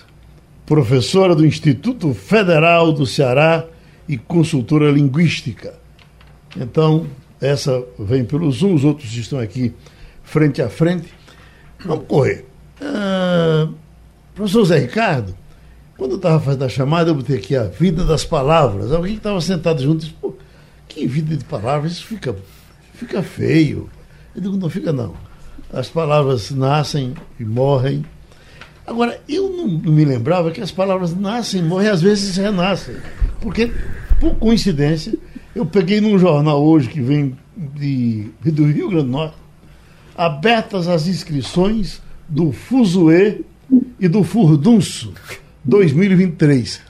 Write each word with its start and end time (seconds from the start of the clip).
professora 0.65 1.35
do 1.35 1.45
Instituto 1.45 2.15
Federal 2.15 2.93
do 2.93 3.05
Ceará 3.05 3.67
e 4.09 4.17
consultora 4.17 4.91
linguística. 4.91 5.75
Então, 6.57 7.07
essa 7.41 7.85
vem 7.99 8.25
pelo 8.25 8.51
Zoom, 8.53 8.75
os 8.75 8.85
outros 8.85 9.13
estão 9.17 9.41
aqui 9.41 9.75
frente 10.23 10.63
a 10.63 10.69
frente. 10.69 11.13
Vamos 11.85 12.07
correr. 12.07 12.47
Ah, 12.81 13.69
professor 14.35 14.65
Zé 14.65 14.79
Ricardo, 14.79 15.35
quando 15.97 16.13
eu 16.13 16.17
estava 16.17 16.41
fazendo 16.41 16.65
a 16.65 16.69
chamada, 16.69 17.11
eu 17.11 17.15
botei 17.15 17.37
aqui 17.37 17.57
a 17.57 17.65
vida 17.65 18.05
das 18.05 18.25
palavras. 18.25 18.91
Alguém 18.91 19.13
que 19.13 19.19
estava 19.19 19.41
sentado 19.41 19.83
junto 19.83 20.01
disse, 20.01 20.13
pô, 20.21 20.35
que 20.89 21.07
vida 21.07 21.37
de 21.37 21.45
palavras, 21.45 21.93
isso 21.93 22.07
fica, 22.07 22.35
fica 22.95 23.23
feio. 23.23 23.89
Eu 24.35 24.43
digo, 24.43 24.57
não 24.57 24.69
fica 24.69 24.93
não. 24.93 25.15
As 25.73 25.89
palavras 25.89 26.51
nascem 26.51 27.15
e 27.39 27.45
morrem. 27.45 28.05
Agora, 28.87 29.21
eu 29.29 29.51
não 29.51 29.69
me 29.69 30.05
lembrava 30.05 30.51
que 30.51 30.61
as 30.61 30.71
palavras 30.71 31.15
nascem 31.15 31.63
morrem, 31.63 31.89
às 31.89 32.03
vezes 32.03 32.37
renascem. 32.37 32.97
Porque, 33.41 33.73
por 34.19 34.35
coincidência, 34.35 35.15
eu 35.55 35.65
peguei 35.65 36.01
num 36.01 36.19
jornal 36.19 36.63
hoje 36.63 36.89
que 36.89 37.01
vem 37.01 37.37
de, 37.57 38.31
do 38.45 38.67
Rio 38.67 38.89
Grande 38.89 39.05
do 39.05 39.11
Norte, 39.11 39.37
abertas 40.17 40.89
as 40.89 41.07
inscrições 41.07 42.03
do 42.29 42.51
Fuzue 42.51 43.45
e 43.99 44.09
do 44.09 44.25
Furdunço 44.25 45.13
2023. 45.65 46.81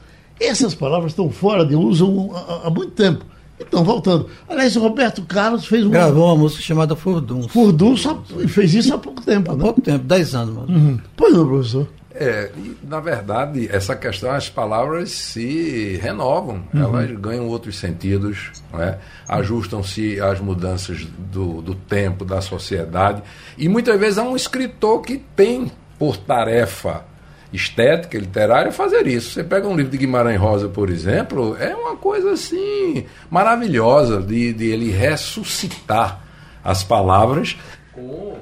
Essas 0.40 0.74
palavras 0.74 1.12
estão 1.12 1.30
fora 1.30 1.64
de 1.64 1.74
uso 1.74 2.30
há, 2.34 2.66
há 2.66 2.70
muito 2.70 2.92
tempo. 2.92 3.24
Então, 3.58 3.84
voltando. 3.84 4.28
Aliás, 4.48 4.74
o 4.76 4.80
Roberto 4.80 5.22
Carlos 5.22 5.66
fez 5.66 5.84
uma. 5.84 5.92
Gravou 5.92 6.26
uma 6.26 6.36
música 6.36 6.62
chamada 6.62 6.96
Furdunço. 6.96 7.48
Furdunço 7.48 8.22
fez 8.48 8.74
isso 8.74 8.92
há 8.92 8.98
pouco 8.98 9.22
tempo, 9.22 9.52
há 9.52 9.56
né? 9.56 9.62
pouco 9.62 9.80
tempo, 9.80 10.04
10 10.04 10.34
anos. 10.34 10.54
Mas... 10.56 10.68
Uhum. 10.76 10.98
Pois 11.16 11.32
não, 11.32 11.46
professor. 11.46 11.88
É, 12.16 12.52
na 12.88 13.00
verdade, 13.00 13.68
essa 13.72 13.96
questão, 13.96 14.30
as 14.30 14.48
palavras 14.48 15.10
se 15.10 15.98
renovam, 16.00 16.62
uhum. 16.72 16.80
elas 16.80 17.10
ganham 17.18 17.48
outros 17.48 17.76
sentidos, 17.76 18.52
é? 18.74 18.98
ajustam-se 19.28 20.20
às 20.20 20.38
mudanças 20.38 21.04
do, 21.32 21.60
do 21.60 21.74
tempo, 21.74 22.24
da 22.24 22.40
sociedade. 22.40 23.20
E 23.58 23.68
muitas 23.68 23.98
vezes 23.98 24.18
há 24.18 24.22
um 24.22 24.36
escritor 24.36 25.02
que 25.02 25.18
tem 25.34 25.72
por 25.98 26.16
tarefa 26.16 27.04
estética, 27.54 28.18
literária, 28.18 28.72
fazer 28.72 29.06
isso. 29.06 29.30
Você 29.30 29.44
pega 29.44 29.68
um 29.68 29.76
livro 29.76 29.92
de 29.92 29.98
Guimarães 29.98 30.40
Rosa, 30.40 30.68
por 30.68 30.90
exemplo, 30.90 31.56
é 31.58 31.74
uma 31.74 31.96
coisa 31.96 32.32
assim 32.32 33.04
maravilhosa 33.30 34.20
de, 34.20 34.52
de 34.52 34.66
ele 34.66 34.90
ressuscitar 34.90 36.24
as 36.62 36.82
palavras 36.82 37.56
com 37.92 38.36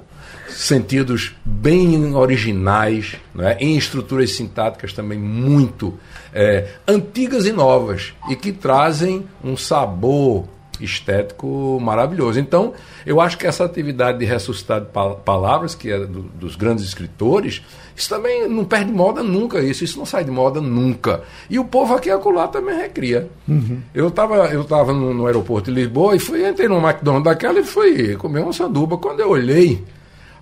sentidos 0.48 1.34
bem 1.44 2.14
originais, 2.14 3.16
né? 3.34 3.56
em 3.60 3.76
estruturas 3.76 4.32
sintáticas 4.32 4.92
também 4.92 5.19
muito 5.19 5.98
é, 6.32 6.69
antigas 6.87 7.47
e 7.47 7.53
novas, 7.53 8.14
e 8.28 8.37
que 8.37 8.53
trazem 8.53 9.26
um 9.42 9.56
sabor 9.56 10.47
estético 10.84 11.78
maravilhoso. 11.81 12.38
Então, 12.38 12.72
eu 13.04 13.20
acho 13.20 13.38
que 13.38 13.47
essa 13.47 13.65
atividade 13.65 14.19
de 14.19 14.25
ressuscitar 14.25 14.81
de 14.81 14.87
palavras, 15.25 15.75
que 15.75 15.91
é 15.91 15.98
do, 15.98 16.22
dos 16.22 16.56
grandes 16.56 16.84
escritores, 16.84 17.62
isso 17.94 18.09
também 18.09 18.48
não 18.48 18.65
perde 18.65 18.91
moda 18.91 19.22
nunca, 19.22 19.60
isso, 19.60 19.84
isso 19.84 19.98
não 19.98 20.06
sai 20.06 20.25
de 20.25 20.31
moda 20.31 20.60
nunca. 20.60 21.22
E 21.48 21.59
o 21.59 21.65
povo 21.65 21.94
aqui 21.94 22.10
acolá 22.10 22.48
também 22.48 22.76
recria. 22.76 23.28
Uhum. 23.47 23.81
Eu 23.94 24.09
estava 24.09 24.47
eu 24.47 24.65
tava 24.65 24.93
no, 24.93 25.12
no, 25.12 25.26
aeroporto 25.26 25.70
de 25.70 25.81
Lisboa 25.81 26.16
e 26.16 26.19
fui, 26.19 26.48
entrei 26.48 26.69
no 26.69 26.78
McDonald's 26.78 27.25
daquela 27.25 27.60
e 27.60 27.64
fui 27.64 28.16
comer 28.16 28.41
uma 28.41 28.53
sanduba. 28.53 28.97
Quando 28.97 29.20
eu 29.20 29.31
olhei, 29.31 29.84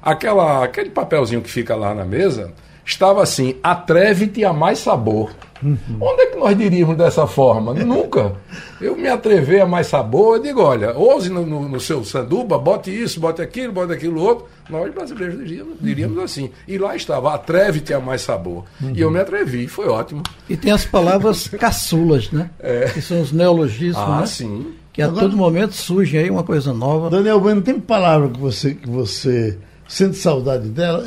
aquela, 0.03 0.65
aquele 0.65 0.91
papelzinho 0.91 1.43
que 1.43 1.51
fica 1.51 1.75
lá 1.75 1.95
na 1.95 2.05
mesa, 2.05 2.53
estava 2.85 3.23
assim, 3.23 3.57
atreve-te 3.63 4.45
a 4.45 4.53
mais 4.53 4.79
sabor. 4.79 5.31
Uhum. 5.63 5.79
Onde 6.01 6.23
é 6.23 6.27
que 6.27 6.37
nós 6.37 6.57
diríamos 6.57 6.97
dessa 6.97 7.27
forma? 7.27 7.75
Nunca. 7.85 8.33
Eu 8.81 8.97
me 8.97 9.09
atrever 9.09 9.61
a 9.63 9.67
mais 9.67 9.87
sabor, 9.87 10.37
eu 10.37 10.43
digo, 10.43 10.63
olha, 10.63 10.97
ouse 10.97 11.29
no, 11.29 11.45
no, 11.45 11.69
no, 11.69 11.81
seu 11.81 12.05
sanduba, 12.05 12.59
bote 12.59 12.91
isso, 12.91 13.21
bote 13.21 13.43
aquilo, 13.43 13.73
bote 13.73 13.93
aquilo 13.93 14.21
outro. 14.23 14.47
Nós 14.69 14.93
brasileiros 14.95 15.39
diríamos, 15.39 15.77
diríamos 15.81 16.17
uhum. 16.17 16.25
assim. 16.25 16.51
E 16.67 16.79
lá 16.79 16.97
estava, 16.97 17.35
atreve-te 17.35 17.93
a 17.93 18.01
mais 18.01 18.23
sabor. 18.23 18.65
Uhum. 18.81 18.93
E 18.95 19.01
eu 19.01 19.11
me 19.11 19.21
atrevi, 19.21 19.67
foi 19.67 19.89
ótimo. 19.89 20.23
E 20.49 20.57
tem 20.57 20.73
as 20.73 20.85
palavras 20.85 21.49
caçulas, 21.59 22.31
né? 22.31 22.51
É. 22.59 22.87
Que 22.87 23.03
são 23.03 23.21
os 23.21 23.33
neologismos, 23.33 24.03
ah, 24.03 24.21
né? 24.21 24.27
sim. 24.27 24.75
Que 24.93 25.03
a 25.03 25.07
Agora, 25.07 25.23
todo 25.23 25.37
momento 25.37 25.75
surge 25.75 26.19
aí 26.19 26.31
uma 26.31 26.43
coisa 26.43 26.73
nova. 26.73 27.11
Daniel 27.11 27.41
Bueno, 27.41 27.63
tem 27.63 27.79
palavra 27.79 28.29
que 28.29 28.41
você, 28.41 28.75
que 28.75 28.89
você 28.89 29.57
sente 29.87 30.17
saudade 30.17 30.69
dela? 30.69 31.05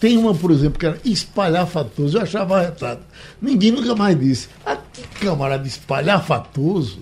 Tem 0.00 0.16
uma, 0.16 0.34
por 0.34 0.50
exemplo, 0.50 0.78
que 0.78 0.86
era 0.86 0.98
espalhafatoso. 1.04 2.18
Eu 2.18 2.22
achava 2.22 2.60
retado. 2.60 3.00
Ninguém 3.40 3.70
nunca 3.70 3.94
mais 3.94 4.18
disse. 4.18 4.48
Ah, 4.64 4.78
que 4.92 5.02
camarada 5.24 5.66
espalhafatoso. 5.66 7.00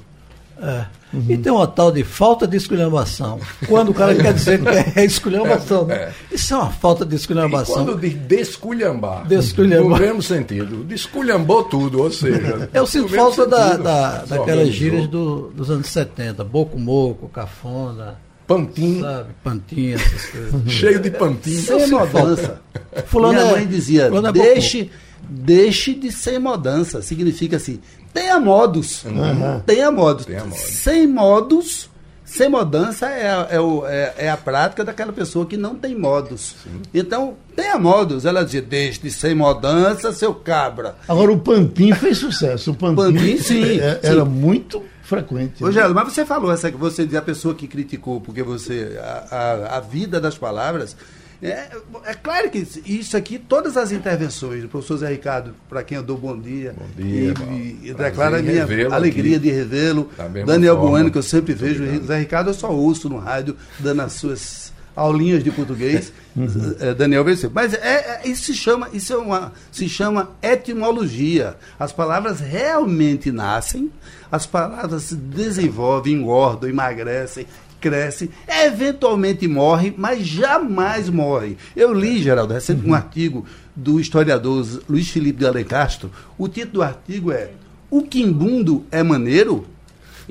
É. 0.61 0.85
Uhum. 1.13 1.27
E 1.29 1.37
tem 1.37 1.53
uma 1.53 1.67
tal 1.67 1.93
de 1.93 2.03
falta 2.05 2.47
de 2.47 2.57
esculhambação. 2.57 3.39
Quando 3.69 3.91
o 3.91 3.95
cara 3.95 4.15
quer 4.15 4.33
dizer 4.33 4.63
que 4.63 4.99
é 5.01 5.05
esculhambação. 5.05 5.87
Né? 5.87 5.95
É. 5.95 6.13
Isso 6.33 6.55
é 6.55 6.57
uma 6.57 6.71
falta 6.71 7.05
de 7.05 7.17
esculhambação. 7.17 7.83
E 7.83 7.85
quando 7.85 8.01
diz 8.01 8.15
desculhambar, 8.15 9.27
desculhambar. 9.27 10.01
no 10.01 10.07
mesmo 10.07 10.23
sentido, 10.23 10.85
desculhambou 10.85 11.65
tudo, 11.65 12.03
ou 12.03 12.11
seja. 12.11 12.71
Eu 12.73 12.87
sinto 12.87 13.09
falta 13.09 13.47
da, 13.47 13.77
da, 13.77 14.25
daquelas 14.25 14.69
gírias 14.69 15.07
do, 15.07 15.51
dos 15.55 15.71
anos 15.71 15.89
70, 15.89 16.43
boco 16.45 16.79
moco, 16.79 17.29
cafona. 17.29 18.17
Pantin. 18.57 19.01
Sabe, 19.01 19.31
pantin, 19.43 19.93
essas 19.93 20.27
coisas. 20.27 20.63
Cheio 20.73 21.01
de 21.01 21.11
pantin. 21.11 21.57
Sem 21.57 21.89
mudança. 21.89 22.61
Fulano 23.07 23.35
Minha 23.35 23.53
mãe 23.53 23.67
dizia, 23.67 24.11
é 24.13 24.33
deixe, 24.33 24.91
deixe 25.29 25.95
de 25.95 26.11
ser 26.13 26.39
mudança. 26.39 27.03
Significa 27.03 27.57
assim, 27.57 27.81
tenha 28.13 28.39
modos. 28.39 29.05
Uhum. 29.05 29.61
Tenha 29.67 29.91
modos. 29.91 30.27
Tenha 30.27 30.45
modos. 30.45 30.59
Sem 30.59 31.07
modos, 31.07 31.91
sem 32.25 32.49
mudança 32.49 33.11
é, 33.11 33.27
é, 33.27 33.57
é, 33.89 34.15
é, 34.27 34.31
a 34.31 34.37
prática 34.39 34.83
daquela 34.83 35.13
pessoa 35.13 35.45
que 35.45 35.57
não 35.57 35.75
tem 35.75 35.95
modos. 35.95 36.57
Sim. 36.63 36.81
Então, 36.95 37.35
tenha 37.55 37.79
modos. 37.79 38.25
Ela 38.25 38.43
dizia, 38.45 38.63
deixe 38.63 39.01
de 39.01 39.11
ser 39.11 39.35
mudança, 39.35 40.13
seu 40.13 40.35
cabra. 40.35 40.97
Agora, 41.07 41.31
o 41.31 41.39
Pantin 41.39 41.93
fez 41.93 42.19
sucesso. 42.19 42.71
O 42.71 42.75
Pantin, 42.75 42.97
Pantin 42.97 43.37
sim, 43.39 43.65
é, 43.81 44.01
era 44.03 44.25
sim. 44.25 44.31
muito 44.31 44.83
frequente. 45.03 45.65
Ô, 45.65 45.69
né? 45.69 45.89
Mas 45.89 46.13
você 46.13 46.25
falou, 46.25 46.53
essa, 46.53 46.71
você 46.71 47.09
a 47.17 47.23
pessoa 47.23 47.55
que 47.55 47.67
criticou, 47.67 48.21
porque 48.21 48.43
você. 48.43 48.99
A, 49.01 49.37
a, 49.37 49.77
a 49.77 49.81
vida 49.81 50.21
das 50.21 50.39
palavras. 50.39 50.97
É, 51.43 51.71
é, 52.05 52.15
claro 52.15 52.49
que 52.51 52.65
isso 52.87 53.17
aqui, 53.17 53.37
todas 53.37 53.77
as 53.77 53.91
intervenções 53.91 54.63
do 54.63 54.69
professor 54.69 54.99
Zé 54.99 55.09
Ricardo, 55.09 55.53
para 55.69 55.83
quem 55.83 55.97
eu 55.97 56.03
dou 56.03 56.17
bom 56.17 56.39
dia, 56.39 56.73
bom 56.79 56.87
dia 56.97 57.35
e, 57.51 57.89
e 57.89 57.95
declaro 57.95 58.37
a 58.37 58.39
minha 58.39 58.63
alegria 58.95 59.39
aqui. 59.39 59.49
de 59.49 59.51
revê-lo. 59.51 60.09
Daniel 60.47 60.77
Bueno, 60.77 61.11
que 61.11 61.19
eu 61.19 61.23
sempre 61.23 61.53
vejo, 61.53 61.83
Obrigado. 61.83 62.07
Zé 62.07 62.19
Ricardo 62.21 62.51
eu 62.51 62.55
só 62.55 62.71
ouço 62.71 63.09
no 63.09 63.19
rádio, 63.19 63.57
dando 63.81 64.03
as 64.03 64.13
suas 64.13 64.72
aulinhas 64.95 65.43
de 65.43 65.51
português. 65.51 66.13
Uhum. 66.35 66.75
É, 66.81 66.95
Daniel 66.95 67.23
venceu. 67.23 67.51
Mas 67.53 67.75
é, 67.75 68.23
é, 68.23 68.23
isso 68.25 68.45
se 68.45 68.55
chama, 68.55 68.89
isso 68.91 69.13
é 69.13 69.19
uma, 69.19 69.53
se 69.71 69.87
chama 69.87 70.31
etimologia. 70.41 71.59
As 71.79 71.93
palavras 71.93 72.41
realmente 72.41 73.31
nascem, 73.31 73.93
as 74.31 74.47
palavras 74.47 75.03
se 75.03 75.15
desenvolvem, 75.15 76.15
engordam, 76.15 76.71
emagrecem, 76.71 77.47
crescem, 77.83 78.31
eventualmente 78.49 79.47
morrem, 79.47 79.93
mas 79.95 80.27
jamais 80.27 81.11
morrem. 81.11 81.59
Eu 81.77 81.93
li, 81.93 82.23
Geraldo, 82.23 82.55
recente 82.55 82.83
uhum. 82.83 82.93
um 82.93 82.95
artigo 82.95 83.45
do 83.77 84.01
historiador 84.01 84.67
Luiz 84.89 85.11
Felipe 85.11 85.41
de 85.41 85.47
Alencastro. 85.47 86.11
O 86.39 86.49
título 86.49 86.75
do 86.75 86.83
artigo 86.83 87.31
é 87.33 87.51
O 87.91 88.03
Quimbundo 88.03 88.87
é 88.91 89.03
Maneiro? 89.03 89.67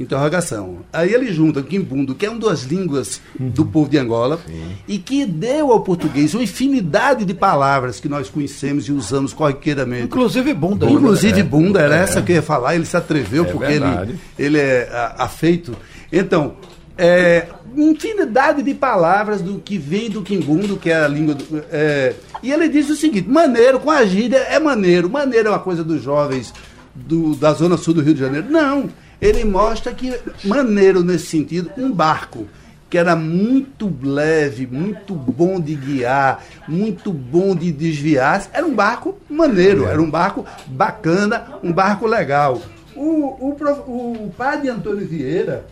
Interrogação. 0.02 0.80
Aí 0.92 1.14
ele 1.14 1.32
junta 1.32 1.60
o 1.60 1.64
quimbundo, 1.64 2.16
que 2.16 2.26
é 2.26 2.30
uma 2.30 2.40
das 2.40 2.64
línguas 2.64 3.22
uhum. 3.40 3.50
do 3.50 3.66
povo 3.66 3.90
de 3.90 3.98
Angola, 3.98 4.40
Sim. 4.46 4.64
e 4.88 4.98
que 4.98 5.26
deu 5.26 5.72
ao 5.72 5.82
português 5.82 6.34
uma 6.34 6.44
infinidade 6.44 7.26
de 7.26 7.34
palavras 7.34 8.00
que 8.00 8.10
nós 8.10 8.30
conhecemos 8.30 8.88
e 8.88 8.92
usamos 8.92 9.34
corriqueiramente. 9.34 10.06
Inclusive 10.06 10.54
bunda. 10.54 10.90
Inclusive 10.90 11.40
é. 11.40 11.44
bunda, 11.44 11.82
era 11.82 11.98
é. 11.98 12.04
essa 12.04 12.22
que 12.22 12.32
eu 12.32 12.38
ia 12.38 12.42
falar, 12.42 12.76
ele 12.76 12.86
se 12.86 12.98
atreveu, 12.98 13.46
é 13.46 13.48
porque 13.48 13.74
ele, 13.74 14.20
ele 14.38 14.58
é 14.58 14.90
afeito. 15.18 15.76
Então, 16.12 16.56
é, 16.98 17.48
infinidade 17.76 18.62
de 18.62 18.74
palavras 18.74 19.42
do 19.42 19.60
que 19.60 19.78
vem 19.78 20.10
do 20.10 20.22
quimbundo, 20.22 20.78
que 20.78 20.90
é 20.90 21.04
a 21.04 21.08
língua 21.08 21.36
do, 21.36 21.64
é, 21.72 22.14
e 22.44 22.52
ele 22.52 22.68
diz 22.68 22.90
o 22.90 22.96
seguinte: 22.96 23.30
maneiro 23.30 23.80
com 23.80 23.92
a 23.92 24.06
gíria 24.06 24.38
é 24.38 24.60
maneiro. 24.60 25.10
Maneiro 25.10 25.48
é 25.48 25.52
uma 25.52 25.60
coisa 25.60 25.84
dos 25.84 26.02
jovens 26.02 26.54
do, 26.94 27.36
da 27.36 27.54
zona 27.54 27.78
sul 27.78 27.94
do 27.94 28.02
Rio 28.02 28.14
de 28.14 28.20
Janeiro. 28.20 28.48
Não. 28.50 28.90
Ele 29.22 29.46
mostra 29.46 29.94
que 29.94 30.20
maneiro 30.44 31.04
nesse 31.04 31.28
sentido, 31.28 31.72
um 31.78 31.92
barco 31.92 32.48
que 32.90 32.98
era 32.98 33.16
muito 33.16 33.94
leve, 34.04 34.68
muito 34.68 35.14
bom 35.14 35.62
de 35.62 35.76
guiar, 35.76 36.44
muito 36.68 37.14
bom 37.14 37.56
de 37.56 37.72
desviar. 37.72 38.50
Era 38.52 38.66
um 38.66 38.76
barco 38.76 39.18
maneiro, 39.30 39.86
era 39.86 40.02
um 40.02 40.10
barco 40.10 40.46
bacana, 40.68 41.60
um 41.64 41.72
barco 41.72 42.06
legal. 42.06 42.62
O, 42.94 43.50
o, 43.50 44.26
o 44.26 44.34
padre 44.38 44.68
Antônio 44.68 45.08
Vieira 45.08 45.66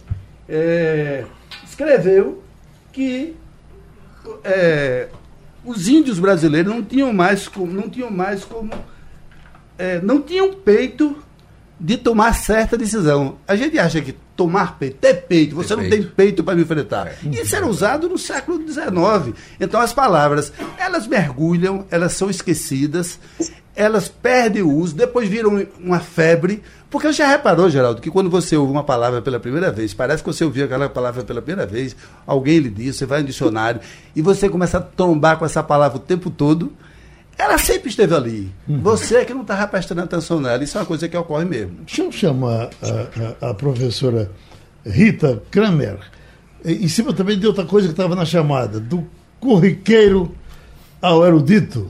é, 0.48 1.25
escreveu 1.68 2.42
que 2.94 3.36
é, 4.44 5.10
os 5.66 5.90
índios 5.90 6.19
brasileiros 6.19 6.74
não 6.74 6.81
tinham 6.81 7.12
mais, 7.12 7.50
não 7.54 7.90
tinham 7.90 8.10
mais 8.10 8.45
como. 8.45 8.72
É, 9.78 10.00
não 10.02 10.22
tinham 10.22 10.54
peito 10.54 11.18
de 11.80 11.98
tomar 11.98 12.34
certa 12.34 12.78
decisão. 12.78 13.38
A 13.48 13.56
gente 13.56 13.80
acha 13.80 14.02
que 14.02 14.14
tomar 14.36 14.78
peito, 14.78 14.98
ter 14.98 15.14
peito, 15.14 15.56
você 15.56 15.70
ter 15.70 15.76
não 15.76 15.90
peito. 15.90 15.96
tem 15.96 16.12
peito 16.16 16.44
para 16.44 16.56
me 16.56 16.64
enfrentar. 16.64 17.08
É. 17.08 17.16
Isso 17.31 17.56
era 17.56 17.66
usado 17.66 18.10
no 18.10 18.18
século 18.18 18.60
XIX. 18.68 19.36
Então 19.60 19.80
as 19.80 19.94
palavras, 19.94 20.52
elas 20.78 21.08
mergulham, 21.08 21.86
elas 21.90 22.14
são 22.14 22.30
esquecidas, 22.30 23.20
elas 23.76 24.10
perdem 24.10 24.62
o 24.62 24.74
uso, 24.74 24.96
depois 24.96 25.30
viram 25.30 25.66
uma 25.80 26.00
febre. 26.00 26.62
Porque 26.90 27.08
você 27.08 27.14
já 27.14 27.28
reparou, 27.28 27.70
Geraldo, 27.70 28.02
que 28.02 28.10
quando 28.10 28.30
você 28.30 28.58
ouve 28.58 28.72
uma 28.72 28.84
palavra 28.84 29.22
pela 29.22 29.40
primeira 29.40 29.72
vez, 29.72 29.94
parece 29.94 30.24
que 30.24 30.34
você 30.34 30.44
ouviu 30.44 30.66
aquela 30.66 30.90
palavra 30.90 31.24
pela 31.24 31.42
primeira 31.42 31.70
vez, 31.70 31.96
alguém 32.26 32.58
lhe 32.60 32.70
disse, 32.70 33.00
você 33.00 33.06
vai 33.06 33.22
no 33.22 33.28
dicionário, 33.28 33.80
e 34.16 34.22
você 34.22 34.50
começa 34.50 34.80
a 34.80 34.81
trombar 34.81 35.38
com 35.38 35.46
essa 35.46 35.62
palavra 35.62 35.98
o 35.98 36.02
tempo 36.02 36.31
todo, 36.31 36.74
ela 37.39 37.57
sempre 37.57 37.89
esteve 37.89 38.13
ali. 38.13 38.51
Uhum. 38.68 38.81
Você 38.81 39.15
é 39.15 39.25
que 39.25 39.33
não 39.33 39.44
estava 39.44 39.65
prestando 39.65 40.01
atenção 40.01 40.41
nela. 40.41 40.62
Isso 40.62 40.77
é 40.77 40.81
uma 40.81 40.86
coisa 40.86 41.07
que 41.07 41.15
ocorre 41.15 41.45
mesmo. 41.45 41.77
Deixa 41.86 42.01
eu 42.01 42.12
chamar 42.12 42.69
a, 42.83 43.45
a, 43.47 43.50
a 43.51 43.53
professora 43.53 44.30
Rita 44.86 45.41
Kramer, 45.50 46.00
em 46.65 46.88
cima 46.89 47.13
também 47.13 47.39
de 47.39 47.47
outra 47.47 47.63
coisa 47.63 47.88
que 47.88 47.94
estava 47.94 48.13
na 48.13 48.25
chamada, 48.25 48.77
do 48.77 49.07
corriqueiro 49.39 50.36
ao 51.01 51.25
erudito. 51.25 51.89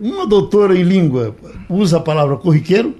uma 0.00 0.26
doutora 0.26 0.74
em 0.74 0.82
língua 0.82 1.36
usa 1.68 1.98
a 1.98 2.00
palavra 2.00 2.36
corriqueiro? 2.36 2.96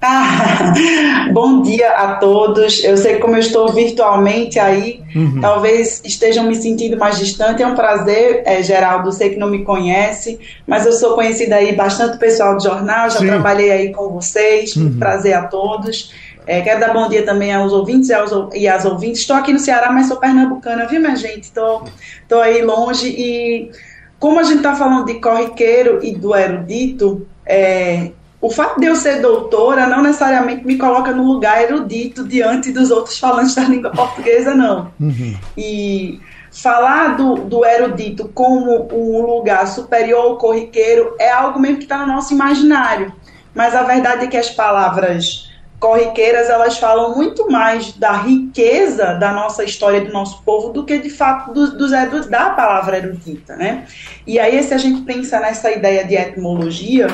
Ah, 0.00 0.74
bom 1.32 1.60
dia 1.62 1.90
a 1.90 2.14
todos. 2.14 2.84
Eu 2.84 2.96
sei 2.96 3.14
que 3.14 3.20
como 3.20 3.34
eu 3.34 3.40
estou 3.40 3.72
virtualmente 3.72 4.58
aí, 4.58 5.02
uhum. 5.14 5.40
talvez 5.40 6.00
estejam 6.04 6.44
me 6.44 6.54
sentindo 6.54 6.96
mais 6.96 7.18
distante. 7.18 7.62
É 7.62 7.66
um 7.66 7.74
prazer, 7.74 8.42
é, 8.46 8.62
Geraldo. 8.62 9.10
Sei 9.10 9.30
que 9.30 9.36
não 9.36 9.50
me 9.50 9.64
conhece, 9.64 10.38
mas 10.66 10.86
eu 10.86 10.92
sou 10.92 11.14
conhecida 11.14 11.56
aí 11.56 11.74
bastante 11.74 12.16
pessoal 12.18 12.56
do 12.56 12.62
jornal. 12.62 13.10
Já 13.10 13.18
Sim. 13.18 13.26
trabalhei 13.26 13.70
aí 13.72 13.92
com 13.92 14.08
vocês. 14.10 14.76
Uhum. 14.76 14.98
Prazer 14.98 15.34
a 15.34 15.42
todos. 15.42 16.12
É, 16.46 16.62
quero 16.62 16.80
dar 16.80 16.94
bom 16.94 17.08
dia 17.08 17.24
também 17.24 17.52
aos 17.52 17.72
ouvintes 17.72 18.08
e, 18.08 18.14
aos, 18.14 18.30
e 18.54 18.68
às 18.68 18.84
ouvintes. 18.84 19.20
Estou 19.20 19.36
aqui 19.36 19.52
no 19.52 19.58
Ceará, 19.58 19.90
mas 19.92 20.06
sou 20.06 20.16
pernambucana, 20.16 20.86
viu, 20.86 21.00
minha 21.00 21.16
gente? 21.16 21.42
Estou 21.42 22.40
aí 22.40 22.62
longe 22.62 23.08
e 23.08 23.70
como 24.18 24.40
a 24.40 24.42
gente 24.42 24.58
está 24.58 24.74
falando 24.74 25.06
de 25.06 25.14
corriqueiro 25.20 26.00
e 26.02 26.14
do 26.14 26.34
erudito, 26.34 27.26
é, 27.46 28.10
o 28.40 28.50
fato 28.50 28.78
de 28.78 28.86
eu 28.86 28.94
ser 28.94 29.20
doutora 29.20 29.86
não 29.86 30.02
necessariamente 30.02 30.64
me 30.64 30.76
coloca 30.76 31.12
no 31.12 31.24
lugar 31.24 31.62
erudito 31.62 32.26
diante 32.26 32.70
dos 32.70 32.90
outros 32.90 33.18
falantes 33.18 33.54
da 33.54 33.62
língua 33.62 33.90
portuguesa, 33.90 34.54
não. 34.54 34.92
Uhum. 35.00 35.36
E 35.56 36.20
falar 36.52 37.16
do, 37.16 37.34
do 37.34 37.64
erudito 37.64 38.30
como 38.32 38.88
um 38.92 39.22
lugar 39.22 39.66
superior 39.66 40.22
ao 40.22 40.38
corriqueiro 40.38 41.16
é 41.18 41.30
algo 41.30 41.58
mesmo 41.58 41.78
que 41.78 41.84
está 41.84 41.98
no 41.98 42.06
nosso 42.06 42.32
imaginário. 42.32 43.12
Mas 43.54 43.74
a 43.74 43.82
verdade 43.82 44.24
é 44.24 44.28
que 44.28 44.36
as 44.36 44.50
palavras 44.50 45.48
corriqueiras 45.80 46.48
elas 46.48 46.78
falam 46.78 47.14
muito 47.14 47.50
mais 47.50 47.92
da 47.92 48.12
riqueza 48.12 49.14
da 49.14 49.32
nossa 49.32 49.62
história 49.64 50.00
do 50.00 50.12
nosso 50.12 50.42
povo 50.42 50.72
do 50.72 50.84
que 50.84 50.98
de 50.98 51.10
fato 51.10 51.52
dos, 51.52 51.72
dos, 51.72 51.90
da 52.26 52.50
palavra 52.50 52.98
erudita, 52.98 53.54
né? 53.56 53.84
E 54.26 54.38
aí 54.38 54.60
se 54.62 54.74
a 54.74 54.78
gente 54.78 55.02
pensa 55.02 55.38
nessa 55.38 55.70
ideia 55.70 56.04
de 56.04 56.16
etimologia 56.16 57.06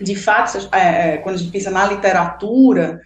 de 0.00 0.16
fato, 0.16 0.68
é, 0.72 1.14
é, 1.14 1.16
quando 1.18 1.36
a 1.36 1.38
gente 1.38 1.50
pensa 1.50 1.70
na 1.70 1.86
literatura, 1.86 3.00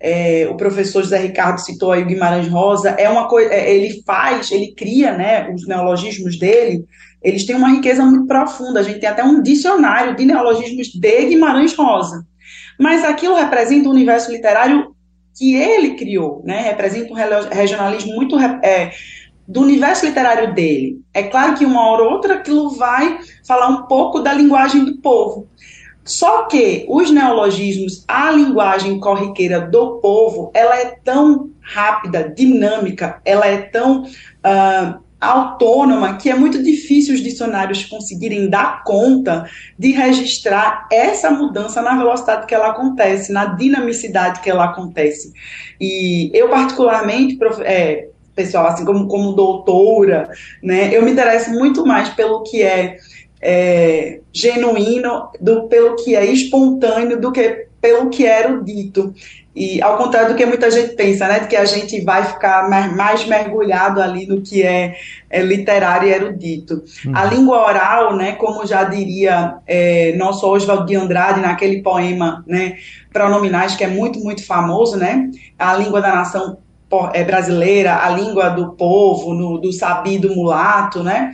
é, 0.00 0.48
o 0.50 0.56
professor 0.56 1.02
José 1.02 1.18
Ricardo 1.18 1.58
citou 1.58 1.92
aí 1.92 2.02
o 2.02 2.06
Guimarães 2.06 2.48
Rosa, 2.48 2.90
é 2.90 3.08
uma 3.08 3.28
coisa, 3.28 3.52
é, 3.52 3.74
ele 3.74 4.02
faz, 4.04 4.50
ele 4.50 4.74
cria, 4.74 5.16
né, 5.16 5.48
os 5.50 5.66
neologismos 5.66 6.38
dele, 6.38 6.84
eles 7.22 7.46
têm 7.46 7.54
uma 7.54 7.70
riqueza 7.70 8.04
muito 8.04 8.26
profunda. 8.26 8.80
A 8.80 8.82
gente 8.82 8.98
tem 8.98 9.08
até 9.08 9.22
um 9.22 9.40
dicionário 9.40 10.16
de 10.16 10.24
neologismos 10.24 10.88
de 10.88 11.26
Guimarães 11.26 11.74
Rosa. 11.74 12.26
Mas 12.78 13.04
aquilo 13.04 13.36
representa 13.36 13.88
um 13.88 13.92
universo 13.92 14.32
literário 14.32 14.92
que 15.36 15.54
ele 15.54 15.94
criou, 15.94 16.42
né? 16.44 16.62
Representa 16.62 17.12
um 17.12 17.16
regionalismo 17.50 18.14
muito 18.14 18.38
é, 18.38 18.90
do 19.46 19.60
universo 19.60 20.04
literário 20.04 20.52
dele. 20.52 21.00
É 21.14 21.22
claro 21.22 21.54
que 21.54 21.64
uma 21.64 21.86
hora 21.88 22.02
ou 22.02 22.10
outra 22.12 22.34
aquilo 22.34 22.70
vai 22.70 23.18
falar 23.46 23.68
um 23.68 23.86
pouco 23.86 24.20
da 24.20 24.32
linguagem 24.32 24.84
do 24.84 24.98
povo, 24.98 25.46
só 26.04 26.44
que 26.44 26.84
os 26.88 27.10
neologismos, 27.10 28.04
a 28.08 28.30
linguagem 28.30 28.98
corriqueira 28.98 29.60
do 29.60 29.98
povo, 29.98 30.50
ela 30.54 30.76
é 30.76 30.96
tão 31.04 31.50
rápida, 31.60 32.32
dinâmica, 32.36 33.20
ela 33.24 33.46
é 33.46 33.58
tão 33.58 34.02
uh, 34.02 35.00
autônoma 35.20 36.16
que 36.16 36.28
é 36.28 36.34
muito 36.34 36.60
difícil 36.60 37.14
os 37.14 37.22
dicionários 37.22 37.84
conseguirem 37.84 38.50
dar 38.50 38.82
conta 38.82 39.48
de 39.78 39.92
registrar 39.92 40.88
essa 40.90 41.30
mudança 41.30 41.80
na 41.80 41.96
velocidade 41.96 42.46
que 42.46 42.54
ela 42.54 42.70
acontece, 42.70 43.32
na 43.32 43.44
dinamicidade 43.44 44.40
que 44.40 44.50
ela 44.50 44.64
acontece. 44.64 45.32
E 45.80 46.28
eu, 46.34 46.48
particularmente, 46.48 47.38
é, 47.60 48.08
pessoal, 48.34 48.66
assim 48.66 48.84
como, 48.84 49.06
como 49.06 49.32
doutora, 49.32 50.28
né, 50.60 50.92
eu 50.92 51.04
me 51.04 51.12
interesso 51.12 51.50
muito 51.50 51.86
mais 51.86 52.08
pelo 52.08 52.42
que 52.42 52.60
é 52.60 52.96
é, 53.42 54.20
genuíno 54.32 55.28
do, 55.40 55.64
pelo 55.64 55.96
que 55.96 56.14
é 56.14 56.24
espontâneo 56.24 57.20
do 57.20 57.32
que 57.32 57.66
pelo 57.80 58.08
que 58.10 58.24
é 58.24 58.44
erudito. 58.44 59.12
E 59.54 59.82
ao 59.82 59.98
contrário 59.98 60.30
do 60.30 60.34
que 60.34 60.46
muita 60.46 60.70
gente 60.70 60.94
pensa, 60.94 61.28
né, 61.28 61.40
de 61.40 61.48
que 61.48 61.56
a 61.56 61.64
gente 61.66 62.00
vai 62.00 62.24
ficar 62.24 62.70
mais 62.70 63.26
mergulhado 63.26 64.00
ali 64.00 64.24
no 64.24 64.40
que 64.40 64.62
é, 64.62 64.96
é 65.28 65.42
literário 65.42 66.08
e 66.08 66.12
erudito. 66.12 66.82
Uhum. 67.04 67.12
A 67.14 67.24
língua 67.24 67.66
oral, 67.66 68.16
né, 68.16 68.32
como 68.32 68.64
já 68.64 68.84
diria 68.84 69.56
é, 69.66 70.14
nosso 70.16 70.46
Oswald 70.46 70.86
de 70.86 70.94
Andrade 70.94 71.40
naquele 71.40 71.82
poema, 71.82 72.42
né, 72.46 72.76
Pronominais, 73.12 73.74
que 73.74 73.84
é 73.84 73.88
muito, 73.88 74.20
muito 74.20 74.46
famoso, 74.46 74.96
né, 74.96 75.28
a 75.58 75.74
língua 75.74 76.00
da 76.00 76.14
nação 76.14 76.56
brasileira, 77.26 78.04
a 78.04 78.10
língua 78.10 78.50
do 78.50 78.72
povo, 78.72 79.34
no, 79.34 79.58
do 79.58 79.72
sabido 79.72 80.34
mulato, 80.34 81.02
né, 81.02 81.32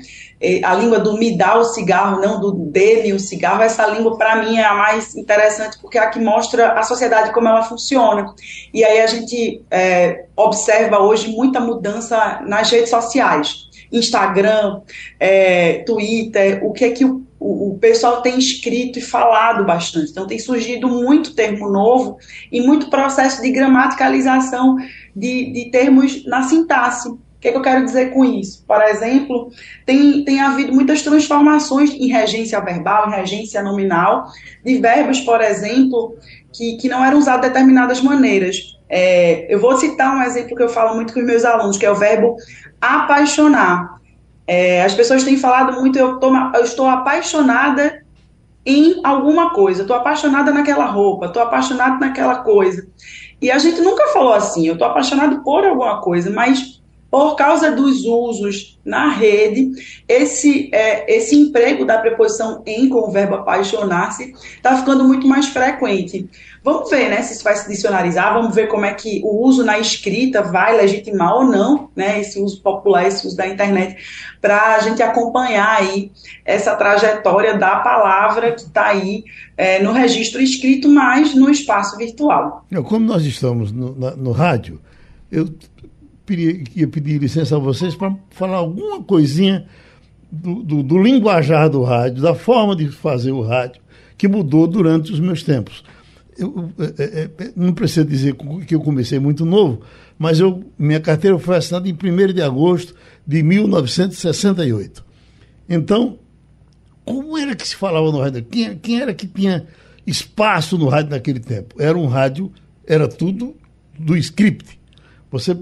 a 0.62 0.75
língua 0.75 1.00
do 1.00 1.19
me 1.19 1.37
dá 1.37 1.59
o 1.59 1.65
cigarro, 1.65 2.21
não 2.21 2.41
do 2.41 2.53
dê-me 2.53 3.12
o 3.12 3.19
cigarro, 3.19 3.61
essa 3.61 3.85
língua 3.87 4.17
para 4.17 4.37
mim 4.37 4.57
é 4.57 4.65
a 4.65 4.75
mais 4.75 5.17
interessante 5.17 5.79
porque 5.81 5.99
é 5.99 6.00
a 6.00 6.11
que 6.11 6.21
mostra 6.21 6.73
a 6.73 6.83
sociedade 6.85 7.33
como 7.33 7.49
ela 7.49 7.62
funciona. 7.62 8.33
E 8.73 8.85
aí 8.85 9.00
a 9.00 9.07
gente 9.09 9.62
é, 9.69 10.27
observa 10.37 11.00
hoje 11.00 11.29
muita 11.29 11.59
mudança 11.59 12.41
nas 12.47 12.71
redes 12.71 12.91
sociais, 12.91 13.69
Instagram, 13.91 14.81
é, 15.19 15.83
Twitter, 15.85 16.65
o 16.65 16.73
que 16.73 16.85
é 16.85 16.91
que 16.91 17.05
o, 17.05 17.27
o, 17.41 17.71
o, 17.71 17.79
pessoal 17.79 18.23
tem 18.23 18.38
escrito 18.38 19.00
e 19.00 19.03
falado 19.03 19.65
bastante. 19.65 20.11
Então 20.11 20.27
tem 20.27 20.38
surgido 20.38 20.88
muito 20.88 21.35
termo 21.35 21.69
novo 21.69 22.17
e 22.53 22.61
muito 22.61 22.91
processo 22.91 23.43
de 23.43 23.50
gramaticalização 23.50 24.77
de, 25.18 25.52
de 25.52 25.70
termos 25.70 26.25
na 26.26 26.42
sintaxe. 26.42 27.08
O 27.08 27.18
que, 27.40 27.48
é 27.48 27.52
que 27.52 27.58
eu 27.58 27.62
quero 27.62 27.84
dizer 27.84 28.12
com 28.12 28.25
isso? 28.25 28.64
Por 28.66 28.82
exemplo, 28.82 29.50
tem, 29.87 30.25
tem 30.25 30.40
havido 30.40 30.72
muitas 30.72 31.02
transformações 31.02 31.90
em 31.90 32.08
regência 32.08 32.60
verbal, 32.60 33.08
em 33.08 33.14
regência 33.14 33.62
nominal, 33.62 34.26
de 34.64 34.78
verbos, 34.78 35.20
por 35.20 35.40
exemplo, 35.40 36.16
que, 36.52 36.76
que 36.76 36.88
não 36.88 37.04
eram 37.04 37.18
usados 37.18 37.42
de 37.42 37.48
determinadas 37.48 38.00
maneiras. 38.00 38.76
É, 38.88 39.46
eu 39.52 39.60
vou 39.60 39.76
citar 39.76 40.16
um 40.16 40.22
exemplo 40.22 40.56
que 40.56 40.62
eu 40.62 40.68
falo 40.68 40.96
muito 40.96 41.12
com 41.12 41.20
os 41.20 41.26
meus 41.26 41.44
alunos, 41.44 41.76
que 41.76 41.87
é 41.87 41.90
o 41.90 41.94
verbo 41.94 42.37
apaixonar. 42.80 43.98
É, 44.46 44.82
as 44.82 44.94
pessoas 44.94 45.22
têm 45.22 45.37
falado 45.37 45.78
muito, 45.78 45.96
eu, 45.98 46.18
tô, 46.18 46.34
eu 46.34 46.64
estou 46.64 46.87
apaixonada 46.88 48.02
em 48.64 49.00
alguma 49.04 49.50
coisa. 49.50 49.82
Estou 49.82 49.96
apaixonada 49.96 50.52
naquela 50.52 50.87
roupa, 50.87 51.26
estou 51.26 51.42
apaixonado 51.42 52.00
naquela 52.00 52.37
coisa. 52.37 52.87
E 53.40 53.50
a 53.50 53.59
gente 53.59 53.80
nunca 53.80 54.09
falou 54.09 54.33
assim, 54.33 54.66
eu 54.66 54.73
estou 54.75 54.88
apaixonado 54.88 55.42
por 55.42 55.64
alguma 55.64 56.00
coisa, 56.00 56.30
mas 56.30 56.78
por 57.11 57.37
causa 57.37 57.71
dos 57.71 58.04
usos 58.04 58.78
na 58.85 59.09
rede, 59.09 59.71
esse, 60.07 60.68
é, 60.75 61.16
esse 61.16 61.35
emprego 61.35 61.85
da 61.85 61.99
preposição 61.99 62.62
em 62.66 62.88
com 62.88 62.99
o 62.99 63.11
verbo 63.11 63.37
apaixonar-se 63.37 64.35
está 64.57 64.76
ficando 64.76 65.04
muito 65.04 65.26
mais 65.26 65.47
frequente. 65.47 66.28
Vamos 66.62 66.91
ver 66.91 67.09
né, 67.09 67.23
se 67.23 67.35
isso 67.35 67.45
vai 67.45 67.57
se 67.57 67.69
dicionarizar, 67.69 68.35
vamos 68.35 68.55
ver 68.55 68.69
como 68.69 68.85
é 68.85 68.93
que 68.93 69.21
o 69.25 69.45
uso 69.45 69.65
na 69.65 69.79
escrita 69.79 70.43
vai 70.43 70.77
legitimar 70.77 71.35
ou 71.35 71.45
não 71.45 71.88
né, 71.95 72.21
esse 72.21 72.41
uso 72.41 72.61
popular, 72.61 73.07
esse 73.07 73.27
uso 73.27 73.37
da 73.37 73.47
internet, 73.47 73.97
para 74.41 74.77
a 74.77 74.81
gente 74.81 75.03
acompanhar 75.03 75.79
aí 75.79 76.11
essa 76.45 76.75
trajetória 76.75 77.57
da 77.57 77.77
palavra 77.77 78.53
que 78.53 78.62
está 78.62 78.87
aí 78.87 79.25
é, 79.57 79.83
no 79.83 79.93
registro 79.93 80.41
escrito, 80.41 80.88
mas 80.88 81.35
no 81.35 81.50
espaço 81.50 81.97
virtual. 81.97 82.67
Como 82.85 83.07
nós 83.07 83.25
estamos 83.25 83.73
no, 83.73 83.99
na, 83.99 84.17
no 84.17 84.33
rádio, 84.33 84.81
eu 85.31 85.49
ia 86.75 86.88
pedir 86.88 87.19
licença 87.19 87.57
a 87.57 87.59
vocês 87.59 87.95
para 87.95 88.15
falar 88.31 88.59
alguma 88.59 89.03
coisinha 89.03 89.67
do, 90.31 90.62
do, 90.62 90.83
do, 90.83 91.03
linguajar 91.03 91.71
do 91.71 91.83
rádio, 91.83 92.23
da 92.23 92.35
forma 92.35 92.77
de 92.77 92.88
fazer 92.88 93.33
o 93.33 93.41
rádio, 93.41 93.81
que 94.17 94.29
mudou 94.29 94.67
durante 94.67 95.12
os 95.12 95.21
meus 95.21 95.43
tempos. 95.43 95.83
Eu, 96.38 96.73
é, 96.78 97.02
é, 97.02 97.23
é 97.25 97.52
não 97.57 97.73
preciso 97.73 98.07
dizer 98.07 98.37
que 98.66 98.75
eu 98.75 98.80
comecei 98.80 99.18
muito 99.18 99.45
novo, 99.45 99.83
mas 100.18 100.38
eu, 100.38 100.64
minha 100.78 101.00
carteira 101.00 101.38
foi 101.38 101.57
assinada 101.57 101.88
em 101.88 101.92
1 101.92 102.33
de 102.33 102.42
agosto 102.42 102.95
de 103.26 103.42
1968. 103.42 105.04
Então, 105.68 106.18
como 107.04 107.37
era 107.37 107.57
que 107.57 107.66
se 107.66 107.75
falava 107.75 108.11
no 108.12 108.21
rádio? 108.21 108.45
Quem, 108.45 108.78
quem 108.78 109.00
era 109.00 109.12
que 109.12 109.26
tinha 109.26 109.66
espaço 110.07 110.78
no 110.78 110.88
rádio 110.88 111.11
naquele 111.11 111.40
tempo? 111.40 111.75
Era 111.78 111.99
um 111.99 112.07
rádio, 112.07 112.52
era 112.87 113.09
tudo 113.09 113.57
do 113.99 114.16
script. 114.16 114.78
Você 115.30 115.57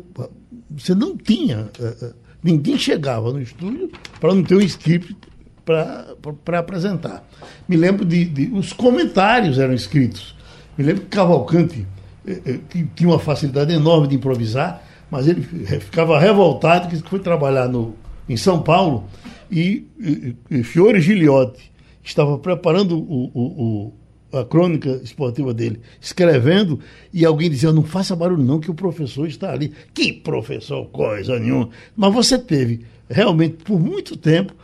você 0.71 0.95
não 0.95 1.17
tinha. 1.17 1.71
Uh, 1.79 2.15
ninguém 2.43 2.79
chegava 2.79 3.33
no 3.33 3.41
estúdio 3.41 3.91
para 4.21 4.35
não 4.35 4.43
ter 4.43 4.57
um 4.57 4.61
script 4.61 5.17
para 5.65 6.59
apresentar. 6.59 7.27
Me 7.69 7.77
lembro 7.77 8.05
de, 8.05 8.25
de, 8.25 8.53
Os 8.53 8.73
comentários 8.73 9.59
eram 9.59 9.75
escritos. 9.75 10.36
Me 10.77 10.85
lembro 10.85 11.03
que 11.03 11.09
Cavalcante 11.09 11.87
eh, 12.27 12.59
que 12.69 12.85
tinha 12.95 13.09
uma 13.09 13.19
facilidade 13.19 13.73
enorme 13.73 14.09
de 14.09 14.17
improvisar, 14.17 14.83
mas 15.11 15.29
ele 15.29 15.43
ficava 15.43 16.19
revoltado 16.19 16.89
que 16.89 16.97
foi 17.09 17.21
trabalhar 17.21 17.69
no, 17.69 17.95
em 18.29 18.37
São 18.37 18.63
Paulo 18.63 19.05
e, 19.51 19.87
e, 19.99 20.37
e 20.51 20.63
Fiore 20.63 21.01
Giliotti 21.01 21.71
estava 22.03 22.39
preparando 22.39 22.99
o, 22.99 23.31
o, 23.35 23.93
a 24.33 24.45
crônica 24.45 25.01
esportiva 25.03 25.55
dele, 25.55 25.81
escrevendo, 26.01 26.81
e 27.13 27.25
alguém 27.25 27.51
dizia, 27.51 27.73
não 27.73 27.83
faça 27.83 28.15
barulho 28.15 28.43
não, 28.43 28.61
que 28.61 28.71
o 28.71 28.75
professor 28.75 29.27
está 29.27 29.53
ali. 29.53 29.73
Que 29.95 30.13
professor, 30.13 30.87
coisa 30.87 31.39
nenhuma. 31.39 31.71
Mas 31.97 32.13
você 32.13 32.39
teve, 32.39 32.85
realmente, 33.09 33.57
por 33.65 33.79
muito 33.81 34.17
tempo, 34.17 34.55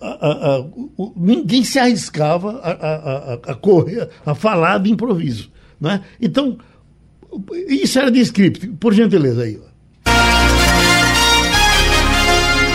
a, 0.00 0.08
a, 0.08 0.56
a, 0.56 0.60
o, 0.60 1.12
ninguém 1.16 1.62
se 1.64 1.78
arriscava 1.78 2.60
a, 3.46 3.54
correr, 3.54 4.08
a 4.24 4.34
falar 4.34 4.78
de 4.78 4.90
improviso. 4.90 5.50
Né? 5.80 6.00
Então, 6.20 6.58
isso 7.68 7.98
era 7.98 8.10
de 8.10 8.20
script. 8.20 8.66
Por 8.68 8.92
gentileza 8.92 9.42
aí. 9.42 9.58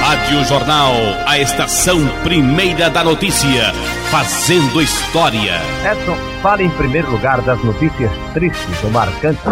Rádio 0.02 0.44
Jornal, 0.46 0.94
a 1.26 1.40
estação 1.40 1.98
primeira 2.24 2.90
da 2.92 3.04
notícia, 3.04 3.74
fazendo 4.12 4.80
história. 4.80 5.60
Edson, 5.84 6.16
fale 6.44 6.64
em 6.64 6.70
primeiro 6.70 7.10
lugar 7.12 7.42
das 7.42 7.62
notícias 7.64 8.12
tristes 8.34 8.84
ou 8.84 8.92
marcantes. 8.92 9.44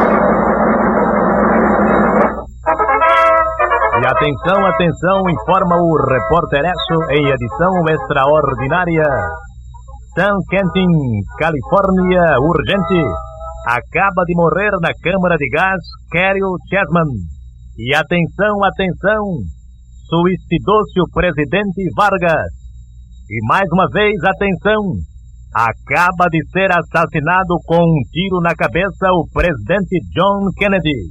E 3.96 4.06
atenção, 4.06 4.66
atenção, 4.66 5.30
informa 5.30 5.76
o 5.78 5.96
repórter 5.96 6.62
Esso 6.66 7.12
em 7.12 7.26
edição 7.30 7.90
extraordinária. 7.90 9.04
San 10.16 10.38
Quentin, 10.52 10.88
Califórnia, 11.40 12.40
urgente. 12.42 13.33
Acaba 13.66 14.24
de 14.28 14.36
morrer 14.36 14.72
na 14.82 14.92
câmara 15.02 15.38
de 15.38 15.48
gás 15.50 15.80
Carol 16.12 16.58
Chessman. 16.68 17.08
E 17.78 17.96
atenção, 17.96 18.64
atenção, 18.64 19.24
suicidou-se 20.10 21.00
o 21.00 21.10
presidente 21.14 21.82
Vargas. 21.96 22.52
E 23.30 23.40
mais 23.48 23.68
uma 23.72 23.88
vez, 23.90 24.14
atenção! 24.24 25.00
Acaba 25.56 26.28
de 26.30 26.44
ser 26.50 26.72
assassinado 26.72 27.56
com 27.66 27.78
um 27.78 28.02
tiro 28.12 28.42
na 28.42 28.54
cabeça 28.54 29.08
o 29.14 29.28
presidente 29.32 30.00
John 30.12 30.50
Kennedy. 30.58 31.10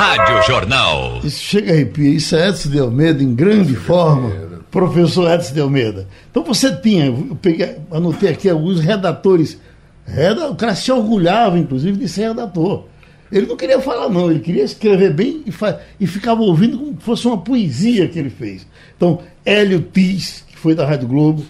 Rádio 0.00 0.42
Jornal. 0.46 1.20
Isso 1.22 1.42
chega 1.42 1.72
a 1.72 1.74
arrepia. 1.74 2.08
Isso 2.08 2.34
é 2.34 2.48
Edson 2.48 2.70
de 2.70 2.78
Almeida 2.78 3.22
em 3.22 3.34
grande 3.34 3.74
forma. 3.76 4.32
Professor 4.70 5.30
Edson 5.30 5.52
de 5.52 5.60
Almeida. 5.60 6.08
Então 6.30 6.42
você 6.42 6.74
tinha, 6.74 7.04
eu 7.04 7.36
peguei, 7.42 7.76
anotei 7.90 8.30
aqui 8.30 8.48
alguns 8.48 8.80
redatores. 8.80 9.58
O 10.50 10.54
cara 10.54 10.74
se 10.74 10.90
orgulhava, 10.90 11.58
inclusive, 11.58 11.98
de 11.98 12.08
ser 12.08 12.28
redator. 12.28 12.84
Ele 13.30 13.46
não 13.46 13.58
queria 13.58 13.78
falar, 13.78 14.08
não, 14.08 14.30
ele 14.30 14.40
queria 14.40 14.64
escrever 14.64 15.12
bem 15.12 15.44
e, 15.44 15.52
e 16.00 16.06
ficava 16.06 16.40
ouvindo 16.40 16.78
como 16.78 16.92
se 16.92 17.04
fosse 17.04 17.26
uma 17.26 17.36
poesia 17.36 18.08
que 18.08 18.18
ele 18.18 18.30
fez. 18.30 18.66
Então, 18.96 19.20
Hélio 19.44 19.82
Tis, 19.82 20.42
que 20.48 20.56
foi 20.56 20.74
da 20.74 20.86
Rádio 20.86 21.08
Globo, 21.08 21.44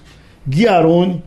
Guiarone, 0.49 1.23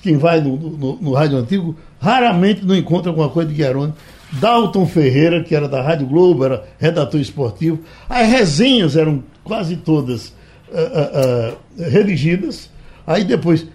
quem 0.00 0.16
vai 0.16 0.40
no, 0.40 0.56
no, 0.56 0.96
no 0.96 1.12
Rádio 1.12 1.36
Antigo, 1.36 1.76
raramente 2.00 2.64
não 2.64 2.74
encontra 2.74 3.10
alguma 3.10 3.28
coisa 3.28 3.50
de 3.50 3.56
Guiarone. 3.56 3.92
Dalton 4.32 4.86
Ferreira, 4.86 5.42
que 5.42 5.54
era 5.54 5.68
da 5.68 5.82
Rádio 5.82 6.06
Globo, 6.06 6.44
era 6.44 6.64
redator 6.78 7.20
esportivo. 7.20 7.80
As 8.08 8.28
resenhas 8.28 8.96
eram 8.96 9.22
quase 9.44 9.76
todas 9.76 10.28
uh, 10.28 10.32
uh, 10.72 11.82
uh, 11.82 11.90
redigidas. 11.90 12.70
Aí 13.06 13.24
depois, 13.24 13.66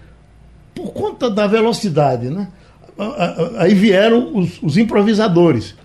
por 0.74 0.92
conta 0.92 1.30
da 1.30 1.46
velocidade, 1.46 2.28
né? 2.28 2.48
Aí 3.58 3.74
vieram 3.74 4.36
os, 4.36 4.60
os 4.60 4.76
improvisadores 4.76 5.76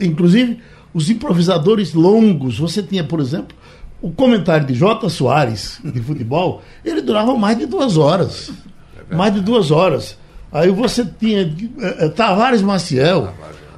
inclusive 0.00 0.58
os 0.92 1.10
improvisadores 1.10 1.94
longos. 1.94 2.58
Você 2.58 2.82
tinha, 2.82 3.04
por 3.04 3.20
exemplo, 3.20 3.56
o 4.00 4.10
comentário 4.10 4.66
de 4.66 4.74
Jota 4.74 5.08
Soares, 5.08 5.80
de 5.84 6.00
futebol, 6.00 6.62
ele 6.84 7.02
durava 7.02 7.34
mais 7.36 7.58
de 7.58 7.66
duas 7.66 7.96
horas. 7.96 8.50
É 9.10 9.14
mais 9.14 9.32
de 9.32 9.40
duas 9.40 9.70
horas. 9.70 10.18
Aí 10.50 10.70
você 10.70 11.04
tinha 11.04 11.50
Tavares 12.14 12.60
Maciel, 12.60 13.32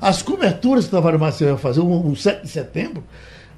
as 0.09 0.23
coberturas 0.23 0.85
que 0.85 0.91
Tavares 0.91 1.19
Maciel 1.19 1.51
ia 1.51 1.57
fazer, 1.57 1.81
um, 1.81 2.09
um 2.09 2.15
7 2.15 2.43
de 2.43 2.49
setembro. 2.49 3.03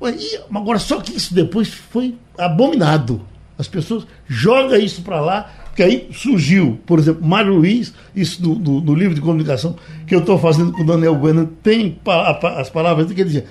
E, 0.03 0.39
agora, 0.55 0.79
só 0.79 1.01
que 1.01 1.17
isso 1.17 1.35
depois 1.35 1.69
foi 1.69 2.15
abominado. 2.39 3.21
As 3.59 3.67
pessoas 3.67 4.07
jogam 4.29 4.79
isso 4.79 5.03
para 5.03 5.21
lá 5.21 5.51
porque 5.77 5.83
aí 5.83 6.09
surgiu, 6.11 6.81
por 6.87 6.99
exemplo, 6.99 7.23
Mário 7.23 7.53
Luiz, 7.53 7.93
isso 8.15 8.43
no 8.43 8.95
livro 8.95 9.15
de 9.15 9.21
comunicação 9.21 9.77
que 10.07 10.15
eu 10.15 10.21
estou 10.21 10.39
fazendo 10.39 10.73
com 10.73 10.81
o 10.81 10.87
Daniel 10.87 11.15
Bueno, 11.15 11.47
tem 11.63 12.01
as 12.57 12.71
palavras 12.71 13.13
que 13.13 13.21
ele 13.21 13.25
dizia: 13.25 13.45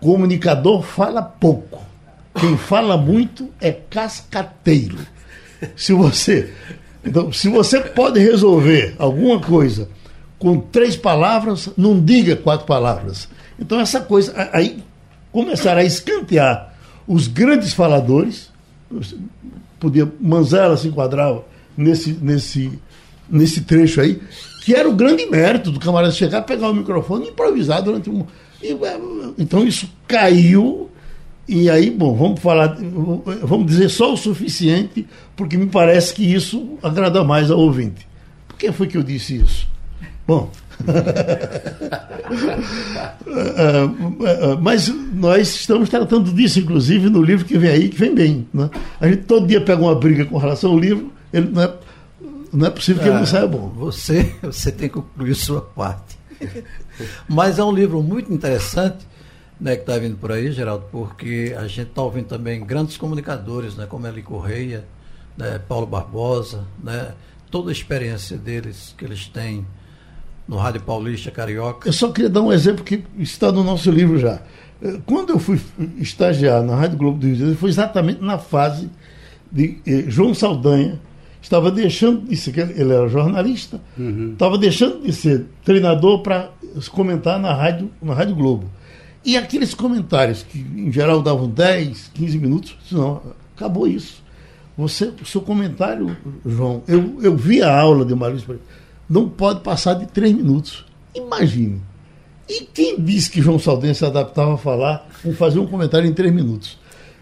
comunicador 0.00 0.82
fala 0.82 1.22
pouco, 1.22 1.80
quem 2.34 2.56
fala 2.56 2.96
muito 2.96 3.48
é 3.60 3.70
cascateiro. 3.70 4.98
Se 5.76 5.92
você, 5.92 6.52
então, 7.04 7.32
se 7.32 7.48
você 7.48 7.80
pode 7.80 8.18
resolver 8.18 8.96
alguma 8.98 9.38
coisa 9.38 9.88
com 10.42 10.58
três 10.58 10.96
palavras, 10.96 11.68
não 11.76 12.00
diga 12.00 12.34
quatro 12.34 12.66
palavras. 12.66 13.28
Então, 13.60 13.78
essa 13.78 14.00
coisa, 14.00 14.34
aí 14.52 14.82
começaram 15.30 15.80
a 15.80 15.84
escantear 15.84 16.74
os 17.06 17.28
grandes 17.28 17.72
faladores, 17.72 18.50
podia 19.78 20.10
Manzella 20.20 20.76
se 20.76 20.88
enquadrava 20.88 21.44
nesse, 21.76 22.18
nesse, 22.20 22.76
nesse 23.30 23.60
trecho 23.60 24.00
aí, 24.00 24.20
que 24.64 24.74
era 24.74 24.88
o 24.88 24.96
grande 24.96 25.24
mérito 25.26 25.70
do 25.70 25.78
camarada 25.78 26.12
chegar, 26.12 26.42
pegar 26.42 26.70
o 26.70 26.74
microfone 26.74 27.26
e 27.26 27.28
improvisar 27.28 27.80
durante 27.80 28.10
um. 28.10 28.26
É, 28.60 28.76
então 29.38 29.64
isso 29.64 29.88
caiu. 30.08 30.90
E 31.46 31.70
aí, 31.70 31.88
bom, 31.88 32.16
vamos 32.16 32.40
falar, 32.40 32.76
vamos 33.42 33.66
dizer 33.66 33.88
só 33.90 34.12
o 34.12 34.16
suficiente, 34.16 35.06
porque 35.36 35.56
me 35.56 35.66
parece 35.66 36.12
que 36.12 36.24
isso 36.24 36.78
agrada 36.82 37.22
mais 37.22 37.48
ao 37.48 37.60
ouvinte. 37.60 38.08
Por 38.48 38.56
que 38.56 38.72
foi 38.72 38.88
que 38.88 38.96
eu 38.96 39.04
disse 39.04 39.36
isso? 39.36 39.70
Bom, 40.26 40.50
Mas 44.60 44.88
nós 45.14 45.54
estamos 45.54 45.88
tratando 45.88 46.32
disso, 46.32 46.60
inclusive, 46.60 47.08
no 47.08 47.22
livro 47.22 47.44
que 47.44 47.58
vem 47.58 47.70
aí, 47.70 47.88
que 47.88 47.96
vem 47.96 48.14
bem. 48.14 48.48
Né? 48.52 48.70
A 49.00 49.08
gente 49.08 49.24
todo 49.24 49.46
dia 49.46 49.60
pega 49.60 49.80
uma 49.80 49.94
briga 49.94 50.24
com 50.24 50.38
relação 50.38 50.72
ao 50.72 50.78
livro, 50.78 51.12
ele 51.32 51.50
não 51.50 51.62
é, 51.62 51.74
não 52.52 52.66
é 52.66 52.70
possível 52.70 53.02
que 53.02 53.08
ele 53.08 53.18
não 53.18 53.26
saia 53.26 53.46
bom. 53.46 53.68
Você, 53.76 54.34
você 54.42 54.72
tem 54.72 54.88
que 54.88 54.94
concluir 54.94 55.34
sua 55.34 55.60
parte. 55.60 56.18
Mas 57.28 57.58
é 57.58 57.64
um 57.64 57.72
livro 57.72 58.02
muito 58.02 58.32
interessante 58.32 59.06
né, 59.60 59.76
que 59.76 59.82
está 59.82 59.98
vindo 59.98 60.16
por 60.16 60.32
aí, 60.32 60.50
Geraldo, 60.50 60.86
porque 60.90 61.54
a 61.56 61.68
gente 61.68 61.88
está 61.88 62.02
ouvindo 62.02 62.26
também 62.26 62.64
grandes 62.64 62.96
comunicadores, 62.96 63.76
né, 63.76 63.86
como 63.86 64.06
Eli 64.06 64.22
Correia, 64.22 64.84
né, 65.36 65.60
Paulo 65.68 65.86
Barbosa, 65.86 66.64
né, 66.82 67.12
toda 67.48 67.70
a 67.70 67.72
experiência 67.72 68.36
deles 68.36 68.92
que 68.98 69.04
eles 69.04 69.28
têm 69.28 69.64
no 70.46 70.56
Rádio 70.56 70.82
Paulista 70.82 71.30
Carioca. 71.30 71.88
Eu 71.88 71.92
só 71.92 72.10
queria 72.10 72.30
dar 72.30 72.42
um 72.42 72.52
exemplo 72.52 72.84
que 72.84 73.04
está 73.18 73.50
no 73.52 73.62
nosso 73.62 73.90
livro 73.90 74.18
já. 74.18 74.40
Eh, 74.82 74.98
quando 75.06 75.30
eu 75.30 75.38
fui 75.38 75.60
estagiar 75.98 76.62
na 76.62 76.74
Rádio 76.74 76.98
Globo 76.98 77.18
do 77.18 77.26
Rio 77.26 77.34
de 77.34 77.38
Janeiro, 77.40 77.60
foi 77.60 77.70
exatamente 77.70 78.22
na 78.22 78.38
fase 78.38 78.90
de 79.50 79.78
eh, 79.86 80.04
João 80.08 80.34
Saldanha, 80.34 81.00
estava 81.40 81.70
deixando 81.70 82.28
de 82.28 82.36
ser, 82.36 82.56
ele 82.58 82.92
era 82.92 83.08
jornalista, 83.08 83.80
uhum. 83.98 84.32
estava 84.32 84.56
deixando 84.58 85.02
de 85.02 85.12
ser 85.12 85.46
treinador 85.64 86.20
para 86.20 86.50
comentar 86.90 87.38
na 87.38 87.54
rádio, 87.54 87.90
na 88.00 88.14
rádio 88.14 88.34
Globo. 88.34 88.70
E 89.24 89.36
aqueles 89.36 89.72
comentários 89.72 90.42
que 90.42 90.58
em 90.58 90.90
geral 90.90 91.22
davam 91.22 91.48
10, 91.48 92.10
15 92.14 92.38
minutos, 92.38 92.76
não, 92.90 93.22
acabou 93.56 93.86
isso. 93.86 94.22
Você, 94.76 95.12
o 95.20 95.26
seu 95.26 95.40
comentário, 95.40 96.16
João, 96.44 96.82
eu, 96.88 97.18
eu 97.20 97.36
vi 97.36 97.62
a 97.62 97.78
aula 97.78 98.04
de 98.04 98.14
Maurício, 98.14 98.58
não 99.08 99.28
pode 99.28 99.60
passar 99.60 99.94
de 99.94 100.06
3 100.06 100.34
minutos. 100.34 100.84
Imagine. 101.14 101.80
E 102.48 102.62
quem 102.62 103.00
disse 103.00 103.30
que 103.30 103.40
João 103.40 103.58
Saldanha 103.58 103.94
se 103.94 104.04
adaptava 104.04 104.54
a 104.54 104.58
falar, 104.58 105.08
fazer 105.36 105.58
um 105.58 105.66
comentário 105.66 106.08
em 106.08 106.12
3 106.12 106.32
minutos? 106.32 106.78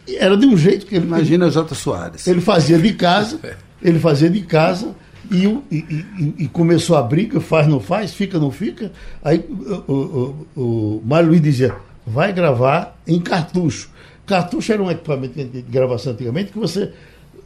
E 0.06 0.16
era 0.16 0.36
de 0.36 0.46
um 0.46 0.56
jeito 0.56 0.86
que 0.86 0.96
ele. 0.96 1.06
Imagina 1.06 1.44
ele, 1.44 1.54
Jota 1.54 1.74
Soares. 1.74 2.26
Ele 2.26 2.40
fazia 2.40 2.78
de 2.78 2.92
casa 2.94 3.40
ele 3.82 3.98
fazia 3.98 4.28
de 4.28 4.40
casa 4.42 4.94
e, 5.30 5.44
e, 5.44 5.76
e, 5.76 6.34
e, 6.38 6.48
começou 6.48 6.96
a 6.96 7.02
briga, 7.02 7.40
faz, 7.40 7.66
não 7.66 7.80
faz, 7.80 8.12
fica, 8.12 8.38
não 8.38 8.50
fica. 8.50 8.92
Aí 9.22 9.44
o, 9.88 9.92
o, 9.92 10.46
o 10.56 11.02
Mário 11.04 11.28
Luiz 11.28 11.40
dizia, 11.40 11.74
vai 12.06 12.32
gravar 12.32 12.98
em 13.06 13.20
cartucho. 13.20 13.90
Cartucho 14.26 14.72
era 14.72 14.82
um 14.82 14.90
equipamento 14.90 15.42
de 15.42 15.62
gravação 15.62 16.12
antigamente 16.12 16.52
que 16.52 16.58
você, 16.58 16.92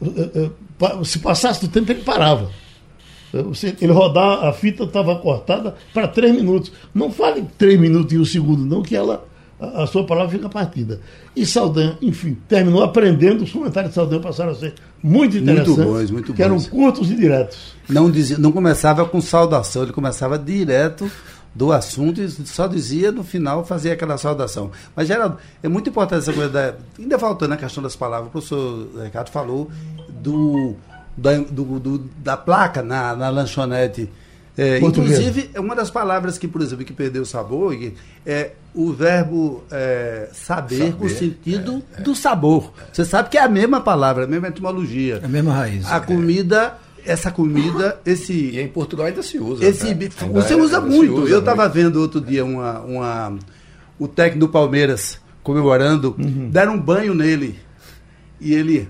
eh, 0.02 0.50
eh, 0.80 1.04
se 1.04 1.18
passasse 1.18 1.60
do 1.60 1.68
tempo, 1.68 1.90
ele 1.92 2.02
parava. 2.02 2.50
Você, 3.42 3.74
ele 3.80 3.92
rodar, 3.92 4.44
a 4.44 4.52
fita 4.52 4.84
estava 4.84 5.16
cortada 5.16 5.74
para 5.92 6.08
três 6.08 6.34
minutos. 6.34 6.72
Não 6.94 7.10
fale 7.10 7.44
três 7.58 7.78
minutos 7.78 8.12
e 8.12 8.18
um 8.18 8.24
segundo, 8.24 8.64
não, 8.64 8.82
que 8.82 8.94
ela 8.94 9.24
a, 9.60 9.86
sua 9.86 10.04
palavra 10.04 10.30
fica 10.30 10.48
partida. 10.48 11.00
E 11.34 11.46
Saldanha, 11.46 11.96
enfim, 12.02 12.36
terminou 12.48 12.82
aprendendo, 12.82 13.44
os 13.44 13.52
comentários 13.52 13.90
de 13.90 13.94
Saldanha 13.94 14.20
passaram 14.20 14.52
a 14.52 14.54
ser 14.54 14.74
muito 15.02 15.36
interessantes, 15.36 15.76
muito 15.76 15.92
bons, 15.92 16.10
muito 16.10 16.26
bons. 16.28 16.36
que 16.36 16.42
eram 16.42 16.60
curtos 16.60 17.10
e 17.10 17.14
diretos. 17.14 17.74
Não, 17.88 18.10
dizia, 18.10 18.38
não 18.38 18.52
começava 18.52 19.04
com 19.04 19.20
saudação, 19.20 19.82
ele 19.82 19.92
começava 19.92 20.38
direto 20.38 21.10
do 21.54 21.72
assunto 21.72 22.20
e 22.20 22.28
só 22.28 22.66
dizia 22.66 23.12
no 23.12 23.22
final, 23.22 23.64
fazia 23.64 23.92
aquela 23.92 24.18
saudação. 24.18 24.70
Mas, 24.94 25.06
Geraldo, 25.06 25.38
é 25.62 25.68
muito 25.68 25.88
importante 25.88 26.22
essa 26.22 26.32
coisa, 26.32 26.50
da, 26.50 26.74
ainda 26.98 27.18
faltando 27.18 27.54
a 27.54 27.56
questão 27.56 27.82
das 27.82 27.94
palavras, 27.94 28.28
o 28.28 28.32
professor 28.32 28.88
Ricardo 29.04 29.30
falou 29.30 29.70
do, 30.08 30.74
da, 31.16 31.38
do, 31.38 31.78
do, 31.78 31.98
da 32.22 32.36
placa 32.36 32.82
na, 32.82 33.14
na 33.14 33.28
lanchonete 33.28 34.08
é, 34.56 34.78
inclusive, 34.78 35.50
é 35.52 35.58
uma 35.58 35.74
das 35.74 35.90
palavras 35.90 36.38
que, 36.38 36.46
por 36.46 36.62
exemplo, 36.62 36.84
que 36.84 36.92
perdeu 36.92 37.22
o 37.22 37.26
sabor 37.26 37.76
é 38.24 38.52
o 38.72 38.92
verbo 38.92 39.64
é, 39.70 40.28
saber, 40.32 40.92
saber 40.92 41.04
o 41.04 41.08
sentido 41.08 41.82
é, 41.96 42.00
é. 42.00 42.02
do 42.02 42.14
sabor. 42.14 42.72
Você 42.92 43.04
sabe 43.04 43.30
que 43.30 43.38
é 43.38 43.42
a 43.42 43.48
mesma 43.48 43.80
palavra, 43.80 44.24
a 44.24 44.26
mesma 44.28 44.48
etimologia. 44.48 45.20
A 45.24 45.28
mesma 45.28 45.52
raiz. 45.52 45.90
A 45.90 45.98
comida, 46.00 46.78
essa 47.04 47.32
comida, 47.32 47.98
esse. 48.06 48.32
E 48.32 48.60
em 48.60 48.68
Portugal 48.68 49.06
ainda 49.06 49.24
se 49.24 49.38
usa. 49.38 49.64
Esse, 49.64 49.92
né? 49.92 50.08
Você 50.32 50.54
usa 50.54 50.80
muito. 50.80 51.22
Usa 51.22 51.32
Eu 51.32 51.40
estava 51.40 51.68
vendo 51.68 52.00
outro 52.00 52.20
dia 52.20 52.44
uma, 52.44 52.80
uma, 52.80 53.38
o 53.98 54.06
técnico 54.06 54.46
do 54.46 54.48
Palmeiras 54.48 55.18
comemorando, 55.42 56.14
uhum. 56.16 56.48
deram 56.48 56.74
um 56.74 56.80
banho 56.80 57.12
nele. 57.12 57.58
E 58.40 58.54
ele 58.54 58.88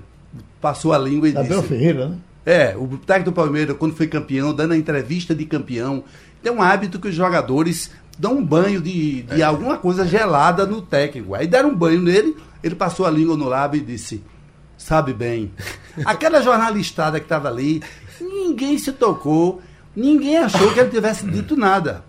passou 0.65 0.95
a 0.95 0.99
língua 0.99 1.29
e 1.29 1.37
Abel 1.37 1.59
disse. 1.59 1.69
Ferreira, 1.69 2.09
né? 2.09 2.17
É, 2.47 2.75
o 2.75 2.87
técnico 2.97 3.31
do 3.31 3.35
Palmeiras, 3.35 3.77
quando 3.77 3.95
foi 3.95 4.07
campeão, 4.07 4.55
dando 4.55 4.73
a 4.73 4.77
entrevista 4.77 5.35
de 5.35 5.45
campeão, 5.45 6.05
tem 6.43 6.51
um 6.51 6.63
hábito 6.63 6.99
que 6.99 7.09
os 7.09 7.15
jogadores 7.15 7.91
dão 8.19 8.39
um 8.39 8.45
banho 8.45 8.81
de, 8.81 9.25
de 9.25 9.43
é. 9.43 9.45
alguma 9.45 9.77
coisa 9.77 10.07
gelada 10.07 10.65
no 10.65 10.81
técnico. 10.81 11.35
Aí 11.35 11.47
deram 11.47 11.69
um 11.69 11.75
banho 11.75 12.01
nele, 12.01 12.35
ele 12.63 12.75
passou 12.75 13.05
a 13.05 13.11
língua 13.11 13.37
no 13.37 13.47
lábio 13.47 13.79
e 13.79 13.85
disse: 13.85 14.23
Sabe 14.79 15.13
bem. 15.13 15.53
Aquela 16.07 16.41
jornalistada 16.41 17.21
que 17.21 17.27
estava 17.27 17.49
ali, 17.49 17.83
ninguém 18.19 18.79
se 18.79 18.93
tocou, 18.93 19.61
ninguém 19.95 20.39
achou 20.39 20.73
que 20.73 20.81
ele 20.81 20.89
tivesse 20.89 21.27
dito 21.27 21.59
nada. 21.59 22.03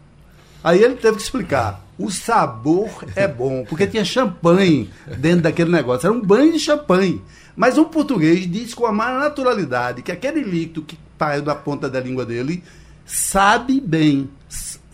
Aí 0.63 0.81
ele 0.81 0.95
teve 0.95 1.17
que 1.17 1.23
explicar. 1.23 1.84
O 1.97 2.11
sabor 2.11 3.05
é 3.15 3.27
bom, 3.27 3.65
porque 3.67 3.87
tinha 3.87 4.03
champanhe 4.03 4.89
dentro 5.17 5.43
daquele 5.43 5.71
negócio. 5.71 6.07
Era 6.07 6.15
um 6.15 6.21
banho 6.21 6.51
de 6.51 6.59
champanhe. 6.59 7.21
Mas 7.55 7.77
o 7.77 7.85
português 7.85 8.49
diz 8.51 8.73
com 8.73 8.85
a 8.85 8.91
maior 8.91 9.19
naturalidade 9.19 10.01
que 10.01 10.11
aquele 10.11 10.43
líquido 10.43 10.81
que 10.81 10.97
saiu 11.17 11.41
da 11.41 11.55
ponta 11.55 11.89
da 11.89 11.99
língua 11.99 12.25
dele 12.25 12.61
sabe 13.05 13.79
bem, 13.79 14.29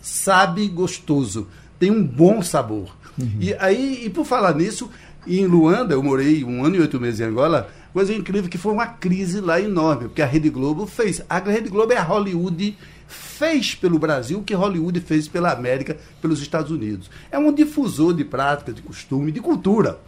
sabe 0.00 0.68
gostoso, 0.68 1.48
tem 1.78 1.90
um 1.90 2.04
bom 2.04 2.40
sabor. 2.42 2.94
Uhum. 3.18 3.36
E 3.40 3.54
aí, 3.54 4.04
e 4.04 4.10
por 4.10 4.24
falar 4.24 4.54
nisso, 4.54 4.88
em 5.26 5.46
Luanda, 5.46 5.94
eu 5.94 6.02
morei 6.02 6.44
um 6.44 6.64
ano 6.64 6.76
e 6.76 6.80
oito 6.80 7.00
meses 7.00 7.20
em 7.20 7.24
Angola, 7.24 7.68
coisa 7.92 8.14
incrível 8.14 8.48
que 8.48 8.58
foi 8.58 8.72
uma 8.72 8.86
crise 8.86 9.40
lá 9.40 9.60
enorme, 9.60 10.04
porque 10.04 10.22
a 10.22 10.26
Rede 10.26 10.50
Globo 10.50 10.86
fez. 10.86 11.22
A 11.28 11.38
Rede 11.38 11.68
Globo 11.68 11.92
é 11.92 11.96
a 11.96 12.02
Hollywood 12.02 12.76
fez 13.12 13.74
pelo 13.74 13.98
Brasil 13.98 14.38
o 14.38 14.42
que 14.42 14.54
Hollywood 14.54 15.00
fez 15.00 15.28
pela 15.28 15.52
América, 15.52 15.96
pelos 16.20 16.40
Estados 16.40 16.70
Unidos. 16.70 17.10
É 17.30 17.38
um 17.38 17.52
difusor 17.52 18.14
de 18.14 18.24
prática, 18.24 18.72
de 18.72 18.82
costume, 18.82 19.30
de 19.30 19.40
cultura 19.40 19.98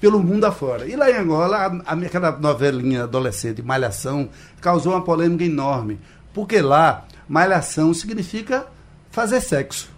pelo 0.00 0.22
mundo 0.22 0.44
afora. 0.44 0.86
E 0.86 0.96
lá 0.96 1.10
em 1.10 1.14
Angola, 1.14 1.56
a, 1.56 1.92
a, 1.92 1.94
aquela 1.94 2.32
novelinha 2.38 3.04
adolescente, 3.04 3.62
Malhação, 3.62 4.28
causou 4.60 4.92
uma 4.92 5.02
polêmica 5.02 5.44
enorme. 5.44 5.98
Porque 6.32 6.60
lá, 6.60 7.06
malhação 7.28 7.94
significa 7.94 8.66
fazer 9.10 9.40
sexo. 9.40 9.88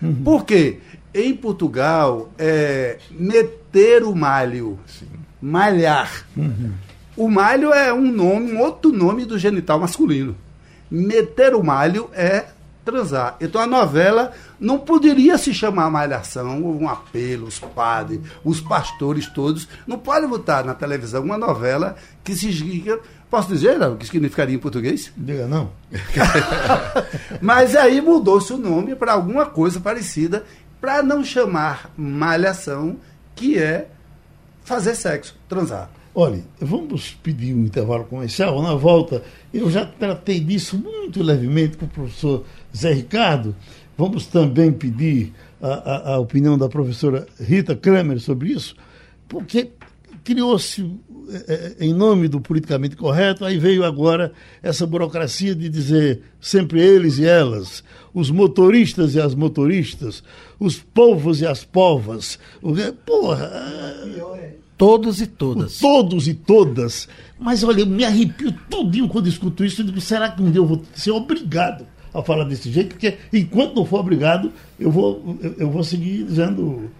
Uhum. 0.00 0.14
Por 0.24 0.44
quê? 0.44 0.78
Em 1.12 1.34
Portugal, 1.34 2.32
é 2.38 2.98
meter 3.10 4.02
o 4.02 4.14
malho, 4.14 4.78
Sim. 4.86 5.08
malhar. 5.42 6.24
Uhum. 6.36 6.72
O 7.16 7.28
malho 7.28 7.72
é 7.72 7.92
um 7.92 8.10
nome, 8.10 8.52
um 8.52 8.60
outro 8.60 8.90
nome 8.92 9.24
do 9.24 9.38
genital 9.38 9.78
masculino. 9.78 10.34
Meter 10.90 11.54
o 11.54 11.62
malho 11.62 12.10
é 12.12 12.46
transar. 12.84 13.36
Então 13.40 13.60
a 13.60 13.66
novela 13.66 14.32
não 14.60 14.78
poderia 14.78 15.38
se 15.38 15.54
chamar 15.54 15.90
Malhação, 15.90 16.60
um 16.60 16.88
apelo, 16.88 17.46
os 17.46 17.58
padres, 17.58 18.20
os 18.44 18.60
pastores 18.60 19.26
todos, 19.26 19.66
não 19.86 19.98
pode 19.98 20.26
botar 20.26 20.64
na 20.64 20.74
televisão 20.74 21.22
uma 21.22 21.38
novela 21.38 21.96
que 22.22 22.34
se 22.34 22.50
Posso 23.30 23.48
dizer 23.48 23.82
o 23.82 23.96
que 23.96 24.06
significaria 24.06 24.54
em 24.54 24.60
português? 24.60 25.10
Diga 25.16 25.48
não. 25.48 25.72
Mas 27.42 27.74
aí 27.74 28.00
mudou-se 28.00 28.52
o 28.52 28.56
nome 28.56 28.94
para 28.94 29.12
alguma 29.12 29.44
coisa 29.44 29.80
parecida, 29.80 30.44
para 30.80 31.02
não 31.02 31.24
chamar 31.24 31.90
malhação, 31.96 32.96
que 33.34 33.58
é 33.58 33.88
fazer 34.62 34.94
sexo, 34.94 35.36
transar. 35.48 35.90
Olha, 36.14 36.44
vamos 36.60 37.10
pedir 37.22 37.52
um 37.52 37.64
intervalo 37.64 38.04
comercial. 38.04 38.62
Na 38.62 38.74
volta, 38.74 39.22
eu 39.52 39.68
já 39.68 39.84
tratei 39.84 40.38
disso 40.38 40.78
muito 40.78 41.20
levemente 41.20 41.76
com 41.76 41.86
o 41.86 41.88
professor 41.88 42.44
Zé 42.74 42.92
Ricardo. 42.92 43.56
Vamos 43.98 44.26
também 44.26 44.70
pedir 44.70 45.32
a, 45.60 45.68
a, 45.68 46.14
a 46.14 46.18
opinião 46.20 46.56
da 46.56 46.68
professora 46.68 47.26
Rita 47.40 47.74
Kramer 47.74 48.20
sobre 48.20 48.52
isso, 48.52 48.76
porque 49.26 49.70
criou-se 50.22 50.88
é, 51.48 51.74
é, 51.80 51.84
em 51.84 51.92
nome 51.92 52.28
do 52.28 52.40
politicamente 52.40 52.96
correto, 52.96 53.44
aí 53.44 53.58
veio 53.58 53.84
agora 53.84 54.32
essa 54.62 54.86
burocracia 54.86 55.54
de 55.54 55.68
dizer 55.68 56.22
sempre 56.40 56.80
eles 56.80 57.18
e 57.18 57.26
elas, 57.26 57.82
os 58.12 58.30
motoristas 58.30 59.14
e 59.14 59.20
as 59.20 59.34
motoristas, 59.34 60.22
os 60.60 60.76
povos 60.76 61.40
e 61.40 61.46
as 61.46 61.64
povas. 61.64 62.38
Porra! 63.04 63.50
Todos 64.84 65.22
e 65.22 65.26
todas. 65.26 65.78
Todos 65.78 66.28
e 66.28 66.34
todas. 66.34 67.08
Mas 67.40 67.64
olha, 67.64 67.80
eu 67.80 67.86
me 67.86 68.04
arrepio 68.04 68.52
tudinho 68.68 69.08
quando 69.08 69.26
escuto 69.26 69.64
isso 69.64 69.80
e 69.80 69.84
digo, 69.84 69.98
será 69.98 70.28
que 70.28 70.42
um 70.42 70.50
dia 70.50 70.60
eu 70.60 70.66
vou 70.66 70.82
ser 70.94 71.10
obrigado 71.10 71.86
a 72.12 72.22
falar 72.22 72.44
desse 72.44 72.70
jeito? 72.70 72.90
Porque 72.90 73.16
enquanto 73.32 73.76
não 73.76 73.86
for 73.86 74.00
obrigado, 74.00 74.52
eu 74.78 74.90
vou, 74.90 75.38
eu 75.58 75.70
vou 75.70 75.82
seguir 75.82 76.24
dizendo 76.24 76.90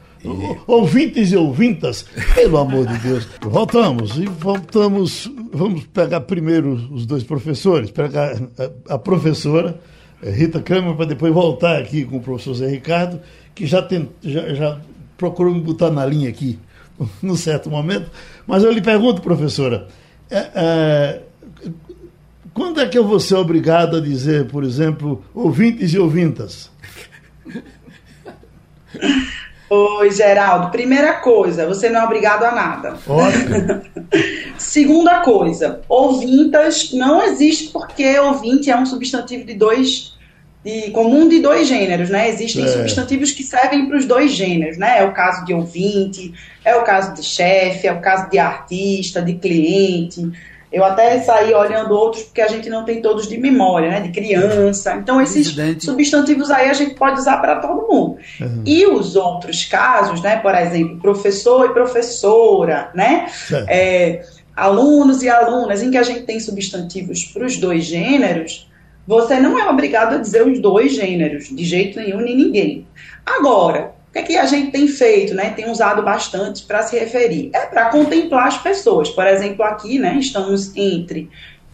ouvintes 0.66 1.30
e 1.30 1.36
ouvintas, 1.36 2.06
pelo 2.34 2.56
amor 2.56 2.86
de 2.86 2.96
Deus. 3.00 3.28
Voltamos 3.42 4.16
e 4.16 4.24
voltamos. 4.24 5.30
Vamos 5.52 5.84
pegar 5.84 6.22
primeiro 6.22 6.72
os 6.90 7.04
dois 7.04 7.22
professores, 7.22 7.90
pegar 7.90 8.34
a, 8.88 8.94
a 8.94 8.98
professora 8.98 9.78
eh, 10.22 10.30
Rita 10.30 10.62
Câmara, 10.62 10.94
para 10.94 11.04
depois 11.04 11.34
voltar 11.34 11.76
aqui 11.76 12.06
com 12.06 12.16
o 12.16 12.20
professor 12.22 12.54
Zé 12.54 12.66
Ricardo, 12.66 13.20
que 13.54 13.66
já, 13.66 13.82
tem, 13.82 14.08
já, 14.22 14.54
já 14.54 14.80
procurou 15.18 15.52
me 15.54 15.60
botar 15.60 15.90
na 15.90 16.06
linha 16.06 16.30
aqui 16.30 16.58
num 17.22 17.36
certo 17.36 17.70
momento. 17.70 18.10
Mas 18.46 18.62
eu 18.62 18.72
lhe 18.72 18.82
pergunto, 18.82 19.22
professora, 19.22 19.88
é, 20.30 20.50
é, 20.54 21.20
quando 22.52 22.80
é 22.80 22.88
que 22.88 22.96
eu 22.96 23.06
vou 23.06 23.20
ser 23.20 23.34
obrigado 23.34 23.96
a 23.96 24.00
dizer, 24.00 24.46
por 24.46 24.64
exemplo, 24.64 25.24
ouvintes 25.34 25.92
e 25.92 25.98
ouvintas? 25.98 26.70
Oi, 29.70 30.10
Geraldo. 30.10 30.70
Primeira 30.70 31.14
coisa, 31.14 31.66
você 31.66 31.88
não 31.88 32.02
é 32.02 32.04
obrigado 32.04 32.44
a 32.44 32.52
nada. 32.52 32.96
Ótimo. 33.08 33.82
Segunda 34.56 35.20
coisa, 35.20 35.80
ouvintas 35.88 36.92
não 36.92 37.24
existe 37.24 37.72
porque 37.72 38.18
ouvinte 38.20 38.70
é 38.70 38.76
um 38.76 38.86
substantivo 38.86 39.44
de 39.44 39.54
dois 39.54 40.13
de, 40.64 40.90
comum 40.90 41.28
de 41.28 41.40
dois 41.40 41.68
gêneros, 41.68 42.08
né? 42.08 42.28
Existem 42.30 42.64
é. 42.64 42.68
substantivos 42.68 43.30
que 43.32 43.42
servem 43.42 43.86
para 43.86 43.98
os 43.98 44.06
dois 44.06 44.32
gêneros, 44.32 44.78
né? 44.78 45.00
É 45.00 45.04
o 45.04 45.12
caso 45.12 45.44
de 45.44 45.52
ouvinte, 45.52 46.32
é 46.64 46.74
o 46.74 46.82
caso 46.82 47.12
de 47.14 47.22
chefe, 47.22 47.86
é 47.86 47.92
o 47.92 48.00
caso 48.00 48.30
de 48.30 48.38
artista, 48.38 49.20
de 49.20 49.34
cliente. 49.34 50.32
Eu 50.72 50.82
até 50.82 51.20
saí 51.20 51.54
olhando 51.54 51.94
outros 51.94 52.24
porque 52.24 52.40
a 52.40 52.48
gente 52.48 52.68
não 52.68 52.84
tem 52.84 53.00
todos 53.00 53.28
de 53.28 53.38
memória, 53.38 53.90
né? 53.90 54.00
De 54.00 54.08
criança. 54.08 54.94
Então, 54.94 55.20
esses 55.20 55.52
Presidente. 55.52 55.84
substantivos 55.84 56.50
aí 56.50 56.68
a 56.70 56.72
gente 56.72 56.94
pode 56.94 57.20
usar 57.20 57.36
para 57.36 57.56
todo 57.56 57.86
mundo. 57.86 58.16
Uhum. 58.40 58.62
E 58.64 58.86
os 58.86 59.14
outros 59.14 59.64
casos, 59.66 60.22
né? 60.22 60.36
Por 60.36 60.54
exemplo, 60.54 60.98
professor 60.98 61.66
e 61.66 61.74
professora, 61.74 62.90
né? 62.94 63.26
É, 63.68 64.24
alunos 64.56 65.22
e 65.22 65.28
alunas, 65.28 65.82
em 65.82 65.90
que 65.90 65.98
a 65.98 66.02
gente 66.02 66.22
tem 66.22 66.40
substantivos 66.40 67.22
para 67.24 67.44
os 67.44 67.56
dois 67.58 67.84
gêneros 67.84 68.66
você 69.06 69.38
não 69.38 69.58
é 69.58 69.68
obrigado 69.68 70.14
a 70.14 70.18
dizer 70.18 70.46
os 70.46 70.58
dois 70.58 70.94
gêneros, 70.94 71.48
de 71.48 71.64
jeito 71.64 71.98
nenhum, 71.98 72.20
nem 72.20 72.36
ninguém. 72.36 72.86
Agora, 73.24 73.92
o 74.08 74.12
que, 74.12 74.18
é 74.18 74.22
que 74.22 74.36
a 74.36 74.46
gente 74.46 74.70
tem 74.70 74.86
feito, 74.86 75.34
né? 75.34 75.50
Tem 75.50 75.68
usado 75.68 76.02
bastante 76.02 76.62
para 76.64 76.82
se 76.82 76.96
referir. 76.96 77.50
É 77.52 77.66
para 77.66 77.86
contemplar 77.86 78.46
as 78.46 78.58
pessoas. 78.58 79.10
Por 79.10 79.26
exemplo, 79.26 79.64
aqui, 79.64 79.98
né? 79.98 80.16
Estamos 80.18 80.74
entre 80.76 81.28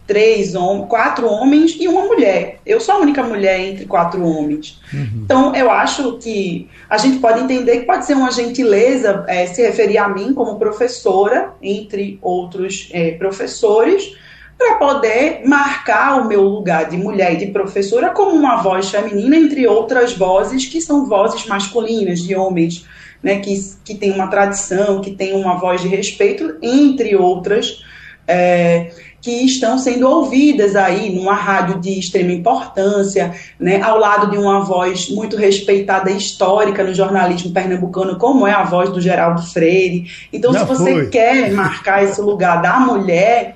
três 0.07 0.55
homens, 0.55 0.89
quatro 0.89 1.25
homens 1.25 1.77
e 1.79 1.87
uma 1.87 2.03
mulher. 2.03 2.59
Eu 2.65 2.81
sou 2.81 2.95
a 2.95 2.97
única 2.97 3.23
mulher 3.23 3.59
entre 3.59 3.85
quatro 3.85 4.25
homens. 4.25 4.81
Uhum. 4.93 5.21
Então, 5.23 5.55
eu 5.55 5.71
acho 5.71 6.17
que 6.17 6.67
a 6.89 6.97
gente 6.97 7.19
pode 7.19 7.39
entender 7.39 7.79
que 7.79 7.85
pode 7.85 8.05
ser 8.05 8.15
uma 8.15 8.31
gentileza 8.31 9.23
é, 9.27 9.45
se 9.45 9.61
referir 9.61 9.99
a 9.99 10.09
mim 10.09 10.33
como 10.33 10.59
professora, 10.59 11.53
entre 11.61 12.19
outros 12.21 12.89
é, 12.91 13.11
professores, 13.11 14.13
para 14.61 14.75
poder 14.75 15.41
marcar 15.43 16.21
o 16.21 16.27
meu 16.27 16.43
lugar 16.43 16.87
de 16.87 16.95
mulher 16.95 17.33
e 17.33 17.37
de 17.37 17.47
professora 17.47 18.11
como 18.11 18.35
uma 18.35 18.61
voz 18.61 18.91
feminina, 18.91 19.35
entre 19.35 19.67
outras 19.67 20.13
vozes 20.13 20.67
que 20.67 20.79
são 20.79 21.07
vozes 21.07 21.47
masculinas, 21.47 22.19
de 22.19 22.35
homens, 22.35 22.85
né, 23.23 23.39
que, 23.39 23.53
que 23.83 23.95
têm 23.95 24.11
uma 24.11 24.27
tradição, 24.27 25.01
que 25.01 25.11
têm 25.11 25.33
uma 25.33 25.57
voz 25.57 25.81
de 25.81 25.87
respeito, 25.87 26.57
entre 26.61 27.15
outras, 27.15 27.83
é, 28.27 28.91
que 29.19 29.31
estão 29.43 29.79
sendo 29.79 30.07
ouvidas 30.07 30.75
aí 30.75 31.11
numa 31.11 31.33
rádio 31.33 31.79
de 31.79 31.97
extrema 31.97 32.31
importância, 32.31 33.33
né, 33.59 33.81
ao 33.81 33.97
lado 33.97 34.29
de 34.29 34.37
uma 34.37 34.61
voz 34.61 35.09
muito 35.09 35.37
respeitada 35.37 36.11
histórica 36.11 36.83
no 36.83 36.93
jornalismo 36.93 37.51
pernambucano, 37.51 38.17
como 38.17 38.45
é 38.45 38.51
a 38.51 38.63
voz 38.63 38.91
do 38.91 39.01
Geraldo 39.01 39.41
Freire. 39.41 40.05
Então, 40.31 40.53
Já 40.53 40.59
se 40.59 40.65
você 40.65 40.91
foi. 40.91 41.09
quer 41.09 41.51
marcar 41.51 42.03
esse 42.03 42.21
lugar 42.21 42.61
da 42.61 42.79
mulher 42.79 43.55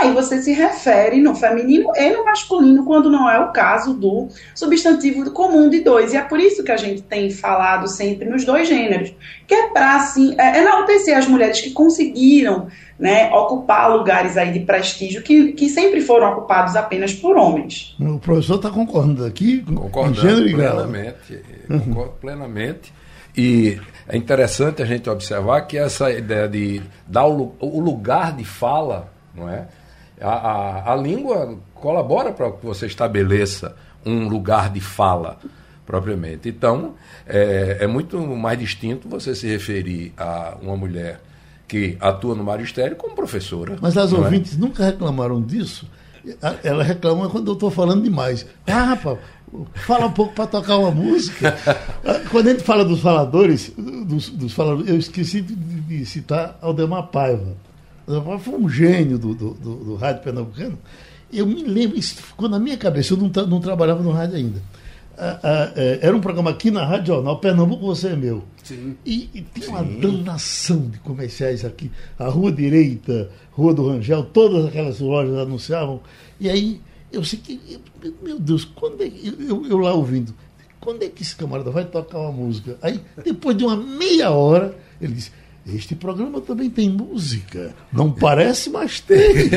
Aí 0.00 0.12
você 0.12 0.42
se 0.42 0.52
refere 0.52 1.20
no 1.20 1.34
feminino 1.34 1.90
e 1.96 2.10
no 2.10 2.24
masculino, 2.24 2.84
quando 2.84 3.10
não 3.10 3.30
é 3.30 3.38
o 3.40 3.50
caso 3.50 3.94
do 3.94 4.28
substantivo 4.54 5.30
comum 5.30 5.70
de 5.70 5.80
dois. 5.80 6.12
E 6.12 6.16
é 6.16 6.22
por 6.22 6.38
isso 6.38 6.62
que 6.62 6.70
a 6.70 6.76
gente 6.76 7.02
tem 7.02 7.30
falado 7.30 7.88
sempre 7.88 8.28
nos 8.28 8.44
dois 8.44 8.68
gêneros, 8.68 9.14
que 9.46 9.54
é 9.54 9.68
para 9.68 9.96
assim, 9.96 10.34
é, 10.38 10.60
enaltecer 10.60 11.16
as 11.16 11.26
mulheres 11.26 11.60
que 11.60 11.70
conseguiram 11.70 12.68
né, 12.98 13.30
ocupar 13.32 13.90
lugares 13.90 14.36
aí 14.36 14.52
de 14.52 14.60
prestígio 14.60 15.22
que, 15.22 15.52
que 15.52 15.68
sempre 15.68 16.00
foram 16.00 16.32
ocupados 16.32 16.76
apenas 16.76 17.12
por 17.12 17.36
homens. 17.36 17.96
O 18.00 18.18
professor 18.18 18.56
está 18.56 18.70
concordando 18.70 19.24
aqui? 19.24 19.62
Concordando 19.62 20.50
plenamente. 20.50 21.40
Uhum. 21.68 21.80
Concordo 21.80 22.12
plenamente. 22.20 22.92
E 23.36 23.78
é 24.08 24.16
interessante 24.16 24.82
a 24.82 24.86
gente 24.86 25.08
observar 25.10 25.62
que 25.62 25.76
essa 25.76 26.10
ideia 26.10 26.48
de 26.48 26.82
dar 27.06 27.26
o 27.26 27.80
lugar 27.80 28.34
de 28.34 28.44
fala, 28.44 29.12
não 29.34 29.48
é? 29.48 29.66
A, 30.20 30.30
a, 30.30 30.92
a 30.92 30.96
língua 30.96 31.58
colabora 31.74 32.32
para 32.32 32.50
que 32.52 32.64
você 32.64 32.86
estabeleça 32.86 33.76
um 34.04 34.28
lugar 34.28 34.70
de 34.70 34.80
fala 34.80 35.38
propriamente. 35.84 36.48
Então, 36.48 36.94
é, 37.26 37.78
é, 37.80 37.86
muito 37.86 38.18
mais 38.20 38.58
distinto 38.58 39.08
você 39.08 39.34
se 39.34 39.46
referir 39.46 40.12
a 40.16 40.56
uma 40.60 40.76
mulher 40.76 41.20
que 41.68 41.96
atua 42.00 42.34
no 42.34 42.44
magistério 42.44 42.96
como 42.96 43.14
professora. 43.14 43.76
Mas 43.80 43.96
as 43.96 44.12
é? 44.12 44.16
ouvintes 44.16 44.54
é? 44.54 44.58
nunca 44.58 44.84
reclamaram 44.84 45.40
disso. 45.40 45.88
Ela 46.64 46.82
reclama 46.82 47.28
quando 47.28 47.48
eu 47.48 47.54
estou 47.54 47.70
falando 47.70 48.02
demais. 48.02 48.44
Ah, 48.66 48.82
rapaz, 48.82 49.18
fala 49.74 50.06
um 50.06 50.12
pouco 50.12 50.34
para 50.34 50.46
tocar 50.48 50.76
uma 50.76 50.90
música. 50.90 51.56
quando 52.30 52.48
a 52.48 52.50
gente 52.50 52.64
fala 52.64 52.84
dos 52.84 53.00
faladores, 53.00 53.72
dos, 53.76 54.28
dos 54.30 54.52
faladores 54.52 54.90
eu 54.90 54.98
esqueci 54.98 55.40
de, 55.40 55.54
de 55.54 56.04
citar 56.04 56.58
Aldemar 56.60 57.08
Paiva 57.08 57.54
foi 58.40 58.54
um 58.54 58.68
gênio 58.68 59.18
do, 59.18 59.34
do, 59.34 59.54
do, 59.54 59.74
do 59.76 59.94
rádio 59.96 60.22
pernambucano. 60.22 60.78
Eu 61.32 61.46
me 61.46 61.62
lembro, 61.64 61.98
isso 61.98 62.16
ficou 62.16 62.48
na 62.48 62.58
minha 62.58 62.76
cabeça, 62.76 63.14
eu 63.14 63.16
não, 63.16 63.28
não 63.46 63.60
trabalhava 63.60 64.02
no 64.02 64.12
rádio 64.12 64.36
ainda. 64.36 64.62
Ah, 65.18 65.40
ah, 65.42 65.72
é, 65.76 66.00
era 66.02 66.14
um 66.14 66.20
programa 66.20 66.50
aqui 66.50 66.70
na 66.70 66.84
Rádio 66.84 67.14
Jornal, 67.14 67.38
Pernambuco 67.38 67.86
Você 67.86 68.08
é 68.08 68.16
Meu. 68.16 68.44
Sim. 68.62 68.96
E, 69.04 69.30
e 69.32 69.40
tinha 69.40 69.70
uma 69.70 69.82
danação 69.82 70.88
de 70.88 70.98
comerciais 70.98 71.64
aqui. 71.64 71.90
A 72.18 72.28
Rua 72.28 72.52
Direita, 72.52 73.30
Rua 73.50 73.72
do 73.72 73.88
Rangel, 73.88 74.24
todas 74.24 74.66
aquelas 74.66 75.00
lojas 75.00 75.38
anunciavam. 75.38 76.02
E 76.38 76.50
aí 76.50 76.82
eu 77.10 77.24
sei 77.24 77.38
que, 77.38 77.80
meu 78.22 78.38
Deus, 78.38 78.64
quando 78.64 79.02
é, 79.02 79.10
eu, 79.38 79.66
eu 79.66 79.78
lá 79.78 79.94
ouvindo, 79.94 80.34
quando 80.78 81.02
é 81.02 81.08
que 81.08 81.22
esse 81.22 81.34
camarada 81.34 81.70
vai 81.70 81.86
tocar 81.86 82.18
uma 82.18 82.32
música? 82.32 82.76
Aí, 82.82 83.00
depois 83.24 83.56
de 83.56 83.64
uma 83.64 83.76
meia 83.76 84.30
hora, 84.30 84.76
ele 85.00 85.14
disse 85.14 85.32
este 85.74 85.96
programa 85.96 86.40
também 86.40 86.70
tem 86.70 86.88
música. 86.88 87.74
Não 87.92 88.12
parece, 88.12 88.70
mas 88.70 89.00
tem. 89.00 89.18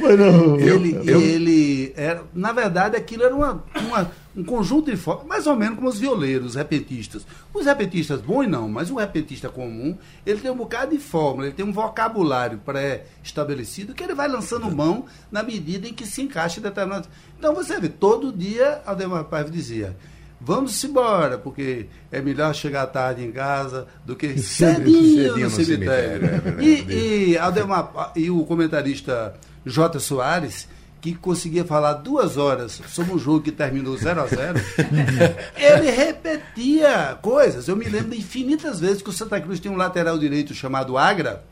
mas 0.00 0.18
não, 0.18 0.58
ele, 0.58 0.94
eu, 1.04 1.20
ele 1.20 1.92
era, 1.94 2.24
na 2.34 2.50
verdade, 2.50 2.96
aquilo 2.96 3.24
era 3.24 3.34
uma, 3.34 3.62
uma, 3.76 4.10
um 4.34 4.42
conjunto 4.42 4.90
de 4.90 4.96
formas, 4.96 5.26
mais 5.26 5.46
ou 5.46 5.54
menos 5.54 5.76
como 5.76 5.88
os 5.88 5.98
violeiros, 5.98 6.50
os 6.50 6.54
repetistas. 6.54 7.26
Os 7.52 7.66
repetistas 7.66 8.22
bons 8.22 8.48
não, 8.48 8.70
mas 8.70 8.90
o 8.90 8.96
repetista 8.96 9.50
comum, 9.50 9.98
ele 10.24 10.40
tem 10.40 10.50
um 10.50 10.56
bocado 10.56 10.92
de 10.92 10.98
fórmula, 10.98 11.48
ele 11.48 11.54
tem 11.54 11.66
um 11.66 11.72
vocabulário 11.72 12.58
pré-estabelecido 12.64 13.92
que 13.92 14.02
ele 14.02 14.14
vai 14.14 14.28
lançando 14.28 14.74
mão 14.74 15.04
na 15.30 15.42
medida 15.42 15.86
em 15.86 15.92
que 15.92 16.06
se 16.06 16.22
encaixa 16.22 16.58
em 16.58 16.62
determinados. 16.62 17.10
Então 17.38 17.54
você 17.54 17.78
vê, 17.78 17.90
todo 17.90 18.32
dia 18.32 18.80
Aldemar 18.86 19.24
Paiva 19.24 19.50
dizia 19.50 19.94
vamos 20.40 20.82
embora, 20.82 21.36
porque 21.36 21.86
é 22.10 22.20
melhor 22.20 22.54
chegar 22.54 22.86
tarde 22.86 23.24
em 23.24 23.30
casa 23.30 23.86
do 24.04 24.16
que 24.16 24.38
cedinho, 24.40 25.36
no, 25.36 25.44
no 25.44 25.50
cemitério. 25.50 26.28
cemitério. 26.28 26.60
É 26.60 26.64
e, 26.64 27.32
e, 27.32 27.38
Aldemar, 27.38 28.12
e 28.16 28.30
o 28.30 28.44
comentarista 28.44 29.34
J. 29.64 30.00
Soares, 30.00 30.66
que 31.00 31.14
conseguia 31.14 31.64
falar 31.64 31.94
duas 31.94 32.36
horas 32.36 32.80
sobre 32.88 33.14
um 33.14 33.18
jogo 33.18 33.40
que 33.40 33.52
terminou 33.52 33.96
0 33.96 34.20
a 34.20 34.26
0 34.26 34.60
ele 35.56 35.90
repetia 35.90 37.18
coisas. 37.22 37.68
Eu 37.68 37.76
me 37.76 37.88
lembro 37.88 38.14
infinitas 38.14 38.80
vezes 38.80 39.00
que 39.02 39.08
o 39.08 39.12
Santa 39.12 39.40
Cruz 39.40 39.60
tinha 39.60 39.72
um 39.72 39.76
lateral 39.76 40.18
direito 40.18 40.52
chamado 40.52 40.98
Agra, 40.98 41.42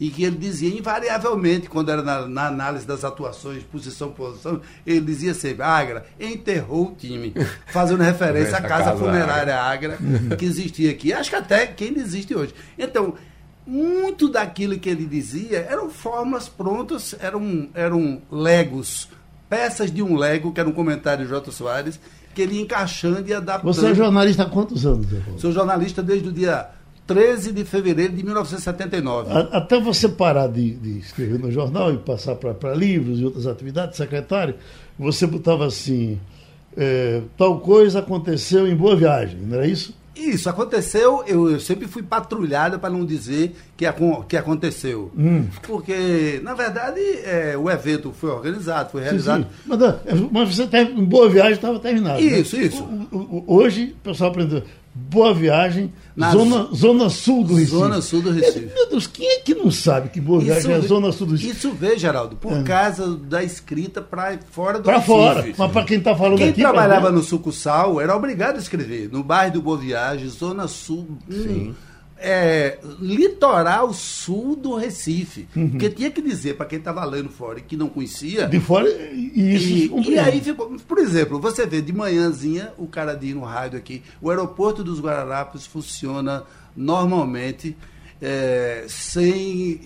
e 0.00 0.10
que 0.10 0.24
ele 0.24 0.36
dizia 0.36 0.68
invariavelmente, 0.76 1.68
quando 1.68 1.90
era 1.90 2.02
na, 2.02 2.26
na 2.26 2.46
análise 2.46 2.86
das 2.86 3.04
atuações, 3.04 3.62
posição 3.64 4.10
posição, 4.10 4.60
ele 4.86 5.00
dizia 5.00 5.34
sempre, 5.34 5.62
Agra 5.62 6.06
enterrou 6.20 6.88
o 6.88 6.94
time, 6.94 7.34
fazendo 7.68 8.02
referência 8.02 8.56
à 8.56 8.62
casa, 8.62 8.84
casa 8.84 8.96
funerária 8.96 9.56
Agra. 9.56 9.94
Agra, 9.94 10.36
que 10.36 10.44
existia 10.44 10.90
aqui, 10.90 11.12
acho 11.12 11.30
que 11.30 11.36
até 11.36 11.66
que 11.66 11.84
ainda 11.84 12.00
existe 12.00 12.34
hoje. 12.34 12.54
Então, 12.78 13.14
muito 13.66 14.28
daquilo 14.28 14.78
que 14.78 14.88
ele 14.88 15.04
dizia 15.04 15.66
eram 15.68 15.90
fórmulas 15.90 16.48
prontas, 16.48 17.14
eram, 17.20 17.68
eram 17.74 18.22
legos, 18.30 19.08
peças 19.48 19.90
de 19.90 20.02
um 20.02 20.16
lego, 20.16 20.52
que 20.52 20.60
era 20.60 20.68
um 20.68 20.72
comentário 20.72 21.24
de 21.24 21.30
J. 21.30 21.50
Soares, 21.50 22.00
que 22.34 22.42
ele 22.42 22.54
ia 22.54 22.62
encaixando 22.62 23.28
e 23.28 23.34
adaptando. 23.34 23.74
Você 23.74 23.86
é 23.86 23.94
jornalista 23.94 24.44
há 24.44 24.46
quantos 24.46 24.86
anos? 24.86 25.06
Sou 25.38 25.50
jornalista 25.50 26.02
desde 26.02 26.28
o 26.28 26.32
dia 26.32 26.68
13 27.08 27.52
de 27.52 27.64
fevereiro 27.64 28.12
de 28.12 28.22
1979. 28.22 29.30
Até 29.50 29.80
você 29.80 30.08
parar 30.10 30.46
de, 30.46 30.72
de 30.74 30.98
escrever 30.98 31.38
no 31.38 31.50
jornal 31.50 31.92
e 31.92 31.96
passar 31.96 32.36
para 32.36 32.74
livros 32.74 33.18
e 33.18 33.24
outras 33.24 33.46
atividades, 33.46 33.96
secretário, 33.96 34.54
você 34.98 35.26
botava 35.26 35.66
assim: 35.66 36.20
é, 36.76 37.22
tal 37.36 37.60
coisa 37.60 38.00
aconteceu 38.00 38.68
em 38.68 38.76
Boa 38.76 38.94
Viagem, 38.94 39.40
não 39.40 39.56
era 39.56 39.66
isso? 39.66 39.96
Isso, 40.14 40.50
aconteceu, 40.50 41.22
eu, 41.28 41.48
eu 41.48 41.60
sempre 41.60 41.86
fui 41.86 42.02
patrulhada 42.02 42.76
para 42.76 42.90
não 42.90 43.06
dizer 43.06 43.54
que, 43.76 43.86
que 44.28 44.36
aconteceu. 44.36 45.12
Hum. 45.16 45.46
Porque, 45.62 46.40
na 46.42 46.54
verdade, 46.54 47.00
é, 47.24 47.56
o 47.56 47.70
evento 47.70 48.12
foi 48.12 48.30
organizado, 48.30 48.90
foi 48.90 49.02
realizado. 49.02 49.44
Sim, 49.44 49.48
sim. 49.48 49.64
Mas, 49.64 50.30
mas, 50.32 50.56
você 50.56 50.66
tá, 50.66 50.82
em 50.82 51.04
Boa 51.04 51.30
Viagem 51.30 51.52
estava 51.52 51.78
terminado. 51.78 52.20
Isso, 52.20 52.56
né? 52.56 52.64
isso. 52.64 52.82
O, 52.82 53.16
o, 53.16 53.44
hoje, 53.46 53.94
o 53.96 54.08
pessoal 54.08 54.30
aprendeu 54.30 54.64
Boa 55.10 55.32
Viagem, 55.32 55.92
zona, 56.32 56.68
zona 56.74 57.08
Sul 57.08 57.44
do 57.44 57.54
Recife. 57.54 57.76
Zona 57.76 58.02
Sul 58.02 58.20
do 58.20 58.30
Recife. 58.30 58.70
Meu 58.74 58.90
Deus, 58.90 59.06
quem 59.06 59.28
é 59.28 59.40
que 59.40 59.54
não 59.54 59.70
sabe 59.70 60.08
que 60.08 60.20
Boa 60.20 60.40
Viagem 60.40 60.72
é 60.72 60.80
Zona 60.80 61.12
Sul 61.12 61.28
do 61.28 61.32
Recife? 61.34 61.52
Isso 61.52 61.70
vê, 61.72 61.96
Geraldo, 61.96 62.36
por 62.36 62.52
é. 62.52 62.62
causa 62.62 63.16
da 63.16 63.42
escrita 63.42 64.02
para 64.02 64.38
fora 64.50 64.78
do 64.78 64.84
pra 64.84 64.98
Recife. 64.98 65.12
Para 65.12 65.34
fora, 65.34 65.54
mas 65.56 65.72
para 65.72 65.84
quem 65.84 65.98
está 65.98 66.16
falando 66.16 66.38
quem 66.38 66.48
aqui... 66.48 66.56
Quem 66.56 66.64
trabalhava 66.64 67.10
no 67.10 67.22
Sucursal 67.22 68.00
era 68.00 68.14
obrigado 68.14 68.56
a 68.56 68.58
escrever. 68.58 69.08
No 69.10 69.22
bairro 69.22 69.54
do 69.54 69.62
Boa 69.62 69.78
Viagem, 69.78 70.28
Zona 70.28 70.66
Sul... 70.66 71.06
Hum, 71.30 71.72
é, 72.20 72.78
litoral 73.00 73.92
sul 73.92 74.56
do 74.56 74.74
Recife. 74.74 75.48
Uhum. 75.54 75.70
Porque 75.70 75.90
tinha 75.90 76.10
que 76.10 76.20
dizer 76.20 76.56
para 76.56 76.66
quem 76.66 76.78
estava 76.78 77.04
lendo 77.04 77.28
fora 77.28 77.58
e 77.58 77.62
que 77.62 77.76
não 77.76 77.88
conhecia. 77.88 78.46
De 78.46 78.60
fora, 78.60 78.88
e 78.88 79.54
isso. 79.54 79.98
E, 79.98 80.14
e 80.14 80.18
aí 80.18 80.40
ficou. 80.40 80.76
Por 80.86 80.98
exemplo, 80.98 81.40
você 81.40 81.66
vê 81.66 81.80
de 81.80 81.92
manhãzinha 81.92 82.72
o 82.76 82.86
cara 82.86 83.14
diz 83.14 83.34
no 83.34 83.44
rádio 83.44 83.78
aqui: 83.78 84.02
o 84.20 84.30
aeroporto 84.30 84.82
dos 84.82 85.00
Guararapes 85.00 85.66
funciona 85.66 86.44
normalmente. 86.76 87.76
É, 88.20 88.84
sem 88.88 89.80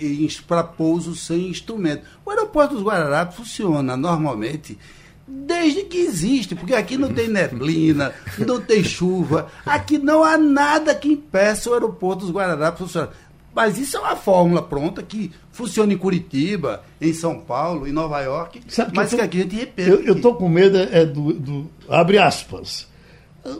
para 0.48 0.64
pouso 0.64 1.14
sem 1.14 1.50
instrumento. 1.50 2.02
O 2.24 2.30
aeroporto 2.30 2.74
dos 2.74 2.82
Guararapes 2.82 3.36
funciona 3.36 3.94
normalmente 3.94 4.78
desde 5.26 5.84
que 5.84 5.98
existe, 5.98 6.54
porque 6.54 6.74
aqui 6.74 6.96
não 6.96 7.12
tem 7.12 7.28
neblina, 7.28 8.12
não 8.38 8.60
tem 8.60 8.82
chuva, 8.82 9.48
aqui 9.64 9.98
não 9.98 10.24
há 10.24 10.36
nada 10.36 10.94
que 10.94 11.08
impeça 11.08 11.70
o 11.70 11.74
aeroporto 11.74 12.26
dos 12.26 12.34
Guararapes 12.34 12.80
funcionar. 12.80 13.10
Mas 13.54 13.78
isso 13.78 13.98
é 13.98 14.00
uma 14.00 14.16
fórmula 14.16 14.62
pronta 14.62 15.02
que 15.02 15.30
funciona 15.50 15.92
em 15.92 15.98
Curitiba, 15.98 16.82
em 17.00 17.12
São 17.12 17.38
Paulo, 17.38 17.86
em 17.86 17.92
Nova 17.92 18.20
York, 18.20 18.62
Sabe 18.66 18.92
mas 18.94 19.10
que, 19.10 19.16
tô, 19.16 19.20
que, 19.20 19.26
aqui 19.26 19.38
a 19.38 19.42
gente 19.42 19.56
repete. 19.56 19.90
Eu 19.90 20.16
estou 20.16 20.34
com 20.34 20.48
medo 20.48 20.78
é 20.78 21.04
do, 21.04 21.34
do, 21.34 21.70
Abre 21.88 22.18
aspas. 22.18 22.88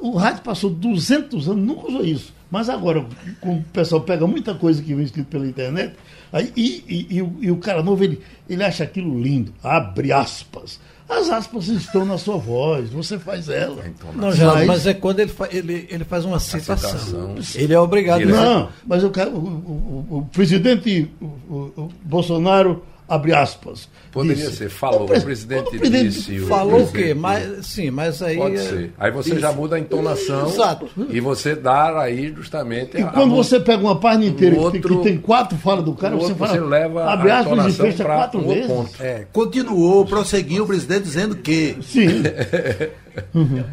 O 0.01 0.17
rádio 0.17 0.43
passou 0.43 0.71
200 0.71 1.49
anos, 1.49 1.65
nunca 1.65 1.89
usou 1.89 2.05
isso. 2.05 2.33
Mas 2.51 2.69
agora, 2.69 3.05
como 3.41 3.61
o 3.61 3.65
pessoal 3.65 4.01
pega 4.03 4.27
muita 4.27 4.55
coisa 4.55 4.83
que 4.83 4.95
vem 4.95 5.05
escrito 5.05 5.27
pela 5.27 5.47
internet, 5.47 5.95
aí, 6.33 6.53
e, 6.57 6.85
e, 6.87 7.17
e, 7.17 7.23
o, 7.23 7.37
e 7.41 7.51
o 7.51 7.57
cara 7.57 7.83
novo, 7.83 8.05
ele, 8.05 8.21
ele 8.49 8.63
acha 8.63 8.85
aquilo 8.85 9.21
lindo. 9.21 9.53
Abre 9.63 10.13
aspas. 10.13 10.79
As 11.13 11.29
aspas 11.29 11.69
estão 11.69 12.05
na 12.05 12.17
sua 12.17 12.39
voz, 12.39 12.89
você 12.91 13.19
faz 13.19 13.49
ela. 13.49 13.85
Então, 13.87 14.13
não, 14.15 14.33
já, 14.33 14.55
mas, 14.55 14.67
mas 14.67 14.87
é 14.87 14.95
quando 14.95 15.21
ele, 15.21 15.31
fa, 15.31 15.47
ele, 15.53 15.87
ele 15.91 16.05
faz 16.05 16.25
uma 16.25 16.41
citação. 16.41 16.99
citação. 16.99 17.63
Ele 17.63 17.75
é 17.75 17.79
obrigado. 17.79 18.25
Não, 18.25 18.71
mas 18.87 19.03
eu 19.03 19.11
quero, 19.11 19.31
o, 19.31 20.07
o, 20.11 20.19
o 20.19 20.29
presidente 20.33 21.11
o, 21.21 21.91
Bolsonaro 22.03 22.83
abre 23.15 23.35
aspas. 23.35 23.89
Poderia 24.11 24.45
disse. 24.45 24.57
ser, 24.59 24.69
falou, 24.69 25.05
o, 25.05 25.07
pre 25.07 25.19
o 25.19 25.23
presidente, 25.23 25.69
o 25.69 25.79
presidente 25.79 26.09
disse. 26.11 26.39
Falou 26.41 26.83
o 26.83 26.93
quê? 26.93 27.15
Mas, 27.15 27.67
sim, 27.67 27.91
mas 27.91 28.23
aí. 28.23 28.37
Pode 28.37 28.59
ser. 28.59 28.93
Aí 28.99 29.11
você 29.11 29.39
já 29.39 29.53
muda 29.53 29.77
a 29.77 29.81
entonação. 29.81 30.49
Exato. 30.49 30.89
E 31.09 31.19
você 31.19 31.55
dá 31.55 31.99
aí 31.99 32.33
justamente. 32.37 32.99
E 32.99 33.05
quando 33.05 33.35
você 33.35 33.59
pega 33.59 33.83
uma 33.83 33.99
página 33.99 34.27
inteira 34.27 34.57
outro, 34.59 34.99
que, 34.99 35.03
tem 35.03 35.17
quatro 35.17 35.57
falas 35.57 35.85
do 35.85 35.95
cara, 35.95 36.15
você 36.15 36.35
fala. 36.35 36.53
Você 36.53 36.61
leva 36.61 37.11
abre 37.11 37.31
aspas 37.31 37.67
e 37.67 37.73
fecha 37.73 38.05
quatro 38.05 38.41
um 38.41 38.49
vezes. 38.49 38.67
Ponto. 38.67 38.91
É, 39.01 39.27
continuou, 39.33 40.05
prosseguiu 40.05 40.65
o 40.65 40.67
presidente 40.67 41.05
dizendo 41.05 41.37
que. 41.37 41.79
Sim. 41.83 42.23
uhum. 43.35 43.65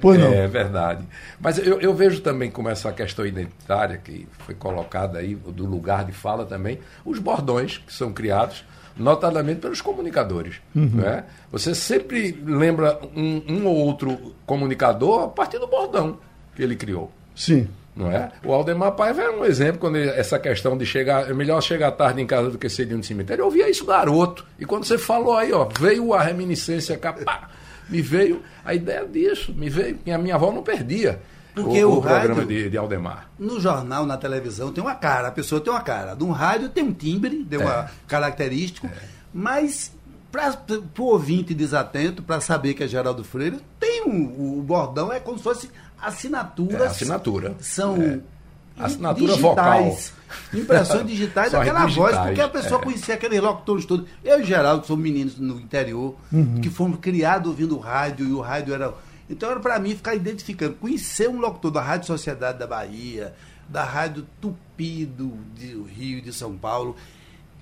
Pois 0.00 0.18
não. 0.18 0.32
É 0.32 0.46
verdade. 0.46 1.04
Mas 1.40 1.58
eu, 1.58 1.80
eu 1.80 1.94
vejo 1.94 2.20
também 2.20 2.50
como 2.50 2.68
essa 2.68 2.92
questão 2.92 3.26
identitária 3.26 3.98
que 3.98 4.26
foi 4.40 4.54
colocada 4.54 5.18
aí, 5.18 5.34
do 5.34 5.66
lugar 5.66 6.04
de 6.04 6.12
fala 6.12 6.44
também, 6.44 6.78
os 7.04 7.18
bordões 7.18 7.78
que 7.78 7.92
são 7.92 8.12
criados 8.12 8.64
notadamente 8.96 9.60
pelos 9.60 9.80
comunicadores. 9.80 10.56
Uhum. 10.74 10.90
Né? 10.94 11.24
Você 11.50 11.74
sempre 11.74 12.32
lembra 12.44 12.98
um, 13.16 13.42
um, 13.48 13.66
ou 13.66 13.76
outro 13.76 14.34
comunicador 14.46 15.24
a 15.24 15.28
partir 15.28 15.58
do 15.58 15.66
bordão 15.66 16.18
que 16.54 16.62
ele 16.62 16.76
criou. 16.76 17.10
Sim. 17.34 17.68
Não 17.94 18.10
é? 18.10 18.32
O 18.42 18.52
Aldemar 18.52 18.92
Paiva 18.92 19.22
é 19.22 19.30
um 19.30 19.44
exemplo 19.44 19.78
quando 19.78 19.96
ele, 19.96 20.08
essa 20.10 20.38
questão 20.38 20.78
de 20.78 20.86
chegar, 20.86 21.30
é 21.30 21.34
melhor 21.34 21.60
chegar 21.60 21.90
tarde 21.92 22.22
em 22.22 22.26
casa 22.26 22.50
do 22.50 22.56
que 22.56 22.68
cedo 22.68 22.96
no 22.96 23.04
cemitério. 23.04 23.42
Eu 23.42 23.46
ouvia 23.46 23.68
isso 23.68 23.84
garoto. 23.84 24.46
E 24.58 24.64
quando 24.64 24.84
você 24.84 24.96
falou 24.96 25.36
aí, 25.36 25.52
ó, 25.52 25.68
veio 25.78 26.14
a 26.14 26.22
reminiscência, 26.22 26.96
capá, 26.96 27.50
me 27.92 28.00
veio 28.00 28.42
a 28.64 28.74
ideia 28.74 29.06
disso, 29.06 29.52
me 29.54 29.68
veio, 29.68 29.98
que 29.98 30.10
a 30.10 30.18
minha 30.18 30.34
avó 30.34 30.50
não 30.50 30.62
perdia. 30.62 31.20
Porque 31.54 31.84
o, 31.84 31.90
o, 31.90 31.98
o 31.98 32.02
programa 32.02 32.46
de, 32.46 32.70
de, 32.70 32.78
Aldemar. 32.78 33.30
No 33.38 33.60
jornal, 33.60 34.06
na 34.06 34.16
televisão, 34.16 34.72
tem 34.72 34.82
uma 34.82 34.94
cara, 34.94 35.28
a 35.28 35.30
pessoa 35.30 35.60
tem 35.60 35.70
uma 35.70 35.82
cara. 35.82 36.14
No 36.14 36.30
rádio 36.30 36.70
tem 36.70 36.82
um 36.82 36.92
timbre, 36.92 37.44
tem 37.44 37.60
é. 37.60 37.62
uma 37.62 37.90
característico, 38.08 38.86
é. 38.86 38.90
mas 39.34 39.92
para 40.30 40.50
o 40.98 41.02
ouvinte 41.02 41.52
desatento, 41.52 42.22
para 42.22 42.40
saber 42.40 42.72
que 42.72 42.82
é 42.82 42.88
Geraldo 42.88 43.22
Freire, 43.22 43.60
tem 43.78 44.02
um, 44.06 44.58
o 44.58 44.62
bordão, 44.62 45.12
é 45.12 45.20
como 45.20 45.36
se 45.36 45.44
fosse 45.44 45.70
assinaturas. 46.00 46.80
É, 46.80 46.86
assinatura. 46.86 47.54
São 47.60 48.00
é. 48.00 48.20
Assinatura 48.78 49.34
digitais, 49.34 50.12
vocal. 50.52 50.60
Impressões 50.60 51.06
digitais 51.06 51.52
daquela 51.52 51.86
voz, 51.86 52.16
porque 52.18 52.40
a 52.40 52.48
pessoa 52.48 52.80
é. 52.80 52.84
conhecia 52.84 53.14
aqueles 53.14 53.40
locutores 53.40 53.84
todos. 53.84 54.06
Eu 54.24 54.40
e 54.40 54.44
Geraldo 54.44 54.86
somos 54.86 55.02
meninos 55.02 55.38
no 55.38 55.60
interior, 55.60 56.14
uhum. 56.32 56.60
que 56.60 56.70
fomos 56.70 56.98
criados 57.00 57.48
ouvindo 57.48 57.78
rádio, 57.78 58.26
e 58.26 58.32
o 58.32 58.40
rádio 58.40 58.74
era 58.74 58.94
então 59.32 59.50
era 59.50 59.60
para 59.60 59.78
mim 59.78 59.96
ficar 59.96 60.14
identificando, 60.14 60.74
conhecer 60.74 61.28
um 61.28 61.38
locutor 61.38 61.70
da 61.70 61.80
Rádio 61.80 62.06
Sociedade 62.06 62.58
da 62.58 62.66
Bahia, 62.66 63.34
da 63.66 63.82
Rádio 63.82 64.26
Tupi 64.40 65.06
do, 65.06 65.28
do 65.28 65.84
Rio 65.84 66.20
de 66.20 66.32
São 66.32 66.54
Paulo. 66.56 66.94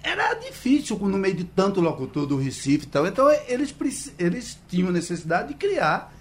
Era 0.03 0.35
difícil 0.35 0.99
no 0.99 1.19
meio 1.19 1.37
de 1.37 1.45
tanto 1.45 1.81
locutor 1.81 2.27
do 2.27 2.37
Recife 2.37 2.87
e 2.87 2.89
tal. 2.89 3.07
Então 3.07 3.31
eles, 3.47 3.75
eles 4.19 4.59
tinham 4.69 4.91
necessidade 4.91 5.49
de 5.49 5.55
criar 5.55 6.13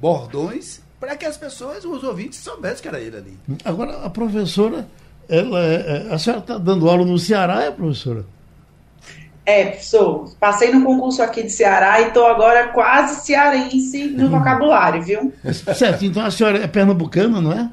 bordões 0.00 0.80
para 0.98 1.16
que 1.16 1.26
as 1.26 1.36
pessoas, 1.36 1.84
os 1.84 2.02
ouvintes, 2.02 2.38
soubessem 2.38 2.82
que 2.82 2.88
era 2.88 3.00
ele 3.00 3.16
ali. 3.16 3.38
Agora, 3.64 4.04
a 4.04 4.10
professora, 4.10 4.86
ela 5.28 5.64
é, 5.64 6.06
é 6.08 6.14
a 6.14 6.18
senhora 6.18 6.40
está 6.40 6.58
dando 6.58 6.88
aula 6.88 7.04
no 7.04 7.18
Ceará, 7.18 7.62
é, 7.64 7.70
professora? 7.70 8.24
É, 9.44 9.74
sou. 9.74 10.34
Passei 10.40 10.72
no 10.72 10.84
concurso 10.84 11.22
aqui 11.22 11.44
de 11.44 11.50
Ceará 11.50 12.00
e 12.00 12.08
estou 12.08 12.26
agora 12.26 12.68
quase 12.68 13.24
cearense 13.24 14.08
no 14.08 14.28
vocabulário, 14.28 15.00
viu? 15.02 15.32
Certo, 15.52 16.04
então 16.04 16.24
a 16.24 16.32
senhora 16.32 16.58
é 16.58 16.66
pernambucana, 16.66 17.40
não 17.40 17.52
é? 17.52 17.70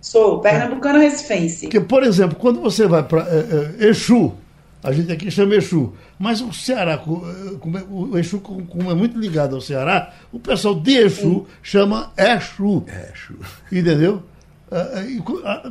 Sou, 0.00 0.38
pernambucana 0.38 1.00
recifense. 1.00 1.62
Porque, 1.62 1.80
por 1.80 2.04
exemplo, 2.04 2.36
quando 2.36 2.60
você 2.60 2.86
vai 2.86 3.02
para 3.02 3.22
é, 3.22 3.84
é, 3.84 3.88
Exu, 3.88 4.34
a 4.84 4.92
gente 4.92 5.10
aqui 5.10 5.30
chama 5.30 5.54
Exu, 5.54 5.94
mas 6.18 6.42
o 6.42 6.52
Ceará, 6.52 6.92
é, 6.92 7.56
como 7.58 7.78
é, 7.78 7.82
o 7.90 8.18
Exu 8.18 8.38
como 8.38 8.90
é 8.90 8.94
muito 8.94 9.18
ligado 9.18 9.54
ao 9.54 9.60
Ceará, 9.62 10.12
o 10.30 10.38
pessoal 10.38 10.74
de 10.74 10.92
Exu 10.92 11.46
chama 11.62 12.12
Exu. 12.18 12.84
Exu. 12.86 13.34
Entendeu? 13.72 14.22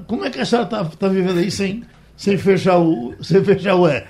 Como 0.07 0.25
é 0.25 0.31
que 0.31 0.41
a 0.41 0.45
senhora 0.45 0.65
está 0.65 0.83
tá 0.85 1.07
vivendo 1.07 1.37
aí 1.37 1.51
sem, 1.51 1.83
sem, 2.17 2.37
fechar 2.39 2.79
o, 2.79 3.13
sem 3.21 3.43
fechar 3.45 3.75
o 3.75 3.87
E? 3.87 4.03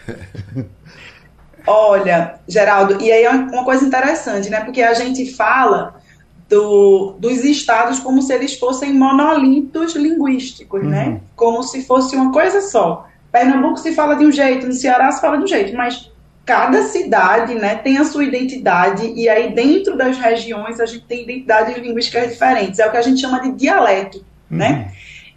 Olha, 1.67 2.35
Geraldo, 2.47 3.01
e 3.01 3.11
aí 3.11 3.23
é 3.23 3.29
uma 3.29 3.65
coisa 3.65 3.83
interessante, 3.83 4.49
né? 4.49 4.61
Porque 4.61 4.81
a 4.81 4.93
gente 4.93 5.33
fala 5.33 5.95
do, 6.47 7.15
dos 7.19 7.43
estados 7.43 7.99
como 7.99 8.21
se 8.21 8.33
eles 8.33 8.57
fossem 8.57 8.93
monolitos 8.93 9.95
linguísticos, 9.95 10.81
né? 10.83 11.05
uhum. 11.05 11.11
né? 11.13 11.21
Como 11.35 11.61
se 11.63 11.85
fosse 11.85 12.15
uma 12.15 12.31
coisa 12.31 12.61
só. 12.61 13.07
Pernambuco 13.33 13.77
se 13.77 13.95
fala 13.95 14.15
de 14.15 14.23
um 14.23 14.31
jeito, 14.31 14.67
no 14.67 14.73
Ceará 14.73 15.11
se 15.11 15.19
fala 15.19 15.37
de 15.37 15.43
um 15.43 15.47
jeito, 15.47 15.75
mas 15.75 16.11
cada 16.45 16.83
cidade, 16.83 17.55
né, 17.55 17.75
tem 17.75 17.97
a 17.97 18.05
sua 18.05 18.23
identidade 18.23 19.11
e 19.15 19.27
aí 19.27 19.55
dentro 19.55 19.97
das 19.97 20.19
regiões 20.19 20.79
a 20.79 20.85
gente 20.85 21.05
tem 21.05 21.23
identidades 21.23 21.75
linguísticas 21.75 22.29
diferentes. 22.29 22.79
É 22.79 22.87
o 22.87 22.91
que 22.91 22.97
a 22.97 23.01
gente 23.01 23.19
chama 23.19 23.41
de 23.41 23.51
dialeto, 23.53 24.19
uhum. 24.51 24.57
né? 24.57 24.91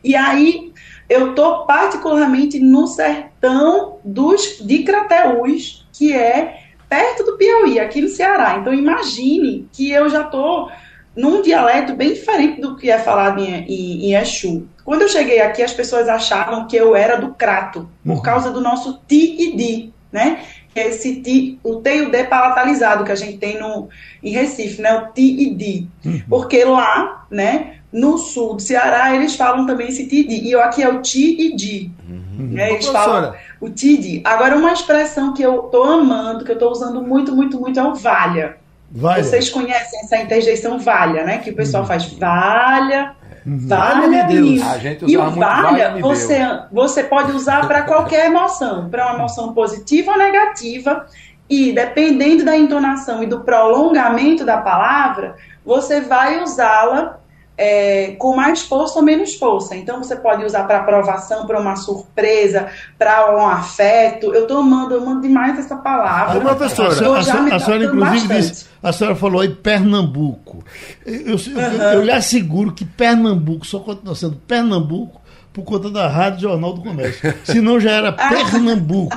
E 0.05 0.15
aí 0.15 0.73
eu 1.09 1.35
tô 1.35 1.65
particularmente 1.65 2.61
no 2.61 2.87
sertão 2.87 3.99
dos 4.05 4.59
de 4.61 4.83
Crateús, 4.83 5.89
que 5.91 6.13
é 6.13 6.65
perto 6.91 7.25
do 7.25 7.39
Piauí, 7.39 7.81
aqui 7.81 8.03
no 8.03 8.09
Ceará. 8.09 8.59
Então 8.61 8.75
imagine 8.75 9.67
que 9.73 9.91
eu 9.91 10.11
já 10.11 10.21
estou 10.21 10.71
num 11.17 11.41
dialeto 11.41 11.95
bem 11.95 12.13
diferente 12.13 12.61
do 12.61 12.77
que 12.77 12.91
é 12.91 12.99
falado 12.99 13.41
em, 13.41 13.65
em, 13.65 14.11
em 14.11 14.15
Exu. 14.17 14.69
Quando 14.87 15.03
eu 15.03 15.09
cheguei 15.09 15.41
aqui, 15.41 15.63
as 15.63 15.73
pessoas 15.73 16.09
achavam 16.09 16.67
que 16.67 16.77
eu 16.77 16.97
era 16.97 17.17
do 17.17 17.35
Crato, 17.35 17.91
por 18.05 18.17
uhum. 18.17 18.23
causa 18.23 18.51
do 18.51 18.61
nosso 18.61 19.01
ti 19.07 19.37
e 19.39 19.57
di, 19.57 19.93
né? 20.11 20.41
É 20.75 20.89
esse 20.89 21.21
ti, 21.23 21.59
o 21.65 21.77
T 21.77 21.97
e 21.97 22.03
o 22.03 22.11
D 22.11 22.25
palatalizado 22.25 23.03
que 23.03 23.11
a 23.11 23.17
gente 23.17 23.39
tem 23.39 23.59
no, 23.59 23.89
em 24.23 24.31
Recife, 24.31 24.81
né? 24.81 24.95
O 24.95 25.13
ti 25.13 25.37
e 25.41 25.55
di. 25.55 25.89
Uhum. 26.05 26.23
Porque 26.29 26.65
lá, 26.65 27.27
né, 27.31 27.79
no 27.93 28.17
sul 28.17 28.55
do 28.55 28.63
Ceará, 28.63 29.15
eles 29.15 29.35
falam 29.35 29.67
também 29.67 29.89
esse 29.89 30.07
ti 30.07 30.21
e 30.21 30.29
di. 30.29 30.49
E 30.49 30.55
aqui 30.55 30.83
é 30.83 30.89
o 30.89 31.03
ti 31.03 31.35
e 31.39 31.57
di. 31.57 31.91
Uhum. 32.09 32.51
Né? 32.53 32.73
Eles 32.73 32.87
falam 32.87 33.35
o 33.61 33.71
TID. 33.71 34.21
Agora, 34.25 34.57
uma 34.57 34.73
expressão 34.73 35.33
que 35.33 35.43
eu 35.43 35.63
tô 35.65 35.83
amando, 35.85 36.45
que 36.45 36.53
eu 36.53 36.59
tô 36.59 36.71
usando 36.71 37.03
muito, 37.03 37.35
muito, 37.35 37.59
muito, 37.59 37.81
é 37.81 37.83
o 37.83 37.95
valha. 37.95 38.57
valha. 38.91 39.25
Vocês 39.25 39.49
conhecem 39.49 40.01
essa 40.01 40.19
interjeição 40.19 40.79
valha, 40.79 41.25
né? 41.25 41.39
Que 41.39 41.51
o 41.51 41.57
pessoal 41.57 41.83
uhum. 41.83 41.89
faz 41.89 42.05
valha, 42.13 43.15
uhum. 43.47 43.69
valha, 43.69 44.25
Deus. 44.25 44.63
A 44.63 44.79
gente 44.79 45.05
e 45.07 45.17
o 45.17 45.31
valha, 45.31 45.97
você, 46.01 46.39
você 46.73 47.05
pode 47.05 47.33
usar 47.33 47.67
para 47.67 47.83
qualquer 47.83 48.27
emoção, 48.27 48.89
para 48.91 49.07
uma 49.07 49.15
emoção 49.15 49.53
positiva 49.53 50.13
ou 50.13 50.19
negativa. 50.19 51.07
E 51.49 51.73
dependendo 51.73 52.45
da 52.45 52.57
entonação 52.57 53.23
e 53.23 53.27
do 53.27 53.41
prolongamento 53.41 54.45
da 54.45 54.59
palavra, 54.59 55.37
você 55.65 56.01
vai 56.01 56.43
usá-la 56.43 57.21
é, 57.57 58.15
com 58.19 58.37
mais 58.37 58.63
força 58.63 58.99
ou 58.99 59.05
menos 59.05 59.35
força. 59.35 59.77
Então 59.77 59.99
você 60.03 60.17
pode 60.17 60.45
usar 60.45 60.65
para 60.65 60.79
aprovação, 60.79 61.47
para 61.47 61.61
uma 61.61 61.77
surpresa, 61.77 62.69
para 62.99 63.35
um 63.35 63.47
afeto. 63.47 64.35
Eu 64.35 64.43
estou 64.43 64.59
amando, 64.59 64.95
eu 64.95 65.03
amo 65.03 65.21
demais 65.21 65.59
essa 65.59 65.77
palavra. 65.77 66.39
A 66.39 66.55
professora, 66.55 66.89
a, 66.89 66.95
senhora, 66.95 67.19
a, 67.19 67.23
senhora, 67.23 67.55
a 67.55 67.59
senhora 67.59 67.85
inclusive 67.85 68.35
disse, 68.35 68.67
a 68.83 68.93
senhora 68.93 69.17
falou 69.17 69.41
aí 69.41 69.49
Pernambuco. 69.49 70.63
Eu, 71.05 71.15
eu, 71.15 71.37
uhum. 71.37 71.61
eu, 71.61 71.93
eu 71.93 72.03
lhe 72.03 72.13
asseguro 72.13 72.73
que 72.73 72.85
Pernambuco 72.85 73.67
só 73.67 73.79
continua 73.79 74.15
sendo 74.15 74.37
Pernambuco 74.37 75.26
por 75.57 75.65
conta 75.65 75.91
da 75.91 76.07
Rádio 76.07 76.41
Jornal 76.41 76.75
do 76.75 76.83
Comércio. 76.83 77.35
Senão 77.43 77.81
já 77.81 77.93
era. 77.93 78.13
Pernambuco. 78.13 79.17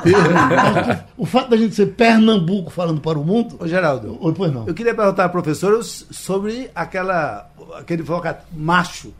o 1.17 1.25
fato 1.25 1.49
da 1.49 1.57
gente 1.57 1.75
ser 1.75 1.87
Pernambuco 1.87 2.71
falando 2.71 3.01
para 3.01 3.19
o 3.19 3.25
mundo. 3.25 3.57
Ô, 3.59 3.67
Geraldo, 3.67 4.17
ou, 4.21 4.31
pois 4.31 4.49
não. 4.49 4.65
eu 4.65 4.73
queria 4.73 4.95
perguntar 4.95 5.25
à 5.25 5.29
professora 5.29 5.83
sobre 5.83 6.71
aquela, 6.73 7.49
aquele 7.77 8.01
vocabulário 8.03 8.47
macho. 8.53 9.13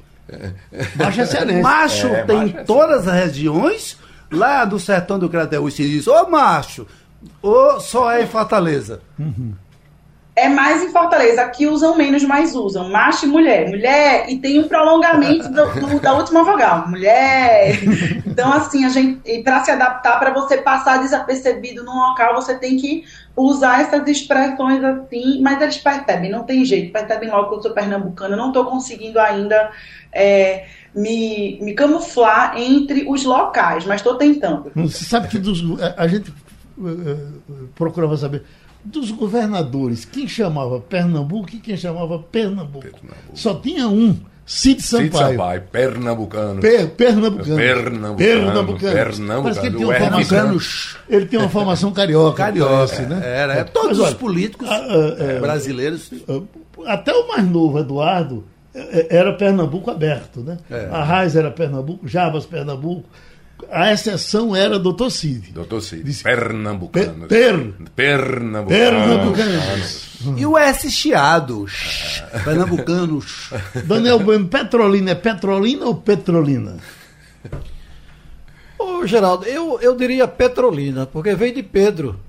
Macho 0.96 1.20
é 1.20 1.24
excelente. 1.24 1.62
Macho 1.62 2.08
é, 2.08 2.24
tem 2.24 2.38
macho 2.38 2.58
é 2.58 2.64
todas 2.64 3.06
as 3.06 3.14
regiões. 3.26 3.98
Lá 4.32 4.64
do 4.64 4.80
sertão 4.80 5.20
do 5.20 5.28
Crateús 5.28 5.74
se 5.74 5.84
diz, 5.84 6.08
ô 6.08 6.30
macho, 6.30 6.88
ou 7.42 7.82
só 7.82 8.12
é 8.12 8.24
em 8.24 8.28
Fortaleza. 8.28 9.02
Uhum 9.18 9.54
é 10.40 10.50
mais 10.50 10.84
em 10.84 10.90
Fortaleza. 10.90 11.42
Aqui 11.42 11.68
usam 11.68 11.98
menos, 11.98 12.24
mas 12.24 12.56
usam. 12.56 12.90
Macho 12.90 13.26
e 13.26 13.30
mulher. 13.30 13.70
Mulher, 13.70 14.30
e 14.30 14.38
tem 14.38 14.60
um 14.60 14.68
prolongamento 14.68 15.50
do, 15.50 15.66
do, 15.80 16.00
da 16.00 16.14
última 16.14 16.44
vogal. 16.44 16.88
Mulher. 16.88 17.80
Então, 18.26 18.54
assim, 18.54 18.86
a 18.86 18.90
gente, 18.90 19.44
para 19.44 19.64
se 19.64 19.72
adaptar, 19.72 20.18
para 20.18 20.34
você 20.34 20.58
passar 20.58 21.00
desapercebido 21.00 21.84
num 21.84 21.96
local, 21.96 22.36
você 22.36 22.58
tem 22.58 22.78
que 22.78 23.04
usar 23.36 23.82
essas 23.82 24.08
expressões 24.08 24.84
assim, 24.84 25.42
mas 25.42 25.62
eles 25.62 25.78
percebem, 25.78 26.30
não 26.32 26.44
tem 26.44 26.64
jeito, 26.64 26.92
percebem 26.92 27.30
logo 27.30 27.50
que 27.50 27.56
eu 27.56 27.62
sou 27.62 27.72
pernambucana, 27.72 28.36
não 28.36 28.48
estou 28.48 28.66
conseguindo 28.66 29.20
ainda 29.20 29.72
é, 30.12 30.68
me, 30.94 31.58
me 31.62 31.74
camuflar 31.74 32.58
entre 32.58 33.06
os 33.08 33.24
locais, 33.24 33.86
mas 33.86 33.98
estou 33.98 34.16
tentando. 34.16 34.72
Você 34.76 35.04
sabe 35.06 35.28
que 35.28 35.38
dos, 35.38 35.62
a, 35.82 36.04
a 36.04 36.08
gente 36.08 36.32
uh, 36.78 37.68
procurava 37.76 38.18
saber 38.18 38.44
dos 38.84 39.12
governadores, 39.12 40.06
quem 40.06 40.28
chamava 40.28 40.80
Pernambuco 40.80 41.50
e 41.54 41.60
quem 41.60 41.78
chamava 41.78 42.20
Pernambuco. 42.20 42.86
Pernambuco. 42.86 43.32
Só 43.34 43.54
tinha 43.56 43.88
um, 43.88 44.16
Cid 44.50 44.82
Sampaio. 44.82 45.12
Cid 45.12 45.18
Sampaio, 45.18 45.62
pernambucano. 45.72 46.60
Per, 46.60 46.90
pernambucano. 46.90 47.56
Pernambucano. 47.56 48.18
Pernambucano. 48.18 48.94
Pernambucano. 48.94 49.44
Parece 49.44 49.60
que 49.60 49.68
ele 49.68 49.78
tem 49.78 49.86
uma 49.86 50.00
formação, 50.00 50.58
ele 51.08 51.26
tem 51.28 51.40
uma 51.40 51.50
formação 51.50 51.92
carioca. 51.92 52.38
Carioca, 52.38 52.72
parece, 52.72 53.02
né? 53.04 53.22
Era, 53.24 53.54
é, 53.58 53.64
todos 53.64 53.90
Mas, 53.90 54.00
olha, 54.00 54.10
os 54.10 54.14
políticos 54.16 54.68
a, 54.68 54.76
a, 54.76 55.16
é, 55.20 55.40
brasileiros. 55.40 56.12
Até 56.88 57.14
o 57.14 57.28
mais 57.28 57.48
novo, 57.48 57.78
Eduardo, 57.78 58.44
é, 58.74 58.80
é, 58.80 59.18
era 59.18 59.34
Pernambuco 59.34 59.92
aberto, 59.92 60.40
né? 60.40 60.58
É. 60.72 60.88
A 60.92 61.04
Raiz 61.04 61.36
era 61.36 61.52
Pernambuco, 61.52 62.08
Jabas 62.08 62.48
Pernambuco 62.48 63.08
a 63.72 63.92
exceção 63.92 64.56
era 64.56 64.80
doutor 64.80 65.10
Cid. 65.10 65.52
Doutor 65.52 65.82
Cid. 65.82 66.04
Disse, 66.04 66.24
Pernambucano. 66.24 67.28
Per, 67.28 67.74
Pernambucano. 67.96 68.68
Pernambucanos. 68.68 70.10
E 70.38 70.46
o 70.46 70.58
S 70.58 70.90
chiado. 70.92 71.66
Pernambucanos. 72.44 73.50
Daniel 73.86 74.20
Bueno, 74.20 74.48
Petrolina 74.48 75.12
é 75.12 75.16
Petrolina 75.16 75.86
ou 75.86 75.96
Petrolina? 75.96 76.78
Ô, 78.78 79.06
Geraldo, 79.06 79.46
eu, 79.46 79.80
eu 79.82 79.96
diria 79.96 80.28
Petrolina, 80.28 81.06
porque 81.06 81.36
vem 81.36 81.54
de 81.54 81.64
Pedro. 81.64 82.20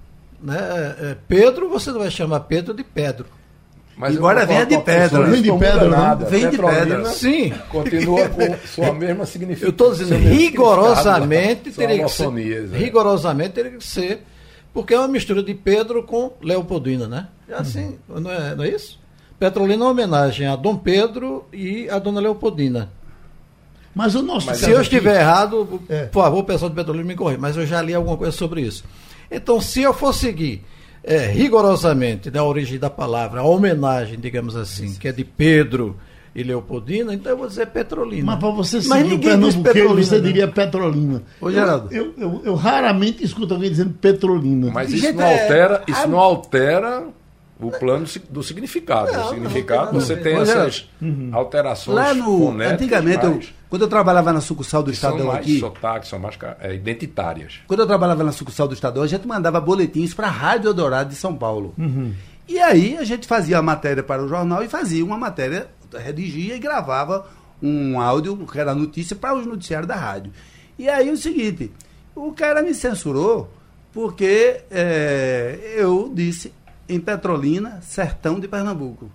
Né? 0.42 0.56
É, 0.58 1.10
é 1.10 1.16
Pedro, 1.28 1.68
você 1.68 1.90
não 1.90 2.00
vai 2.00 2.10
chamar 2.10 2.40
Pedro 2.40 2.74
de 2.74 2.82
Pedro. 2.82 3.26
Mas 4.00 4.16
agora 4.16 4.46
vem 4.46 4.66
de 4.66 4.78
pedra. 4.78 5.24
Vem 5.24 5.42
de 5.42 5.52
pedra, 5.52 5.88
nada. 5.90 6.24
Vem 6.24 6.48
de 6.48 6.56
pedra. 6.56 7.04
Sim. 7.04 7.52
Continua 7.68 8.30
com 8.30 8.56
sua 8.66 8.94
mesma 8.94 9.26
significação. 9.26 9.68
Eu 9.68 9.72
estou 9.72 9.92
dizendo, 9.92 10.16
rigorosamente 10.16 11.70
teria 11.70 12.02
que 12.02 12.10
ser. 12.10 12.24
É. 12.24 12.78
Rigorosamente 12.78 13.50
teria 13.50 13.72
que 13.72 13.84
ser. 13.84 14.22
Porque 14.72 14.94
é 14.94 14.98
uma 14.98 15.08
mistura 15.08 15.42
de 15.42 15.52
Pedro 15.52 16.02
com 16.02 16.32
Leopoldina, 16.40 17.06
né? 17.06 17.28
É 17.46 17.54
assim, 17.54 17.98
uhum. 18.08 18.20
não, 18.20 18.30
é, 18.30 18.54
não 18.54 18.64
é 18.64 18.68
isso? 18.68 18.98
Petrolina 19.38 19.82
é 19.82 19.84
uma 19.84 19.90
homenagem 19.90 20.46
a 20.46 20.56
Dom 20.56 20.76
Pedro 20.76 21.46
e 21.52 21.90
a 21.90 21.98
Dona 21.98 22.20
Leopoldina. 22.20 22.90
Mas 23.94 24.14
o 24.14 24.22
nosso. 24.22 24.46
Mas 24.46 24.58
se 24.58 24.70
eu 24.70 24.80
estiver 24.80 25.16
aqui... 25.16 25.20
errado, 25.20 25.82
é. 25.90 26.04
por 26.04 26.22
favor, 26.22 26.38
o 26.38 26.44
pessoal 26.44 26.70
do 26.70 26.74
Petrolina 26.74 27.04
me 27.04 27.16
corrija, 27.16 27.40
mas 27.40 27.56
eu 27.56 27.66
já 27.66 27.82
li 27.82 27.92
alguma 27.92 28.16
coisa 28.16 28.32
sobre 28.32 28.62
isso. 28.62 28.82
Então, 29.30 29.60
se 29.60 29.82
eu 29.82 29.92
for 29.92 30.14
seguir 30.14 30.64
é, 31.02 31.26
rigorosamente 31.26 32.30
da 32.30 32.44
origem 32.44 32.78
da 32.78 32.90
palavra, 32.90 33.40
a 33.40 33.44
homenagem, 33.44 34.18
digamos 34.18 34.56
assim, 34.56 34.94
que 34.94 35.08
é 35.08 35.12
de 35.12 35.24
Pedro 35.24 35.96
e 36.34 36.42
Leopoldina, 36.42 37.12
então 37.12 37.32
eu 37.32 37.38
vou 37.38 37.48
dizer 37.48 37.66
Petrolina. 37.66 38.24
Mas 38.24 38.38
para 38.38 38.50
você 38.50 38.80
seguir 38.80 39.14
o 39.14 39.18
Pernambuqueiro, 39.18 39.96
você 39.96 40.16
né? 40.16 40.20
diria 40.20 40.48
Petrolina. 40.48 41.22
Ô, 41.40 41.50
Geraldo. 41.50 41.92
Eu, 41.92 42.14
eu, 42.16 42.22
eu, 42.22 42.42
eu, 42.44 42.54
raramente 42.54 43.24
escuto 43.24 43.54
alguém 43.54 43.70
dizendo 43.70 43.94
Petrolina. 43.94 44.70
Mas 44.72 44.92
isso 44.92 45.12
não 45.12 45.26
altera, 45.26 45.82
isso 45.88 46.08
não 46.08 46.18
altera 46.18 47.04
o 47.60 47.70
plano 47.70 48.06
do 48.30 48.42
significado. 48.42 49.12
Não, 49.12 49.26
o 49.26 49.28
significado, 49.30 49.92
não, 49.92 50.00
você 50.00 50.16
tem 50.16 50.36
essas 50.36 50.88
uhum. 51.00 51.30
alterações 51.32 51.96
Lá 51.96 52.14
no, 52.14 52.60
Antigamente, 52.60 53.24
eu, 53.24 53.40
quando 53.70 53.82
eu 53.82 53.88
trabalhava 53.88 54.32
na 54.32 54.40
sucursal 54.40 54.82
do 54.82 54.90
Estadão 54.90 55.18
são 55.18 55.26
mais 55.28 55.38
aqui... 55.38 55.60
Sotaques, 55.60 56.08
são 56.08 56.18
mais 56.18 56.36
é, 56.58 56.74
identitárias. 56.74 57.60
Quando 57.68 57.80
eu 57.80 57.86
trabalhava 57.86 58.24
na 58.24 58.32
sucursal 58.32 58.66
do 58.66 58.74
Estadão, 58.74 59.00
a 59.00 59.06
gente 59.06 59.26
mandava 59.28 59.60
boletins 59.60 60.12
para 60.12 60.26
a 60.26 60.30
Rádio 60.30 60.68
Eldorado 60.68 61.10
de 61.10 61.14
São 61.14 61.36
Paulo. 61.36 61.72
Uhum. 61.78 62.12
E 62.48 62.58
aí 62.58 62.98
a 62.98 63.04
gente 63.04 63.28
fazia 63.28 63.58
a 63.58 63.62
matéria 63.62 64.02
para 64.02 64.24
o 64.24 64.28
jornal 64.28 64.64
e 64.64 64.68
fazia 64.68 65.04
uma 65.04 65.16
matéria, 65.16 65.68
redigia 65.96 66.56
e 66.56 66.58
gravava 66.58 67.28
um 67.62 68.00
áudio, 68.00 68.36
que 68.38 68.58
era 68.58 68.74
notícia, 68.74 69.14
para 69.14 69.36
os 69.36 69.46
noticiários 69.46 69.86
da 69.86 69.94
rádio. 69.94 70.32
E 70.76 70.88
aí 70.88 71.08
o 71.08 71.16
seguinte, 71.16 71.70
o 72.12 72.32
cara 72.32 72.62
me 72.62 72.74
censurou 72.74 73.52
porque 73.92 74.62
é, 74.68 75.74
eu 75.76 76.10
disse 76.12 76.52
em 76.88 76.98
Petrolina, 76.98 77.78
sertão 77.82 78.40
de 78.40 78.48
Pernambuco. 78.48 79.08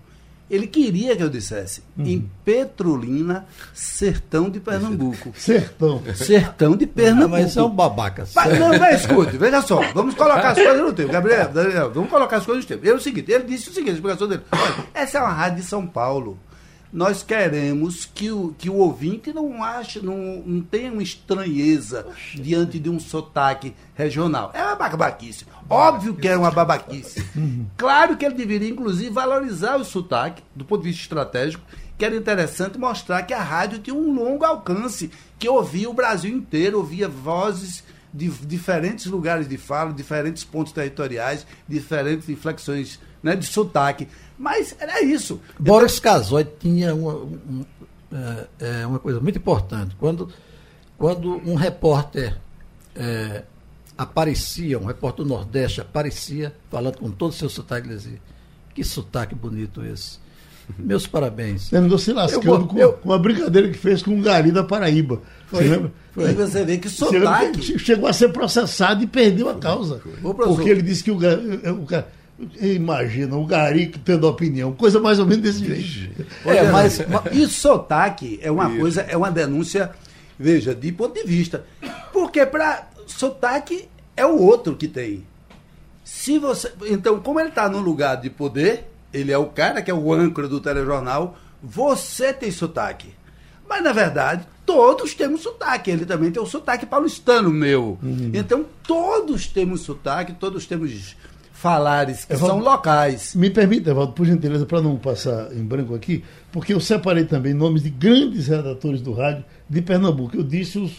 Ele 0.55 0.67
queria 0.67 1.15
que 1.15 1.23
eu 1.23 1.29
dissesse 1.29 1.83
uhum. 1.97 2.05
em 2.05 2.31
Petrolina, 2.43 3.45
sertão 3.73 4.49
de 4.49 4.59
Pernambuco. 4.59 5.33
Sertão. 5.37 6.01
Sertão 6.15 6.75
de 6.75 6.85
Pernambuco. 6.85 7.29
mas 7.29 7.51
são 7.51 7.69
babacas. 7.69 8.31
Mas, 8.35 8.59
não, 8.59 8.69
mas 8.77 9.01
escute, 9.01 9.37
veja 9.37 9.61
só, 9.61 9.81
vamos 9.93 10.15
colocar 10.15 10.49
as 10.49 10.55
coisas 10.57 10.81
no 10.81 10.93
tempo. 10.93 11.11
Gabriel, 11.11 11.51
Gabriel, 11.51 11.91
vamos 11.91 12.09
colocar 12.09 12.37
as 12.37 12.45
coisas 12.45 12.63
no 12.63 12.67
tempo. 12.67 12.87
É 12.87 12.93
o 12.93 12.99
seguinte, 12.99 13.31
ele 13.31 13.43
disse 13.43 13.69
o 13.69 13.73
seguinte, 13.73 13.91
a 13.91 13.93
explicação 13.95 14.27
dele. 14.27 14.43
Olha, 14.51 14.85
essa 14.93 15.17
é 15.17 15.21
uma 15.21 15.31
rádio 15.31 15.57
de 15.57 15.63
São 15.63 15.85
Paulo 15.85 16.37
nós 16.95 17.21
queremos 17.21 18.05
que 18.05 18.31
o, 18.31 18.55
que 18.57 18.69
o 18.69 18.75
ouvinte 18.75 19.33
não 19.33 19.61
ache, 19.61 19.99
não, 19.99 20.41
não 20.45 20.61
tenha 20.61 20.93
uma 20.93 21.03
estranheza 21.03 22.07
Oxi. 22.07 22.39
diante 22.39 22.79
de 22.79 22.89
um 22.89 23.01
sotaque 23.01 23.75
regional. 23.93 24.49
É 24.53 24.63
uma 24.63 24.75
babaquice. 24.77 25.45
Óbvio 25.69 26.15
que 26.15 26.25
é 26.25 26.37
uma 26.37 26.51
babaquice. 26.51 27.21
Claro 27.75 28.15
que 28.15 28.25
ele 28.25 28.35
deveria, 28.35 28.69
inclusive, 28.69 29.09
valorizar 29.09 29.75
o 29.75 29.83
sotaque, 29.83 30.41
do 30.55 30.63
ponto 30.63 30.83
de 30.83 30.87
vista 30.87 31.03
estratégico, 31.03 31.65
que 31.97 32.05
era 32.05 32.15
interessante 32.15 32.77
mostrar 32.77 33.23
que 33.23 33.33
a 33.33 33.43
rádio 33.43 33.79
tinha 33.79 33.95
um 33.95 34.13
longo 34.13 34.45
alcance, 34.45 35.11
que 35.37 35.49
ouvia 35.49 35.89
o 35.89 35.93
Brasil 35.93 36.33
inteiro, 36.33 36.77
ouvia 36.77 37.09
vozes 37.09 37.83
de 38.13 38.29
diferentes 38.29 39.07
lugares 39.07 39.49
de 39.49 39.57
fala, 39.57 39.91
diferentes 39.91 40.45
pontos 40.45 40.71
territoriais, 40.71 41.45
diferentes 41.67 42.29
inflexões 42.29 42.99
né, 43.21 43.35
de 43.35 43.45
sotaque. 43.45 44.07
Mas 44.37 44.75
era 44.79 45.01
isso. 45.01 45.39
Boris 45.59 45.99
Casoy 45.99 46.45
tinha 46.59 46.93
uma, 46.93 47.13
uma, 47.13 47.65
é, 48.11 48.47
é, 48.81 48.87
uma 48.87 48.99
coisa 48.99 49.19
muito 49.19 49.37
importante. 49.37 49.95
Quando, 49.99 50.29
quando 50.97 51.41
um 51.49 51.55
repórter 51.55 52.37
é, 52.95 53.43
aparecia, 53.97 54.79
um 54.79 54.85
repórter 54.85 55.25
do 55.25 55.29
Nordeste 55.29 55.81
aparecia, 55.81 56.53
falando 56.69 56.97
com 56.97 57.09
todo 57.09 57.31
o 57.31 57.35
seu 57.35 57.49
sotaque, 57.49 57.87
ele 57.87 57.95
dizia, 57.95 58.19
que 58.73 58.83
sotaque 58.83 59.33
bonito 59.33 59.83
esse. 59.83 60.19
Meus 60.79 61.05
parabéns. 61.05 61.71
Ele 61.71 61.85
andou 61.85 61.97
se 61.97 62.11
lascando 62.11 62.47
eu, 62.47 62.67
com, 62.67 62.77
eu, 62.77 62.93
com 62.93 63.09
uma 63.09 63.19
brincadeira 63.19 63.69
que 63.69 63.77
fez 63.77 64.01
com 64.01 64.11
um 64.11 64.21
gari 64.21 64.51
da 64.51 64.63
Paraíba. 64.63 65.21
Foi, 65.47 65.63
você 65.63 65.69
lembra? 65.69 65.91
Foi. 66.11 66.33
Você 66.33 66.65
vê 66.65 66.77
que 66.77 66.89
sotaque. 66.89 67.79
Chegou 67.79 68.09
a 68.09 68.13
ser 68.13 68.29
processado 68.29 69.03
e 69.03 69.07
perdeu 69.07 69.47
a 69.47 69.55
causa. 69.55 70.01
Porque 70.21 70.69
ele 70.69 70.81
disse 70.81 71.03
que 71.03 71.11
o, 71.11 71.17
o, 71.17 71.85
Imagina, 72.59 73.37
o 73.37 73.45
Gari 73.45 73.87
tendo 74.03 74.27
opinião, 74.27 74.73
coisa 74.73 74.99
mais 74.99 75.19
ou 75.19 75.25
menos 75.25 75.41
desse 75.41 75.65
jeito. 75.65 76.25
É, 76.45 76.69
mas, 76.69 76.99
e 77.31 77.47
sotaque 77.47 78.39
é 78.41 78.51
uma 78.51 78.69
Isso. 78.69 78.79
coisa, 78.79 79.01
é 79.01 79.15
uma 79.15 79.31
denúncia, 79.31 79.91
veja, 80.37 80.75
de 80.75 80.91
ponto 80.91 81.13
de 81.13 81.25
vista. 81.25 81.65
Porque 82.11 82.45
para 82.45 82.89
sotaque 83.07 83.87
é 84.17 84.25
o 84.25 84.37
outro 84.37 84.75
que 84.75 84.87
tem. 84.87 85.25
Se 86.03 86.37
você, 86.37 86.71
então, 86.87 87.19
como 87.19 87.39
ele 87.39 87.49
está 87.49 87.69
no 87.69 87.79
lugar 87.79 88.17
de 88.17 88.29
poder, 88.29 88.85
ele 89.13 89.31
é 89.31 89.37
o 89.37 89.45
cara 89.45 89.81
que 89.81 89.89
é 89.89 89.93
o 89.93 90.13
âncora 90.13 90.47
do 90.47 90.59
telejornal, 90.59 91.37
você 91.63 92.33
tem 92.33 92.51
sotaque. 92.51 93.13
Mas 93.67 93.81
na 93.81 93.93
verdade, 93.93 94.45
todos 94.65 95.13
temos 95.13 95.41
sotaque. 95.41 95.89
Ele 95.89 96.05
também 96.05 96.31
tem 96.31 96.41
o 96.41 96.45
sotaque 96.45 96.85
paulistano 96.85 97.49
meu. 97.49 97.97
Uhum. 98.03 98.31
Então, 98.33 98.65
todos 98.85 99.47
temos 99.47 99.81
sotaque, 99.81 100.33
todos 100.33 100.65
temos 100.65 101.15
falares 101.65 102.25
que 102.25 102.33
Evaldo, 102.33 102.53
são 102.53 102.63
locais. 102.63 103.33
Me 103.33 103.49
permita, 103.49 103.89
Evaldo, 103.89 104.13
por 104.13 104.23
gentileza, 104.23 104.67
para 104.67 104.81
não 104.81 104.97
passar 104.97 105.51
em 105.51 105.63
branco 105.63 105.95
aqui, 105.95 106.23
porque 106.51 106.71
eu 106.71 106.79
separei 106.79 107.25
também 107.25 107.55
nomes 107.55 107.81
de 107.81 107.89
grandes 107.89 108.47
redatores 108.47 109.01
do 109.01 109.11
rádio 109.11 109.43
de 109.67 109.81
Pernambuco. 109.81 110.37
Eu 110.37 110.43
disse 110.43 110.77
os 110.77 110.91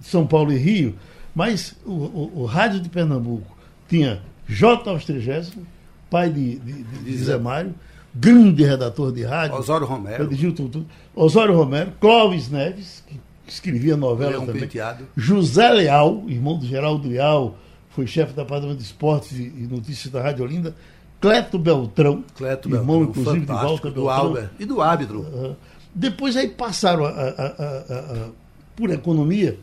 de 0.00 0.06
São 0.06 0.26
Paulo 0.26 0.50
e 0.50 0.56
Rio, 0.56 0.94
mas 1.34 1.76
o, 1.84 1.90
o, 1.90 2.32
o 2.36 2.44
rádio 2.46 2.80
de 2.80 2.88
Pernambuco 2.88 3.54
tinha 3.86 4.22
J. 4.48 4.88
Austrigésimo, 4.88 5.66
pai 6.08 6.30
de, 6.30 6.58
de, 6.58 6.72
de, 6.72 6.98
de 7.04 7.18
Zé 7.18 7.36
Mário, 7.36 7.74
grande 8.14 8.64
redator 8.64 9.12
de 9.12 9.24
rádio. 9.24 9.58
Osório 9.58 9.86
Romero. 9.86 10.24
Redigiu 10.24 10.54
tudo, 10.54 10.86
Osório 11.14 11.54
Romero, 11.54 11.92
Clóvis 12.00 12.48
Neves, 12.48 13.04
que 13.06 13.20
escrevia 13.46 13.94
novela 13.94 14.30
Leão 14.30 14.46
também. 14.46 14.62
Penteado. 14.62 15.06
José 15.14 15.68
Leal, 15.68 16.24
irmão 16.28 16.58
do 16.58 16.64
Geraldo 16.64 17.10
Leal, 17.10 17.58
foi 17.94 18.06
chefe 18.06 18.32
da 18.32 18.44
Padrão 18.44 18.74
de 18.74 18.82
Esportes 18.82 19.38
e 19.38 19.68
Notícias 19.70 20.12
da 20.12 20.20
Rádio 20.20 20.44
Olinda. 20.44 20.74
Cleto 21.20 21.58
Beltrão, 21.58 22.24
Cleto 22.36 22.68
irmão, 22.68 23.04
Beltrão, 23.04 23.22
inclusive, 23.22 23.46
de 23.46 23.52
Walter 23.52 23.90
do 23.90 24.08
Albert 24.10 24.50
e 24.58 24.64
do 24.64 24.82
árbitro. 24.82 25.20
Uh, 25.20 25.56
depois 25.94 26.36
aí 26.36 26.48
passaram, 26.48 27.04
a, 27.04 27.08
a, 27.08 27.46
a, 27.46 28.28
por 28.76 28.90
economia, 28.90 29.58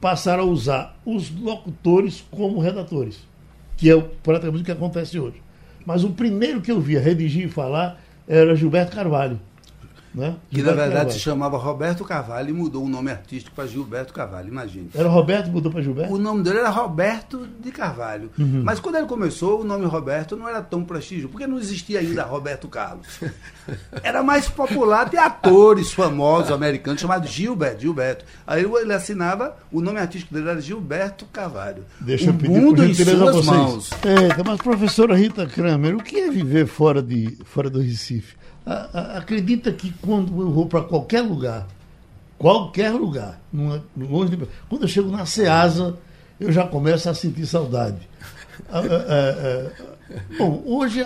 passaram 0.00 0.44
a 0.44 0.46
usar 0.46 0.96
os 1.04 1.30
locutores 1.30 2.24
como 2.30 2.60
redatores, 2.60 3.18
que 3.76 3.90
é 3.90 3.98
praticamente 4.22 4.62
o 4.62 4.64
que 4.64 4.70
acontece 4.70 5.18
hoje. 5.18 5.42
Mas 5.84 6.04
o 6.04 6.10
primeiro 6.10 6.60
que 6.60 6.70
eu 6.70 6.80
via 6.80 7.00
redigir 7.00 7.46
e 7.46 7.50
falar 7.50 8.00
era 8.28 8.54
Gilberto 8.54 8.94
Carvalho. 8.94 9.40
Né? 10.14 10.36
Que 10.50 10.62
na 10.62 10.72
verdade 10.72 10.90
Carvalho. 10.90 11.12
se 11.12 11.18
chamava 11.20 11.56
Roberto 11.56 12.04
Carvalho 12.04 12.50
e 12.50 12.52
mudou 12.52 12.84
o 12.84 12.88
nome 12.88 13.10
artístico 13.10 13.54
para 13.54 13.66
Gilberto 13.66 14.12
Carvalho, 14.12 14.48
imagine. 14.48 14.90
Era 14.94 15.08
Roberto 15.08 15.50
mudou 15.50 15.70
para 15.70 15.82
Gilberto? 15.82 16.12
O 16.12 16.18
nome 16.18 16.42
dele 16.42 16.58
era 16.58 16.68
Roberto 16.68 17.46
de 17.60 17.70
Carvalho. 17.70 18.30
Uhum. 18.36 18.62
Mas 18.64 18.80
quando 18.80 18.96
ele 18.96 19.06
começou, 19.06 19.60
o 19.60 19.64
nome 19.64 19.86
Roberto 19.86 20.36
não 20.36 20.48
era 20.48 20.60
tão 20.60 20.84
prestígio, 20.84 21.28
porque 21.28 21.46
não 21.46 21.58
existia 21.58 22.00
ainda 22.00 22.24
Roberto 22.24 22.68
Carlos. 22.68 23.06
Era 24.02 24.22
mais 24.22 24.48
popular 24.48 25.08
de 25.08 25.16
atores 25.16 25.92
famosos 25.92 26.50
americanos 26.50 27.00
chamados 27.00 27.30
Gilberto, 27.30 27.82
Gilberto. 27.82 28.24
Aí 28.44 28.64
ele 28.64 28.92
assinava, 28.92 29.56
o 29.70 29.80
nome 29.80 30.00
artístico 30.00 30.34
dele 30.34 30.48
era 30.48 30.60
Gilberto 30.60 31.24
Carvalho. 31.26 31.84
Deixa 32.00 32.26
o 32.26 32.28
eu 32.30 32.34
pedir 32.34 32.60
mundo 32.60 32.84
em 32.84 32.92
suas 32.92 33.46
mãos. 33.46 33.90
É, 34.02 34.42
mas 34.42 34.58
professora 34.58 35.14
Rita 35.14 35.46
Kramer, 35.46 35.94
o 35.94 36.02
que 36.02 36.18
é 36.18 36.30
viver 36.30 36.66
fora, 36.66 37.00
de, 37.00 37.38
fora 37.44 37.70
do 37.70 37.80
Recife? 37.80 38.40
acredita 39.16 39.72
que 39.72 39.92
quando 40.02 40.40
eu 40.40 40.50
vou 40.50 40.66
para 40.66 40.82
qualquer 40.82 41.22
lugar, 41.22 41.66
qualquer 42.38 42.90
lugar, 42.92 43.40
numa, 43.52 43.82
longe 43.96 44.36
de, 44.36 44.48
quando 44.68 44.82
eu 44.82 44.88
chego 44.88 45.10
na 45.10 45.26
Ceasa, 45.26 45.96
eu 46.38 46.50
já 46.50 46.66
começo 46.66 47.08
a 47.08 47.14
sentir 47.14 47.46
saudade. 47.46 48.08
bom, 50.38 50.62
hoje 50.66 51.02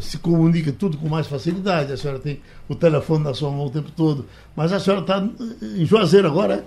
se 0.00 0.18
comunica 0.18 0.72
tudo 0.72 0.98
com 0.98 1.08
mais 1.08 1.26
facilidade, 1.26 1.92
a 1.92 1.96
senhora 1.96 2.18
tem 2.18 2.40
o 2.68 2.74
telefone 2.74 3.24
na 3.24 3.34
sua 3.34 3.50
mão 3.50 3.66
o 3.66 3.70
tempo 3.70 3.90
todo, 3.90 4.26
mas 4.54 4.72
a 4.72 4.80
senhora 4.80 5.02
está 5.02 5.28
em 5.62 5.84
Juazeiro 5.84 6.28
agora, 6.28 6.54
é? 6.54 6.64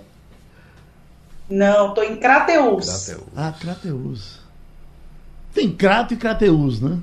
Não, 1.48 1.88
estou 1.90 2.04
em 2.04 2.16
Crateus. 2.16 2.86
Crateus. 2.86 3.28
Ah, 3.36 3.52
Crateus. 3.58 4.40
Tem 5.52 5.70
Crato 5.70 6.14
e 6.14 6.16
Crateus, 6.16 6.80
né? 6.80 6.98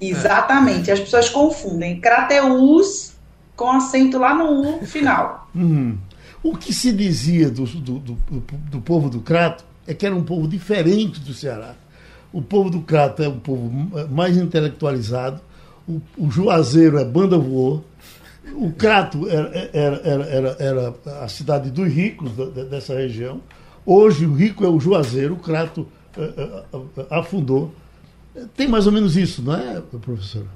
Exatamente. 0.00 0.90
As 0.90 1.00
pessoas 1.00 1.28
confundem 1.28 2.00
Crateus 2.00 3.14
com 3.58 3.72
acento 3.72 4.18
lá 4.18 4.32
no 4.34 4.76
U 4.76 4.86
final. 4.86 5.50
Uhum. 5.52 5.98
O 6.42 6.56
que 6.56 6.72
se 6.72 6.92
dizia 6.92 7.50
do, 7.50 7.64
do, 7.64 7.98
do, 7.98 8.18
do, 8.70 8.80
povo 8.80 9.10
do 9.10 9.20
Crato 9.20 9.64
é 9.84 9.92
que 9.92 10.06
era 10.06 10.14
um 10.14 10.22
povo 10.22 10.46
diferente 10.46 11.18
do 11.20 11.34
Ceará. 11.34 11.74
O 12.32 12.40
povo 12.40 12.70
do 12.70 12.82
Crato 12.82 13.20
é 13.20 13.28
um 13.28 13.40
povo 13.40 13.68
mais 14.10 14.36
intelectualizado, 14.36 15.40
o, 15.88 16.00
o 16.16 16.30
Juazeiro 16.30 16.98
é 16.98 17.04
banda 17.04 17.36
voou, 17.36 17.84
o 18.54 18.70
Crato 18.70 19.28
era, 19.28 19.70
era, 19.72 19.96
era, 20.04 20.56
era, 20.60 20.94
a 21.20 21.28
cidade 21.28 21.70
dos 21.70 21.92
ricos 21.92 22.30
dessa 22.70 22.94
região. 22.94 23.40
Hoje 23.84 24.24
o 24.24 24.34
rico 24.34 24.64
é 24.64 24.68
o 24.68 24.78
Juazeiro, 24.78 25.34
o 25.34 25.38
Crato 25.38 25.88
uh, 26.16 26.76
uh, 26.76 27.06
afundou. 27.10 27.74
Tem 28.56 28.68
mais 28.68 28.86
ou 28.86 28.92
menos 28.92 29.16
isso, 29.16 29.42
não 29.42 29.54
é, 29.54 29.80
professora? 29.80 30.46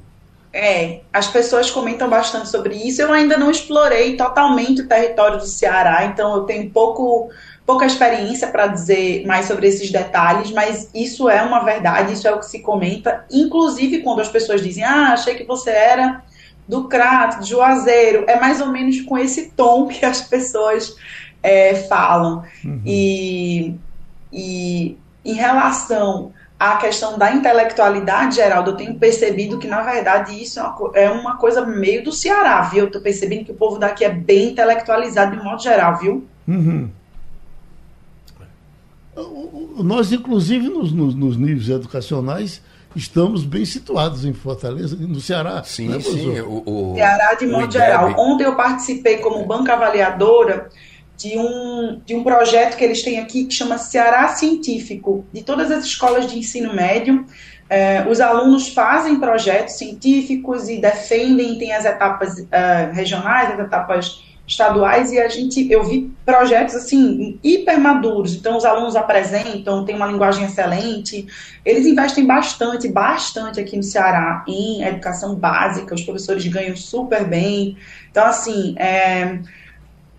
É, 0.52 1.00
as 1.10 1.28
pessoas 1.28 1.70
comentam 1.70 2.10
bastante 2.10 2.48
sobre 2.48 2.74
isso. 2.74 3.00
Eu 3.00 3.12
ainda 3.12 3.38
não 3.38 3.50
explorei 3.50 4.16
totalmente 4.16 4.82
o 4.82 4.88
território 4.88 5.38
do 5.38 5.46
Ceará, 5.46 6.04
então 6.04 6.34
eu 6.34 6.42
tenho 6.42 6.68
pouco, 6.68 7.30
pouca 7.64 7.86
experiência 7.86 8.48
para 8.48 8.66
dizer 8.66 9.24
mais 9.26 9.46
sobre 9.46 9.66
esses 9.66 9.90
detalhes, 9.90 10.50
mas 10.50 10.90
isso 10.94 11.28
é 11.28 11.42
uma 11.42 11.64
verdade, 11.64 12.12
isso 12.12 12.28
é 12.28 12.32
o 12.32 12.38
que 12.38 12.46
se 12.46 12.60
comenta. 12.60 13.24
Inclusive, 13.30 14.02
quando 14.02 14.20
as 14.20 14.28
pessoas 14.28 14.62
dizem, 14.62 14.84
ah, 14.84 15.12
achei 15.12 15.36
que 15.36 15.44
você 15.44 15.70
era 15.70 16.22
do 16.68 16.86
Crato, 16.86 17.40
de 17.42 17.50
Juazeiro, 17.50 18.24
é 18.28 18.38
mais 18.38 18.60
ou 18.60 18.68
menos 18.68 19.00
com 19.00 19.16
esse 19.16 19.50
tom 19.52 19.86
que 19.88 20.04
as 20.04 20.20
pessoas 20.20 20.94
é, 21.42 21.74
falam. 21.74 22.44
Uhum. 22.62 22.82
E, 22.84 23.74
e 24.32 24.98
em 25.24 25.34
relação 25.34 26.32
a 26.62 26.76
questão 26.76 27.18
da 27.18 27.32
intelectualidade, 27.32 28.36
Geraldo, 28.36 28.70
eu 28.70 28.76
tenho 28.76 28.94
percebido 28.94 29.58
que, 29.58 29.66
na 29.66 29.82
verdade, 29.82 30.40
isso 30.40 30.60
é 30.60 30.62
uma, 30.62 30.90
é 30.94 31.10
uma 31.10 31.36
coisa 31.36 31.66
meio 31.66 32.04
do 32.04 32.12
Ceará, 32.12 32.62
viu? 32.62 32.84
Eu 32.84 32.90
tô 32.90 33.00
percebendo 33.00 33.46
que 33.46 33.50
o 33.50 33.56
povo 33.56 33.80
daqui 33.80 34.04
é 34.04 34.08
bem 34.08 34.50
intelectualizado 34.50 35.36
de 35.36 35.42
modo 35.42 35.60
geral, 35.60 35.98
viu? 35.98 36.24
Uhum. 36.46 36.88
Nós, 39.82 40.12
inclusive, 40.12 40.68
nos, 40.68 40.92
nos, 40.92 41.16
nos, 41.16 41.36
níveis 41.36 41.68
educacionais, 41.68 42.62
estamos 42.94 43.42
bem 43.42 43.64
situados 43.64 44.24
em 44.24 44.32
Fortaleza, 44.32 44.94
no 44.96 45.20
Ceará. 45.20 45.64
Sim, 45.64 45.88
né, 45.88 45.98
sim. 45.98 46.40
O, 46.42 46.62
o, 46.64 46.94
Ceará, 46.94 47.34
de 47.34 47.46
modo 47.46 47.72
geral. 47.72 48.14
Ontem 48.16 48.44
eu 48.44 48.54
participei 48.54 49.18
como 49.18 49.44
banca 49.44 49.72
avaliadora 49.72 50.70
de 51.16 51.38
um, 51.38 52.00
de 52.04 52.14
um 52.14 52.22
projeto 52.22 52.76
que 52.76 52.84
eles 52.84 53.02
têm 53.02 53.20
aqui 53.20 53.44
que 53.44 53.54
chama 53.54 53.78
Ceará 53.78 54.28
Científico, 54.28 55.24
de 55.32 55.42
todas 55.42 55.70
as 55.70 55.84
escolas 55.84 56.30
de 56.30 56.38
ensino 56.38 56.74
médio. 56.74 57.24
Eh, 57.70 58.04
os 58.06 58.20
alunos 58.20 58.68
fazem 58.68 59.18
projetos 59.18 59.78
científicos 59.78 60.68
e 60.68 60.78
defendem, 60.78 61.58
tem 61.58 61.72
as 61.72 61.86
etapas 61.86 62.38
uh, 62.38 62.92
regionais, 62.92 63.52
as 63.52 63.60
etapas 63.60 64.22
estaduais, 64.46 65.10
e 65.10 65.18
a 65.18 65.28
gente, 65.28 65.70
eu 65.70 65.82
vi 65.82 66.12
projetos 66.24 66.74
assim, 66.74 67.38
hiper 67.42 67.80
maduros, 67.80 68.34
então 68.34 68.58
os 68.58 68.64
alunos 68.66 68.94
apresentam, 68.94 69.84
tem 69.86 69.94
uma 69.94 70.06
linguagem 70.06 70.44
excelente, 70.44 71.26
eles 71.64 71.86
investem 71.86 72.26
bastante, 72.26 72.88
bastante 72.88 73.58
aqui 73.58 73.76
no 73.76 73.82
Ceará 73.82 74.44
em 74.46 74.82
educação 74.82 75.34
básica, 75.34 75.94
os 75.94 76.02
professores 76.02 76.46
ganham 76.48 76.76
super 76.76 77.24
bem, 77.24 77.78
então 78.10 78.26
assim, 78.26 78.74
é, 78.78 79.38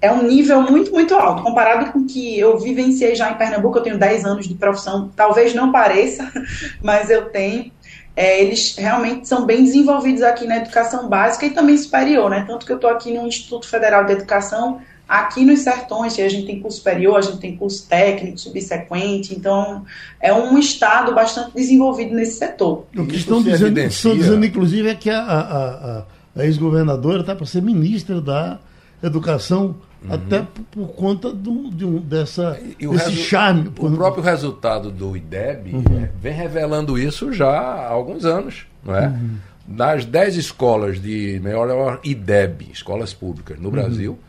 é 0.04 0.12
um 0.12 0.28
nível 0.28 0.62
muito, 0.62 0.92
muito 0.92 1.16
alto. 1.16 1.42
Comparado 1.42 1.94
com 1.94 2.00
o 2.00 2.06
que 2.06 2.38
eu 2.38 2.60
vivenciei 2.60 3.16
já 3.16 3.32
em 3.32 3.36
Pernambuco, 3.36 3.78
eu 3.78 3.84
tenho 3.84 3.98
10 3.98 4.26
anos 4.26 4.46
de 4.46 4.54
profissão, 4.54 5.10
talvez 5.16 5.56
não 5.56 5.72
pareça, 5.72 6.30
mas 6.84 7.10
eu 7.10 7.30
tenho. 7.30 7.72
É, 8.14 8.44
eles 8.44 8.76
realmente 8.78 9.28
são 9.30 9.46
bem 9.46 9.64
desenvolvidos 9.64 10.22
aqui 10.22 10.46
na 10.46 10.58
educação 10.58 11.08
básica 11.08 11.46
e 11.46 11.52
também 11.52 11.78
superior, 11.78 12.30
né? 12.30 12.44
Tanto 12.46 12.66
que 12.66 12.72
eu 12.74 12.76
estou 12.76 12.90
aqui 12.90 13.14
no 13.14 13.26
Instituto 13.26 13.66
Federal 13.66 14.04
de 14.06 14.12
Educação, 14.12 14.82
aqui 15.08 15.46
nos 15.46 15.62
Sertões, 15.62 16.20
a 16.20 16.28
gente 16.28 16.46
tem 16.48 16.60
curso 16.60 16.80
superior, 16.80 17.18
a 17.18 17.22
gente 17.22 17.38
tem 17.38 17.56
curso 17.56 17.88
técnico, 17.88 18.38
subsequente, 18.38 19.34
então 19.34 19.86
é 20.20 20.34
um 20.34 20.60
estado 20.60 21.16
bastante 21.16 21.56
desenvolvido 21.56 22.14
nesse 22.14 22.38
setor. 22.38 22.86
O 22.96 23.08
que 23.08 23.16
estão 23.16 23.42
dizendo, 23.42 23.80
estão 23.80 24.16
dizendo, 24.16 24.46
inclusive, 24.46 24.90
é 24.90 24.96
que 24.96 25.10
a, 25.10 25.20
a, 25.20 25.40
a, 25.40 26.04
a 26.36 26.46
ex-governadora 26.46 27.22
está 27.22 27.34
para 27.34 27.46
ser 27.46 27.62
ministra 27.62 28.20
da 28.20 28.60
Educação 29.02 29.76
Uhum. 30.04 30.14
Até 30.14 30.42
por, 30.42 30.64
por 30.64 30.88
conta 30.96 31.32
do, 31.32 31.70
de 31.70 31.86
um, 31.86 32.00
dessa, 32.00 32.60
e 32.80 32.88
desse 32.88 33.14
charme. 33.14 33.72
O 33.78 33.92
próprio 33.92 34.24
resultado 34.24 34.92
do 34.92 35.16
IDEB 35.16 35.74
uhum. 35.74 36.04
é, 36.04 36.10
vem 36.20 36.34
revelando 36.34 36.98
isso 36.98 37.32
já 37.32 37.50
há 37.50 37.88
alguns 37.88 38.26
anos. 38.26 38.66
Não 38.84 38.96
é? 38.96 39.08
Uhum. 39.08 39.38
Nas 39.66 40.04
10 40.04 40.36
escolas 40.36 41.02
de 41.02 41.40
melhor 41.42 42.00
IDEB, 42.04 42.70
escolas 42.74 43.14
públicas 43.14 43.58
no 43.58 43.66
uhum. 43.66 43.72
Brasil, 43.72 44.20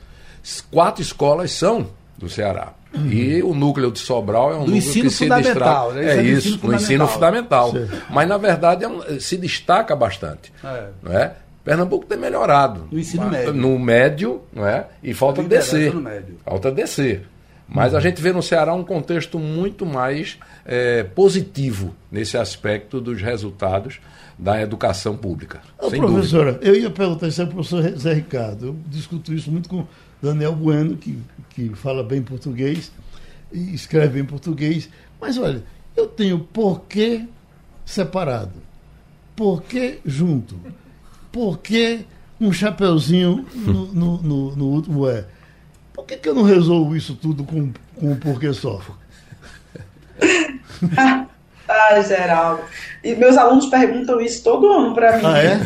quatro 0.71 1.03
escolas 1.03 1.51
são 1.51 1.89
do 2.17 2.29
Ceará. 2.29 2.73
Uhum. 2.95 3.09
E 3.09 3.43
o 3.43 3.53
núcleo 3.53 3.91
de 3.91 3.99
Sobral 3.99 4.53
é 4.53 4.55
um 4.55 4.65
do 4.65 4.71
núcleo 4.71 4.79
ensino 4.79 5.09
que 5.09 5.11
se 5.11 5.29
destaca. 5.29 5.93
Né? 5.95 6.05
É, 6.05 6.19
é 6.19 6.23
isso, 6.23 6.57
do 6.59 6.73
ensino 6.73 7.09
fundamental. 7.09 7.73
Mas, 8.09 8.29
na 8.29 8.39
verdade, 8.39 8.85
é 8.85 8.89
um, 8.89 9.19
se 9.19 9.37
destaca 9.37 9.97
bastante. 9.97 10.53
É. 10.63 10.89
Não 11.03 11.13
é? 11.13 11.35
Pernambuco 11.65 12.05
tem 12.05 12.19
melhorado. 12.19 12.87
No 12.91 12.99
ensino 12.99 13.31
médio. 13.31 13.55
No 13.55 13.79
médio, 13.79 14.43
não 14.53 14.67
é? 14.67 14.87
E 15.03 15.15
falta 15.15 15.43
descer. 15.43 15.93
Falta 16.45 16.71
descer. 16.71 17.27
Mas 17.67 17.93
uhum. 17.93 17.99
a 17.99 18.01
gente 18.03 18.21
vê 18.21 18.33
no 18.33 18.43
Ceará 18.43 18.75
um 18.75 18.85
contexto 18.85 19.39
muito 19.39 19.87
mais 19.87 20.39
é, 20.67 21.03
positivo 21.03 21.95
nesse 22.13 22.37
aspecto 22.37 23.01
dos 23.01 23.23
resultados 23.23 23.99
da 24.39 24.61
educação 24.61 25.17
pública. 25.17 25.63
Ô, 25.79 25.91
professora, 25.91 26.53
dúvida. 26.53 26.71
eu 26.71 26.77
ia 26.77 26.91
perguntar 26.91 27.29
isso 27.29 27.41
ao 27.41 27.49
professor 27.49 27.83
Zé 27.97 28.13
Ricardo. 28.13 28.67
Eu 28.67 28.77
discuto 28.87 29.33
isso 29.33 29.51
muito 29.51 29.69
com 29.69 29.87
Daniel 30.21 30.55
Bueno, 30.55 30.97
que, 30.97 31.19
que 31.51 31.71
fala 31.71 32.03
bem 32.03 32.21
português 32.21 32.93
e 33.51 33.75
escreve 33.75 34.15
bem 34.15 34.25
português. 34.25 34.91
Mas 35.19 35.39
olha, 35.39 35.63
eu 35.97 36.07
tenho 36.07 36.41
por 36.41 36.83
que 36.83 37.27
separado? 37.87 38.53
Por 39.35 39.63
que 39.63 40.01
junto? 40.05 40.57
Por 41.35 41.59
que 41.59 42.07
um 42.41 42.53
chapeuzinho 42.53 43.45
no, 43.53 43.87
no, 43.87 44.23
no, 44.23 44.55
no 44.55 44.65
último 44.67 45.09
é? 45.09 45.25
Por 45.93 46.07
que, 46.07 46.17
que 46.17 46.29
eu 46.29 46.35
não 46.35 46.45
resolvo 46.45 46.95
isso 46.95 47.17
tudo 47.17 47.43
com, 47.43 47.73
com 47.99 48.13
um 48.13 48.17
porquê 48.17 48.53
só? 48.53 48.81
ah, 51.69 52.01
Geraldo. 52.03 52.63
E 53.03 53.17
meus 53.17 53.37
alunos 53.37 53.67
perguntam 53.67 54.21
isso 54.21 54.45
todo 54.45 54.71
ano 54.71 54.95
para 54.95 55.17
mim. 55.17 55.25
Ah, 55.27 55.43
é? 55.43 55.59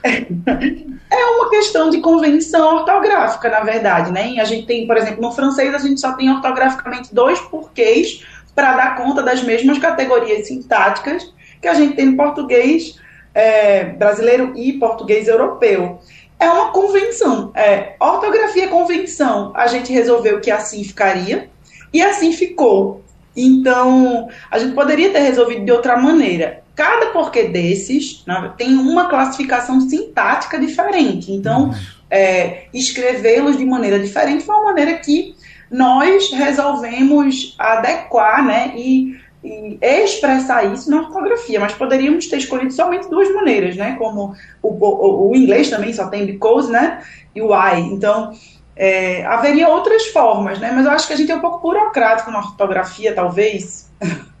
é 1.14 1.24
uma 1.36 1.50
questão 1.50 1.90
de 1.90 2.00
convenção 2.00 2.76
ortográfica, 2.76 3.50
na 3.50 3.60
verdade, 3.60 4.10
né? 4.10 4.30
E 4.30 4.40
a 4.40 4.44
gente 4.44 4.66
tem, 4.66 4.86
por 4.86 4.96
exemplo, 4.96 5.20
no 5.20 5.32
francês 5.32 5.74
a 5.74 5.78
gente 5.78 6.00
só 6.00 6.14
tem 6.14 6.30
ortograficamente 6.30 7.14
dois 7.14 7.38
porquês 7.42 8.24
para 8.54 8.74
dar 8.74 8.96
conta 8.96 9.22
das 9.22 9.42
mesmas 9.42 9.78
categorias 9.78 10.48
sintáticas 10.48 11.30
que 11.60 11.68
a 11.68 11.74
gente 11.74 11.94
tem 11.94 12.06
no 12.06 12.16
português 12.16 12.98
é, 13.36 13.84
brasileiro 13.84 14.54
e 14.56 14.72
português 14.72 15.28
europeu. 15.28 16.00
É 16.40 16.48
uma 16.48 16.70
convenção. 16.70 17.52
É, 17.54 17.94
ortografia 18.00 18.64
é 18.64 18.68
convenção. 18.68 19.52
A 19.54 19.66
gente 19.66 19.92
resolveu 19.92 20.40
que 20.40 20.50
assim 20.50 20.82
ficaria 20.82 21.50
e 21.92 22.00
assim 22.00 22.32
ficou. 22.32 23.04
Então, 23.36 24.28
a 24.50 24.58
gente 24.58 24.74
poderia 24.74 25.12
ter 25.12 25.18
resolvido 25.18 25.66
de 25.66 25.70
outra 25.70 25.98
maneira. 25.98 26.62
Cada 26.74 27.06
porquê 27.06 27.44
desses 27.44 28.24
né, 28.26 28.52
tem 28.56 28.74
uma 28.74 29.08
classificação 29.08 29.82
sintática 29.82 30.58
diferente. 30.58 31.30
Então, 31.30 31.74
é, 32.10 32.64
escrevê-los 32.72 33.58
de 33.58 33.66
maneira 33.66 33.98
diferente 33.98 34.44
foi 34.44 34.54
uma 34.54 34.64
maneira 34.64 34.94
que 34.94 35.34
nós 35.70 36.30
resolvemos 36.32 37.54
adequar 37.58 38.46
né, 38.46 38.72
e, 38.76 39.14
e, 39.46 39.78
expressar 39.80 40.72
isso 40.72 40.90
na 40.90 41.02
ortografia. 41.02 41.60
Mas 41.60 41.72
poderíamos 41.72 42.26
ter 42.26 42.38
escolhido 42.38 42.72
somente 42.72 43.08
duas 43.08 43.32
maneiras, 43.32 43.76
né? 43.76 43.96
Como 43.98 44.34
o, 44.62 44.68
o, 44.68 45.30
o 45.30 45.36
inglês 45.36 45.70
também 45.70 45.92
só 45.92 46.08
tem 46.08 46.26
because, 46.26 46.70
né? 46.70 47.02
E 47.34 47.40
o 47.40 47.54
I. 47.54 47.80
Então, 47.92 48.32
é, 48.76 49.24
haveria 49.24 49.68
outras 49.68 50.06
formas, 50.08 50.58
né? 50.58 50.70
Mas 50.72 50.84
eu 50.84 50.92
acho 50.92 51.06
que 51.06 51.14
a 51.14 51.16
gente 51.16 51.32
é 51.32 51.36
um 51.36 51.40
pouco 51.40 51.60
burocrático 51.60 52.30
na 52.30 52.38
ortografia, 52.38 53.14
talvez. 53.14 53.90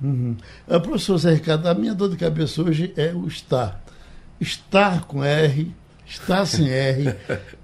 Uhum. 0.02 0.36
Uh, 0.68 0.80
professor 0.80 1.16
Zé 1.16 1.34
Ricardo, 1.34 1.66
a 1.66 1.74
minha 1.74 1.94
dor 1.94 2.10
de 2.10 2.16
cabeça 2.16 2.62
hoje 2.62 2.92
é 2.96 3.12
o 3.14 3.26
estar. 3.26 3.80
Estar 4.38 5.06
com 5.06 5.24
R, 5.24 5.74
estar 6.06 6.44
sem 6.46 6.68
R. 6.68 7.14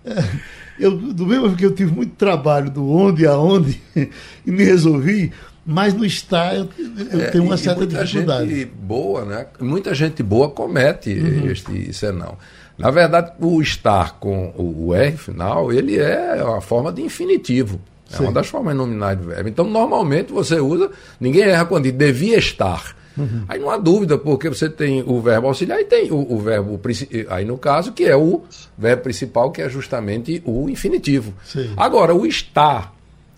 eu, 0.81 0.97
do 0.97 1.27
mesmo 1.27 1.55
que 1.55 1.67
eu 1.67 1.75
tive 1.75 1.93
muito 1.93 2.15
trabalho 2.15 2.71
do 2.71 2.91
onde 2.91 3.27
aonde 3.27 3.81
e 3.95 4.51
me 4.51 4.65
resolvi, 4.65 5.31
mas 5.65 5.95
no 5.95 6.05
estar 6.05 6.57
eu, 6.57 6.69
eu 7.13 7.21
é, 7.21 7.31
tenho 7.31 7.45
uma 7.45 7.57
certa 7.57 7.81
muita 7.81 8.05
dificuldade. 8.05 8.49
Gente 8.49 8.65
boa, 8.67 9.25
né? 9.25 9.47
Muita 9.61 9.95
gente 9.95 10.23
boa 10.23 10.51
comete 10.51 11.13
uhum. 11.13 11.51
este 11.51 11.93
senão. 11.93 12.37
Na 12.77 12.91
verdade, 12.91 13.33
o 13.39 13.61
estar 13.61 14.19
com 14.19 14.53
o 14.57 14.95
R 14.95 15.17
final, 15.17 15.73
ele 15.73 15.99
é 15.99 16.43
uma 16.43 16.61
forma 16.61 16.93
de 16.93 17.03
infinitivo. 17.03 17.81
É 18.13 18.17
Sim. 18.17 18.25
uma 18.25 18.33
das 18.33 18.49
formas 18.49 18.75
nominais 18.75 19.19
do 19.19 19.25
verbo. 19.25 19.49
Então, 19.49 19.65
normalmente 19.65 20.33
você 20.33 20.61
usa, 20.61 20.91
ninguém 21.21 21.43
erra 21.43 21.65
quando 21.65 21.85
diz 21.85 21.93
devia 21.93 22.39
estar. 22.39 22.97
Uhum. 23.17 23.45
Aí 23.49 23.59
não 23.59 23.71
há 23.71 23.77
dúvida, 23.77 24.19
porque 24.19 24.49
você 24.49 24.69
tem 24.69 25.03
o 25.07 25.21
verbo 25.21 25.47
auxiliar 25.47 25.81
e 25.81 25.85
tem 25.85 26.11
o, 26.11 26.33
o, 26.33 26.39
verbo, 26.39 26.81
aí 27.29 27.45
no 27.45 27.59
caso, 27.59 27.93
que 27.93 28.05
é 28.05 28.17
o 28.17 28.43
verbo 28.77 29.03
principal, 29.03 29.51
que 29.51 29.63
é 29.63 29.69
justamente 29.69 30.43
o 30.45 30.69
infinitivo. 30.69 31.35
Sim. 31.45 31.73
Agora, 31.77 32.15
o 32.15 32.27
estar 32.27 32.95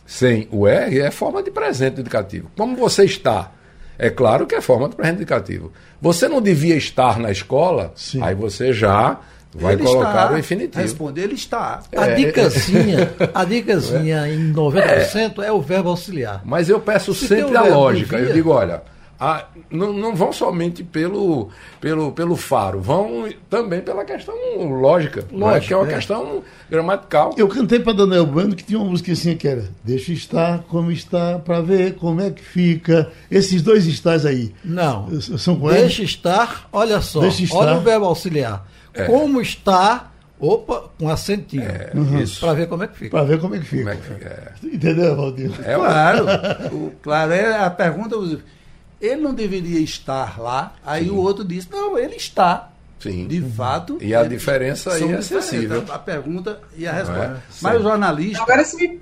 sem 0.06 0.48
o 0.50 0.66
R 0.66 1.00
é 1.00 1.10
forma 1.10 1.42
de 1.42 1.50
presente 1.50 2.00
indicativo. 2.00 2.50
Como 2.56 2.76
você 2.76 3.04
está? 3.04 3.52
É 3.98 4.10
claro 4.10 4.46
que 4.46 4.54
é 4.54 4.60
forma 4.60 4.88
de 4.88 4.96
presente 4.96 5.16
indicativo. 5.16 5.72
Você 6.00 6.28
não 6.28 6.40
devia 6.40 6.76
estar 6.76 7.18
na 7.18 7.30
escola, 7.30 7.92
Sim. 7.94 8.22
aí 8.22 8.34
você 8.34 8.72
já 8.72 9.20
vai 9.54 9.74
ele 9.74 9.84
colocar 9.84 10.24
está. 10.24 10.32
o 10.32 10.38
infinitivo. 10.38 10.82
Responde, 10.82 11.20
ele 11.20 11.34
está. 11.34 11.80
A 11.96 12.08
é, 12.08 12.14
dicasinha, 12.14 13.14
a 13.32 13.44
dicasinha 13.46 14.26
é. 14.26 14.34
em 14.34 14.52
90% 14.52 15.42
é. 15.42 15.46
é 15.46 15.52
o 15.52 15.60
verbo 15.60 15.90
auxiliar. 15.90 16.42
Mas 16.44 16.68
eu 16.68 16.80
peço 16.80 17.14
Se 17.14 17.28
sempre 17.28 17.56
a 17.56 17.62
lógica. 17.62 18.16
Devia, 18.16 18.30
eu 18.30 18.34
digo, 18.34 18.50
olha, 18.50 18.82
a, 19.18 19.46
não, 19.70 19.92
não, 19.92 20.14
vão 20.14 20.32
somente 20.32 20.82
pelo, 20.82 21.48
pelo, 21.80 22.12
pelo 22.12 22.36
faro, 22.36 22.80
vão 22.80 23.28
também 23.48 23.80
pela 23.80 24.04
questão 24.04 24.34
lógica, 24.80 25.24
lógica 25.32 25.56
é? 25.56 25.66
que 25.66 25.72
é 25.72 25.76
uma 25.76 25.88
é. 25.90 25.94
questão 25.94 26.42
gramatical. 26.70 27.34
Eu 27.36 27.48
cantei 27.48 27.78
para 27.78 27.92
Daniel 27.92 28.26
Bueno 28.26 28.54
que 28.54 28.64
tinha 28.64 28.78
uma 28.78 28.90
música 28.90 29.12
assim 29.12 29.36
que 29.36 29.46
era 29.46 29.68
Deixa 29.82 30.12
estar 30.12 30.62
como 30.64 30.90
está 30.90 31.38
para 31.38 31.60
ver 31.60 31.94
como 31.94 32.20
é 32.20 32.30
que 32.30 32.42
fica. 32.42 33.10
Esses 33.30 33.62
dois 33.62 33.86
estás 33.86 34.26
aí. 34.26 34.52
Não. 34.64 35.20
São 35.20 35.56
com 35.56 35.68
Deixa 35.68 36.02
estar, 36.02 36.68
olha 36.72 37.00
só, 37.00 37.20
Deixa 37.20 37.44
estar. 37.44 37.56
olha 37.56 37.76
o 37.76 37.80
verbo 37.80 38.06
auxiliar. 38.06 38.66
É. 38.92 39.04
Como 39.04 39.40
está 39.40 40.10
Opa, 40.38 40.90
com 40.98 41.08
acentinho. 41.08 41.62
É, 41.62 41.90
uhum. 41.94 42.22
Para 42.40 42.52
ver 42.54 42.68
como 42.68 42.82
é 42.82 42.88
que 42.88 42.96
fica. 42.96 43.10
Para 43.10 43.24
ver 43.24 43.40
como 43.40 43.54
é 43.54 43.58
que 43.58 43.64
fica. 43.64 43.90
É 43.90 43.96
que 43.96 44.02
fica 44.02 44.28
é. 44.28 44.66
Entendeu, 44.74 45.16
Valdir? 45.16 45.50
É, 45.64 45.74
claro. 45.74 46.26
o, 46.74 46.92
claro, 47.02 47.32
é 47.32 47.64
a 47.64 47.70
pergunta 47.70 48.16
ele 49.04 49.20
não 49.20 49.34
deveria 49.34 49.80
estar 49.80 50.40
lá. 50.40 50.72
Aí 50.84 51.04
Sim. 51.04 51.10
o 51.10 51.16
outro 51.16 51.44
disse, 51.44 51.68
não, 51.70 51.98
ele 51.98 52.16
está. 52.16 52.70
Sim. 52.98 53.26
De 53.26 53.40
fato. 53.42 53.98
E 54.00 54.14
a 54.14 54.24
diferença 54.24 54.94
aí 54.94 55.12
é 55.12 55.16
acessível. 55.16 55.84
A 55.90 55.98
pergunta 55.98 56.60
e 56.76 56.86
a 56.86 56.92
resposta. 56.92 57.24
É? 57.24 57.52
Mas 57.60 57.80
o 57.80 57.82
jornalista. 57.82 58.42
Agora, 58.42 58.64
se 58.64 58.76
me, 58.76 59.00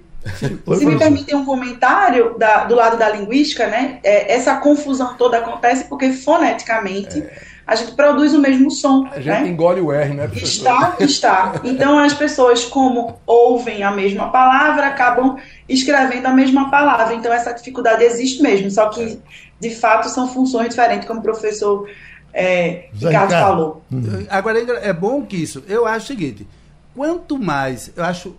se 0.76 0.86
me 0.86 0.98
permitem 0.98 1.36
um 1.36 1.44
comentário 1.44 2.36
da, 2.36 2.64
do 2.64 2.74
lado 2.74 2.98
da 2.98 3.08
linguística, 3.10 3.68
né? 3.68 4.00
É, 4.02 4.34
essa 4.34 4.56
confusão 4.56 5.14
toda 5.16 5.38
acontece 5.38 5.84
porque 5.84 6.12
foneticamente. 6.12 7.20
É 7.20 7.52
a 7.66 7.76
gente 7.76 7.92
produz 7.92 8.34
o 8.34 8.38
mesmo 8.38 8.70
som. 8.70 9.06
A 9.12 9.20
gente 9.20 9.42
né? 9.42 9.48
engole 9.48 9.80
o 9.80 9.92
R, 9.92 10.14
né? 10.14 10.28
Está, 10.34 10.96
está. 10.98 11.54
Então 11.62 11.98
as 11.98 12.12
pessoas, 12.12 12.64
como 12.64 13.18
ouvem 13.24 13.82
a 13.82 13.90
mesma 13.90 14.30
palavra, 14.30 14.88
acabam 14.88 15.36
escrevendo 15.68 16.26
a 16.26 16.32
mesma 16.32 16.70
palavra. 16.70 17.14
Então 17.14 17.32
essa 17.32 17.52
dificuldade 17.52 18.02
existe 18.02 18.42
mesmo, 18.42 18.70
só 18.70 18.88
que 18.88 19.18
de 19.62 19.70
fato 19.70 20.08
são 20.08 20.26
funções 20.26 20.70
diferentes, 20.70 21.06
como 21.06 21.20
o 21.20 21.22
professor 21.22 21.88
é, 22.34 22.88
Ricardo 22.92 23.30
falou. 23.30 23.84
Uhum. 23.92 24.26
Agora 24.28 24.58
é 24.58 24.92
bom 24.92 25.24
que 25.24 25.36
isso. 25.36 25.62
Eu 25.68 25.86
acho 25.86 26.06
o 26.06 26.08
seguinte: 26.08 26.46
quanto 26.92 27.38
mais, 27.38 27.92
eu 27.96 28.04
acho. 28.04 28.34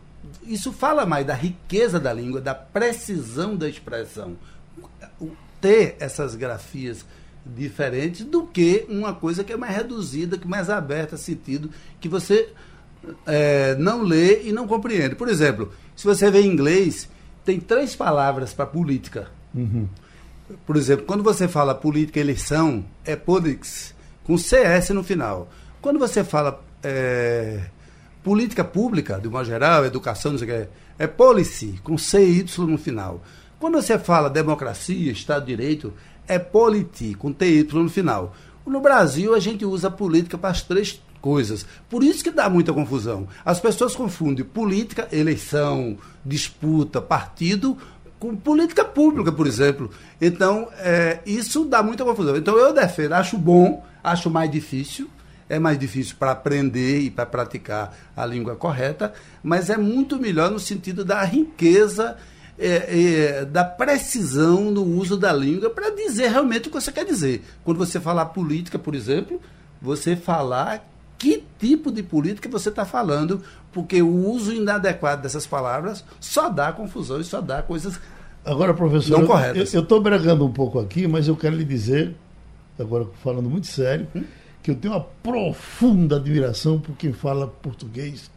Isso 0.45 0.73
fala 0.73 1.05
mais 1.05 1.25
da 1.25 1.33
riqueza 1.33 1.97
da 1.97 2.11
língua, 2.11 2.41
da 2.41 2.53
precisão 2.53 3.55
da 3.55 3.69
expressão. 3.69 4.35
Ter 5.61 5.95
essas 5.97 6.35
grafias 6.35 7.05
diferentes 7.45 8.25
do 8.25 8.43
que 8.45 8.85
uma 8.89 9.13
coisa 9.13 9.45
que 9.45 9.53
é 9.53 9.57
mais 9.57 9.73
reduzida, 9.73 10.37
que 10.37 10.43
é 10.43 10.49
mais 10.49 10.69
aberta, 10.69 11.15
sentido, 11.15 11.69
que 12.01 12.09
você 12.09 12.49
é, 13.25 13.75
não 13.75 14.01
lê 14.01 14.43
e 14.43 14.51
não 14.51 14.67
compreende. 14.67 15.15
Por 15.15 15.29
exemplo, 15.29 15.71
se 15.95 16.03
você 16.03 16.29
vê 16.29 16.41
em 16.41 16.51
inglês, 16.51 17.07
tem 17.45 17.61
três 17.61 17.95
palavras 17.95 18.53
para 18.53 18.65
política. 18.65 19.29
Uhum. 19.55 19.87
Por 20.65 20.75
exemplo, 20.75 21.05
quando 21.05 21.23
você 21.23 21.47
fala 21.47 21.73
política 21.73 22.19
eleição, 22.19 22.85
é 23.05 23.15
politics, 23.15 23.93
com 24.23 24.37
CS 24.37 24.89
no 24.89 25.03
final. 25.03 25.49
Quando 25.81 25.99
você 25.99 26.23
fala 26.23 26.63
é, 26.83 27.61
política 28.23 28.63
pública, 28.63 29.19
de 29.19 29.27
uma 29.27 29.43
geral, 29.43 29.85
educação, 29.85 30.31
não 30.31 30.39
sei 30.39 30.47
o 30.47 30.51
que, 30.51 30.69
é 30.99 31.07
policy, 31.07 31.79
com 31.83 31.97
CY 31.97 32.45
no 32.59 32.77
final. 32.77 33.21
Quando 33.59 33.75
você 33.75 33.97
fala 33.97 34.29
democracia, 34.29 35.11
Estado 35.11 35.45
de 35.45 35.55
Direito, 35.55 35.93
é 36.27 36.37
politi, 36.37 37.13
com 37.15 37.31
TY 37.31 37.67
no 37.73 37.89
final. 37.89 38.35
No 38.65 38.79
Brasil, 38.79 39.33
a 39.33 39.39
gente 39.39 39.65
usa 39.65 39.89
política 39.89 40.37
para 40.37 40.49
as 40.49 40.61
três 40.61 41.01
coisas. 41.21 41.65
Por 41.89 42.03
isso 42.03 42.23
que 42.23 42.31
dá 42.31 42.49
muita 42.49 42.73
confusão. 42.73 43.27
As 43.45 43.59
pessoas 43.59 43.95
confundem 43.95 44.43
política, 44.43 45.07
eleição, 45.11 45.97
disputa, 46.25 47.01
partido, 47.01 47.77
com 48.23 48.37
política 48.37 48.85
pública, 48.85 49.33
por 49.33 49.45
exemplo. 49.45 49.91
Então, 50.21 50.69
é, 50.77 51.19
isso 51.25 51.65
dá 51.65 51.83
muita 51.83 52.05
confusão. 52.05 52.37
Então, 52.37 52.57
eu 52.57 52.73
defendo, 52.73 53.11
acho 53.11 53.37
bom, 53.37 53.85
acho 54.01 54.29
mais 54.29 54.49
difícil. 54.49 55.09
É 55.49 55.59
mais 55.59 55.77
difícil 55.77 56.15
para 56.17 56.31
aprender 56.31 57.01
e 57.01 57.11
para 57.11 57.25
praticar 57.25 57.93
a 58.15 58.25
língua 58.25 58.55
correta, 58.55 59.13
mas 59.43 59.69
é 59.69 59.75
muito 59.75 60.17
melhor 60.17 60.49
no 60.49 60.57
sentido 60.57 61.03
da 61.03 61.21
riqueza 61.25 62.15
é, 62.57 63.41
é, 63.41 63.45
da 63.45 63.65
precisão 63.65 64.71
no 64.71 64.83
uso 64.83 65.17
da 65.17 65.33
língua 65.33 65.69
para 65.69 65.89
dizer 65.89 66.29
realmente 66.29 66.69
o 66.69 66.71
que 66.71 66.79
você 66.79 66.93
quer 66.93 67.03
dizer. 67.03 67.43
Quando 67.61 67.77
você 67.77 67.99
falar 67.99 68.27
política, 68.27 68.79
por 68.79 68.95
exemplo, 68.95 69.39
você 69.81 70.15
falar 70.15 70.87
que 71.17 71.43
tipo 71.59 71.91
de 71.91 72.03
política 72.03 72.49
você 72.49 72.69
está 72.69 72.85
falando, 72.85 73.41
porque 73.71 74.01
o 74.01 74.29
uso 74.29 74.53
inadequado 74.53 75.21
dessas 75.21 75.47
palavras 75.47 76.03
só 76.19 76.49
dá 76.49 76.71
confusão 76.73 77.19
e 77.21 77.23
só 77.23 77.39
dá 77.39 77.61
coisas 77.61 77.99
agora, 78.45 78.73
professor, 78.73 79.19
não 79.19 79.27
corretas. 79.27 79.73
Eu 79.73 79.81
estou 79.81 80.01
bregando 80.01 80.45
um 80.45 80.51
pouco 80.51 80.79
aqui, 80.79 81.07
mas 81.07 81.27
eu 81.27 81.35
quero 81.35 81.55
lhe 81.55 81.63
dizer, 81.63 82.15
agora 82.79 83.05
falando 83.23 83.49
muito 83.49 83.67
sério, 83.67 84.07
hum? 84.15 84.23
que 84.61 84.71
eu 84.71 84.75
tenho 84.75 84.93
uma 84.93 85.01
profunda 85.01 86.15
admiração 86.15 86.79
por 86.79 86.95
quem 86.95 87.13
fala 87.13 87.47
português 87.47 88.31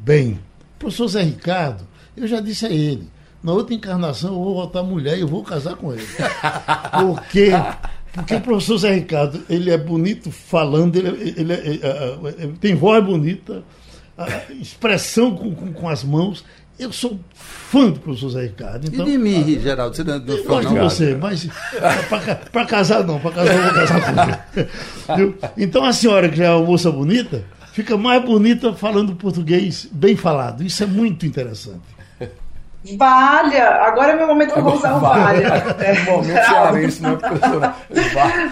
bem. 0.00 0.38
O 0.76 0.78
professor 0.78 1.08
Zé 1.08 1.22
Ricardo, 1.22 1.84
eu 2.16 2.26
já 2.26 2.40
disse 2.40 2.66
a 2.66 2.70
ele, 2.70 3.08
na 3.42 3.52
outra 3.52 3.74
encarnação 3.74 4.34
eu 4.34 4.42
vou 4.42 4.54
voltar 4.54 4.82
mulher 4.82 5.16
e 5.16 5.20
eu 5.22 5.28
vou 5.28 5.42
casar 5.42 5.76
com 5.76 5.92
ele. 5.92 6.06
Porque 7.00 7.50
Porque 8.14 8.36
o 8.36 8.40
professor 8.40 8.78
Zé 8.78 8.94
Ricardo, 8.94 9.42
ele 9.50 9.72
é 9.72 9.76
bonito 9.76 10.30
falando, 10.30 10.94
ele, 10.94 11.08
ele, 11.36 11.52
ele, 11.52 11.80
ele 12.38 12.52
tem 12.60 12.74
voz 12.74 13.04
bonita, 13.04 13.64
expressão 14.60 15.34
com, 15.34 15.52
com, 15.52 15.72
com, 15.72 15.88
as 15.88 16.04
mãos. 16.04 16.44
Eu 16.78 16.92
sou 16.92 17.20
fã 17.34 17.90
do 17.90 18.00
professor 18.00 18.30
Zé 18.30 18.42
Ricardo. 18.42 18.88
Então, 18.88 19.06
e 19.06 19.12
de 19.12 19.18
mim, 19.18 19.60
Geraldo? 19.60 19.94
Você 19.94 20.02
não, 20.02 20.18
não 20.18 20.34
eu 20.34 20.44
gosto 20.44 20.68
de 20.68 20.78
você, 20.80 21.14
mas 21.14 21.48
para 22.50 22.66
casar 22.66 23.04
não, 23.04 23.20
para 23.20 23.30
casar 23.30 23.54
eu 23.54 23.62
vou 23.62 23.72
casar 23.72 24.46
com 25.06 25.12
ele. 25.22 25.34
Então 25.56 25.84
a 25.84 25.92
senhora, 25.92 26.28
que 26.28 26.36
já 26.36 26.46
é 26.46 26.50
uma 26.50 26.66
moça 26.66 26.90
bonita, 26.90 27.44
fica 27.72 27.96
mais 27.96 28.24
bonita 28.24 28.72
falando 28.72 29.14
português 29.14 29.88
bem 29.92 30.16
falado. 30.16 30.64
Isso 30.64 30.82
é 30.82 30.86
muito 30.86 31.24
interessante. 31.24 31.93
Valha! 32.98 33.70
Agora 33.82 34.12
é 34.12 34.16
meu 34.16 34.26
momento 34.26 34.52
que 34.52 34.58
eu 34.58 34.62
vou 34.62 34.74
usar 34.74 34.96
o 34.96 35.00
Valha. 35.00 35.46
É, 35.78 36.02
momento 36.02 36.46
cearense, 36.46 37.02
né, 37.02 37.16
professora? 37.16 37.74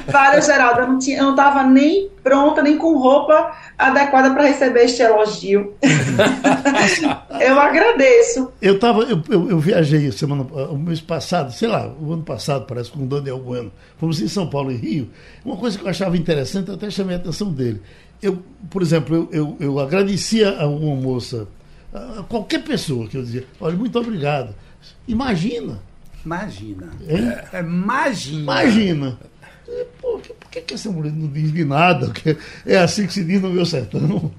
Valha, 0.06 0.40
Geraldo, 0.40 0.80
eu 0.80 0.88
não, 0.88 0.98
tinha, 0.98 1.18
eu 1.18 1.24
não 1.24 1.34
tava 1.34 1.64
nem 1.64 2.08
pronta, 2.22 2.62
nem 2.62 2.78
com 2.78 2.96
roupa 2.96 3.52
adequada 3.76 4.30
para 4.30 4.44
receber 4.44 4.84
este 4.84 5.02
elogio. 5.02 5.74
eu 7.40 7.60
agradeço. 7.60 8.50
Eu, 8.62 8.78
tava, 8.78 9.02
eu, 9.02 9.22
eu, 9.28 9.50
eu, 9.50 9.58
viajei 9.58 10.10
semana, 10.12 10.42
o 10.42 10.78
mês 10.78 11.00
passado, 11.00 11.52
sei 11.52 11.68
lá, 11.68 11.92
o 12.00 12.12
ano 12.12 12.22
passado, 12.22 12.64
parece, 12.66 12.90
com 12.90 13.02
o 13.02 13.06
Daniel 13.06 13.38
Bueno. 13.38 13.70
Fomos 13.98 14.20
em 14.20 14.28
São 14.28 14.48
Paulo 14.48 14.72
e 14.72 14.76
Rio. 14.76 15.10
Uma 15.44 15.56
coisa 15.56 15.78
que 15.78 15.84
eu 15.84 15.90
achava 15.90 16.16
interessante, 16.16 16.68
eu 16.68 16.74
até 16.74 16.88
chamei 16.90 17.16
a 17.16 17.18
atenção 17.18 17.52
dele. 17.52 17.82
Eu, 18.22 18.38
por 18.70 18.80
exemplo, 18.80 19.14
eu, 19.14 19.28
eu, 19.32 19.56
eu 19.60 19.78
agradecia 19.78 20.56
a 20.58 20.66
uma 20.66 20.94
moça 20.94 21.46
qualquer 22.28 22.62
pessoa 22.62 23.06
que 23.08 23.16
eu 23.16 23.22
dizia, 23.22 23.44
olha, 23.60 23.76
muito 23.76 23.98
obrigado. 23.98 24.54
Imagina. 25.06 25.80
Imagina. 26.24 26.88
É, 27.06 27.60
imagina. 27.60 28.42
Imagina. 28.42 29.18
Pô, 30.00 30.18
por 30.18 30.50
que, 30.50 30.60
que 30.60 30.74
essa 30.74 30.90
mulher 30.90 31.12
não 31.12 31.28
diz 31.28 31.52
de 31.52 31.64
nada? 31.64 32.12
É 32.66 32.78
assim 32.78 33.06
que 33.06 33.12
se 33.12 33.24
diz 33.24 33.40
no 33.40 33.50
meu 33.50 33.64
sertão. 33.64 34.30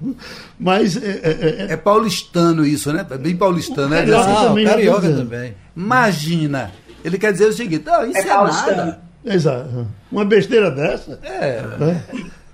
Mas. 0.58 0.96
É, 0.96 1.10
é, 1.10 1.66
é, 1.68 1.72
é 1.72 1.76
paulistano 1.76 2.64
isso, 2.64 2.92
né? 2.92 3.04
É 3.08 3.18
bem 3.18 3.36
paulistano, 3.36 3.88
né? 3.88 3.98
Carioca 4.00 4.30
assim, 4.30 4.46
também. 4.46 4.64
Carioca 4.66 5.12
também. 5.12 5.54
Imagina. 5.76 6.72
Ele 7.04 7.18
quer 7.18 7.32
dizer 7.32 7.46
o 7.46 7.52
seguinte: 7.52 7.84
não, 7.84 8.06
isso 8.06 8.18
é, 8.18 8.22
é 8.22 8.26
nada. 8.26 9.02
Exato. 9.24 9.86
Uma 10.10 10.24
besteira 10.24 10.70
dessa. 10.70 11.18
É. 11.22 11.62
Né? 11.78 12.02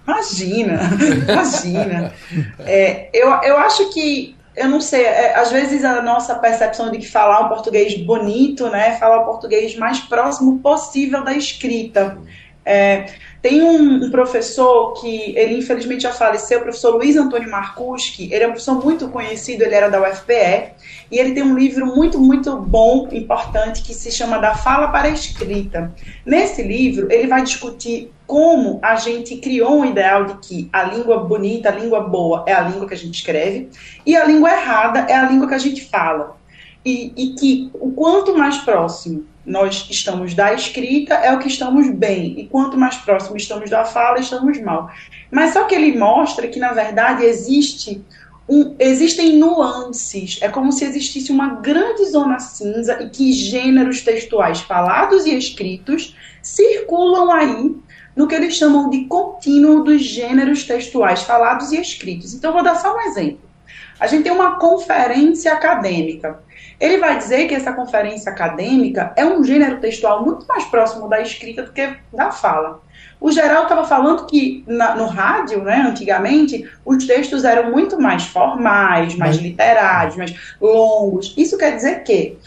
Imagina, 0.06 0.80
imagina. 1.28 2.12
É, 2.60 3.10
eu, 3.12 3.28
eu 3.42 3.58
acho 3.58 3.92
que 3.92 4.34
eu 4.56 4.68
não 4.68 4.80
sei, 4.80 5.04
é, 5.04 5.38
às 5.38 5.50
vezes 5.50 5.84
a 5.84 6.02
nossa 6.02 6.34
percepção 6.34 6.90
de 6.90 6.98
que 6.98 7.08
falar 7.08 7.46
um 7.46 7.48
português 7.48 7.96
bonito, 7.96 8.68
né, 8.68 8.96
falar 8.96 9.22
o 9.22 9.24
português 9.24 9.76
mais 9.76 10.00
próximo 10.00 10.58
possível 10.58 11.22
da 11.22 11.32
escrita. 11.32 12.18
É, 12.64 13.06
tem 13.40 13.62
um, 13.62 14.04
um, 14.04 14.10
professor 14.10 14.92
que 15.00 15.34
ele 15.36 15.56
infelizmente 15.56 16.02
já 16.02 16.12
faleceu, 16.12 16.58
o 16.58 16.62
professor 16.62 16.94
Luiz 16.94 17.16
Antônio 17.16 17.50
Marcuski, 17.50 18.28
ele 18.32 18.44
é 18.44 18.46
um 18.46 18.50
professor 18.50 18.84
muito 18.84 19.08
conhecido, 19.08 19.62
ele 19.62 19.74
era 19.74 19.88
da 19.88 20.00
UFPE, 20.02 20.72
e 21.10 21.18
ele 21.18 21.32
tem 21.32 21.42
um 21.42 21.58
livro 21.58 21.86
muito, 21.86 22.20
muito 22.20 22.54
bom, 22.56 23.08
importante, 23.12 23.82
que 23.82 23.94
se 23.94 24.12
chama 24.12 24.38
Da 24.38 24.54
Fala 24.54 24.88
para 24.88 25.08
a 25.08 25.10
Escrita. 25.10 25.90
Nesse 26.24 26.62
livro, 26.62 27.10
ele 27.10 27.26
vai 27.26 27.42
discutir 27.42 28.12
como 28.30 28.78
a 28.80 28.94
gente 28.94 29.38
criou 29.38 29.80
um 29.80 29.84
ideal 29.84 30.24
de 30.24 30.34
que 30.34 30.70
a 30.72 30.84
língua 30.84 31.24
bonita, 31.24 31.68
a 31.68 31.72
língua 31.72 32.00
boa 32.02 32.44
é 32.46 32.52
a 32.52 32.60
língua 32.60 32.86
que 32.86 32.94
a 32.94 32.96
gente 32.96 33.16
escreve 33.16 33.68
e 34.06 34.16
a 34.16 34.24
língua 34.24 34.52
errada 34.52 35.00
é 35.00 35.16
a 35.16 35.28
língua 35.28 35.48
que 35.48 35.54
a 35.54 35.58
gente 35.58 35.84
fala. 35.84 36.36
E, 36.84 37.12
e 37.16 37.34
que 37.34 37.70
o 37.74 37.90
quanto 37.90 38.38
mais 38.38 38.58
próximo 38.58 39.26
nós 39.44 39.84
estamos 39.90 40.32
da 40.32 40.54
escrita 40.54 41.14
é 41.14 41.34
o 41.34 41.40
que 41.40 41.48
estamos 41.48 41.90
bem, 41.90 42.38
e 42.38 42.46
quanto 42.46 42.78
mais 42.78 42.96
próximo 42.98 43.36
estamos 43.36 43.68
da 43.68 43.84
fala, 43.84 44.20
estamos 44.20 44.60
mal. 44.60 44.88
Mas 45.28 45.52
só 45.52 45.64
que 45.64 45.74
ele 45.74 45.98
mostra 45.98 46.46
que, 46.46 46.60
na 46.60 46.72
verdade, 46.72 47.24
existe 47.24 48.00
um, 48.48 48.76
existem 48.78 49.38
nuances. 49.38 50.38
É 50.40 50.48
como 50.48 50.70
se 50.70 50.84
existisse 50.84 51.32
uma 51.32 51.56
grande 51.56 52.04
zona 52.04 52.38
cinza 52.38 53.02
e 53.02 53.10
que 53.10 53.32
gêneros 53.32 54.02
textuais 54.02 54.60
falados 54.60 55.26
e 55.26 55.36
escritos 55.36 56.14
circulam 56.42 57.32
aí 57.32 57.74
no 58.14 58.26
que 58.26 58.34
eles 58.34 58.54
chamam 58.54 58.90
de 58.90 59.04
contínuo 59.04 59.84
dos 59.84 60.02
gêneros 60.02 60.64
textuais 60.64 61.22
falados 61.22 61.72
e 61.72 61.80
escritos. 61.80 62.34
Então, 62.34 62.52
vou 62.52 62.62
dar 62.62 62.76
só 62.76 62.94
um 62.94 63.00
exemplo. 63.00 63.50
A 63.98 64.06
gente 64.06 64.24
tem 64.24 64.32
uma 64.32 64.58
conferência 64.58 65.52
acadêmica. 65.52 66.40
Ele 66.80 66.96
vai 66.96 67.18
dizer 67.18 67.46
que 67.46 67.54
essa 67.54 67.72
conferência 67.72 68.32
acadêmica 68.32 69.12
é 69.14 69.24
um 69.24 69.44
gênero 69.44 69.78
textual 69.78 70.24
muito 70.24 70.46
mais 70.46 70.64
próximo 70.64 71.08
da 71.08 71.20
escrita 71.20 71.62
do 71.62 71.72
que 71.72 71.94
da 72.10 72.32
fala. 72.32 72.80
O 73.20 73.30
geral 73.30 73.64
estava 73.64 73.84
falando 73.84 74.26
que 74.26 74.64
na, 74.66 74.94
no 74.94 75.04
rádio, 75.04 75.62
né, 75.62 75.84
antigamente, 75.86 76.66
os 76.86 77.06
textos 77.06 77.44
eram 77.44 77.70
muito 77.70 78.00
mais 78.00 78.24
formais, 78.24 79.14
mais 79.14 79.36
literários, 79.36 80.16
mais 80.16 80.34
longos. 80.58 81.34
Isso 81.36 81.58
quer 81.58 81.76
dizer 81.76 82.02
que 82.02 82.38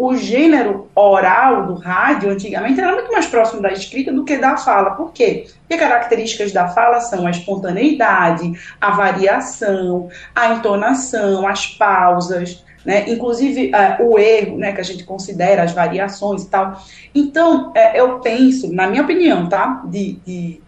o 0.00 0.16
gênero 0.16 0.88
oral 0.94 1.66
do 1.66 1.74
rádio, 1.74 2.30
antigamente, 2.30 2.80
era 2.80 2.94
muito 2.94 3.12
mais 3.12 3.26
próximo 3.26 3.60
da 3.60 3.70
escrita 3.70 4.10
do 4.10 4.24
que 4.24 4.38
da 4.38 4.56
fala. 4.56 4.92
Por 4.92 5.12
quê? 5.12 5.46
Porque 5.60 5.76
características 5.76 6.52
da 6.52 6.68
fala 6.68 7.00
são 7.00 7.26
a 7.26 7.30
espontaneidade, 7.30 8.50
a 8.80 8.92
variação, 8.92 10.08
a 10.34 10.54
entonação, 10.54 11.46
as 11.46 11.66
pausas, 11.66 12.64
né? 12.82 13.04
inclusive 13.10 13.72
uh, 13.74 14.02
o 14.02 14.18
erro, 14.18 14.56
né, 14.56 14.72
que 14.72 14.80
a 14.80 14.84
gente 14.84 15.04
considera 15.04 15.64
as 15.64 15.72
variações 15.72 16.44
e 16.44 16.48
tal. 16.48 16.82
Então, 17.14 17.68
uh, 17.68 17.94
eu 17.94 18.20
penso, 18.20 18.72
na 18.72 18.86
minha 18.86 19.02
opinião, 19.02 19.50
tá, 19.50 19.82
de, 19.84 20.14
de 20.24 20.62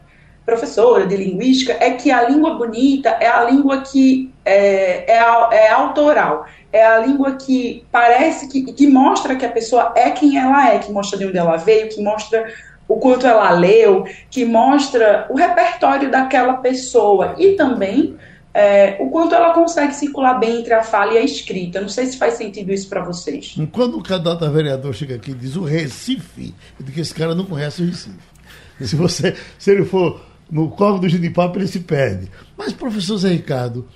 professora 0.44 1.06
de 1.06 1.16
linguística, 1.16 1.74
é 1.80 1.92
que 1.92 2.10
a 2.10 2.28
língua 2.28 2.54
bonita 2.56 3.08
é 3.08 3.28
a 3.28 3.44
língua 3.44 3.80
que 3.80 4.30
é, 4.44 5.10
é, 5.10 5.16
é 5.52 5.70
autoral 5.70 6.44
é 6.72 6.84
a 6.84 6.98
língua 7.00 7.36
que 7.36 7.84
parece 7.92 8.48
que, 8.48 8.72
que 8.72 8.86
mostra 8.86 9.36
que 9.36 9.44
a 9.44 9.50
pessoa 9.50 9.92
é 9.94 10.10
quem 10.10 10.38
ela 10.38 10.72
é, 10.72 10.78
que 10.78 10.90
mostra 10.90 11.18
de 11.18 11.26
onde 11.26 11.36
ela 11.36 11.56
veio, 11.56 11.88
que 11.88 12.02
mostra 12.02 12.52
o 12.88 12.96
quanto 12.96 13.26
ela 13.26 13.50
leu, 13.50 14.04
que 14.30 14.44
mostra 14.44 15.26
o 15.30 15.36
repertório 15.36 16.10
daquela 16.10 16.54
pessoa 16.54 17.34
e 17.38 17.52
também 17.52 18.16
é, 18.54 18.96
o 19.00 19.08
quanto 19.08 19.34
ela 19.34 19.54
consegue 19.54 19.94
circular 19.94 20.34
bem 20.34 20.60
entre 20.60 20.74
a 20.74 20.82
fala 20.82 21.14
e 21.14 21.18
a 21.18 21.22
escrita. 21.22 21.80
Não 21.80 21.88
sei 21.88 22.06
se 22.06 22.18
faz 22.18 22.34
sentido 22.34 22.72
isso 22.72 22.88
para 22.88 23.02
vocês. 23.02 23.54
Quando 23.72 23.98
o 23.98 24.02
candidato 24.02 24.44
a 24.44 24.48
vereador 24.50 24.94
chega 24.94 25.14
aqui 25.14 25.30
e 25.30 25.34
diz 25.34 25.56
o 25.56 25.64
Recife, 25.64 26.54
eu 26.78 26.84
digo 26.84 26.92
que 26.92 27.00
esse 27.00 27.14
cara 27.14 27.34
não 27.34 27.44
conhece 27.44 27.82
o 27.82 27.86
Recife. 27.86 28.32
Se, 28.80 28.96
você, 28.96 29.36
se 29.58 29.70
ele 29.70 29.84
for 29.84 30.20
no 30.50 30.70
Corvo 30.70 30.98
do 30.98 31.08
Ginipapo, 31.08 31.58
ele 31.58 31.68
se 31.68 31.80
perde. 31.80 32.28
Mas, 32.56 32.72
professor 32.72 33.16
Zé 33.16 33.30
Ricardo, 33.30 33.88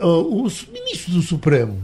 os 0.00 0.66
ministros 0.66 1.14
do 1.14 1.22
Supremo, 1.22 1.80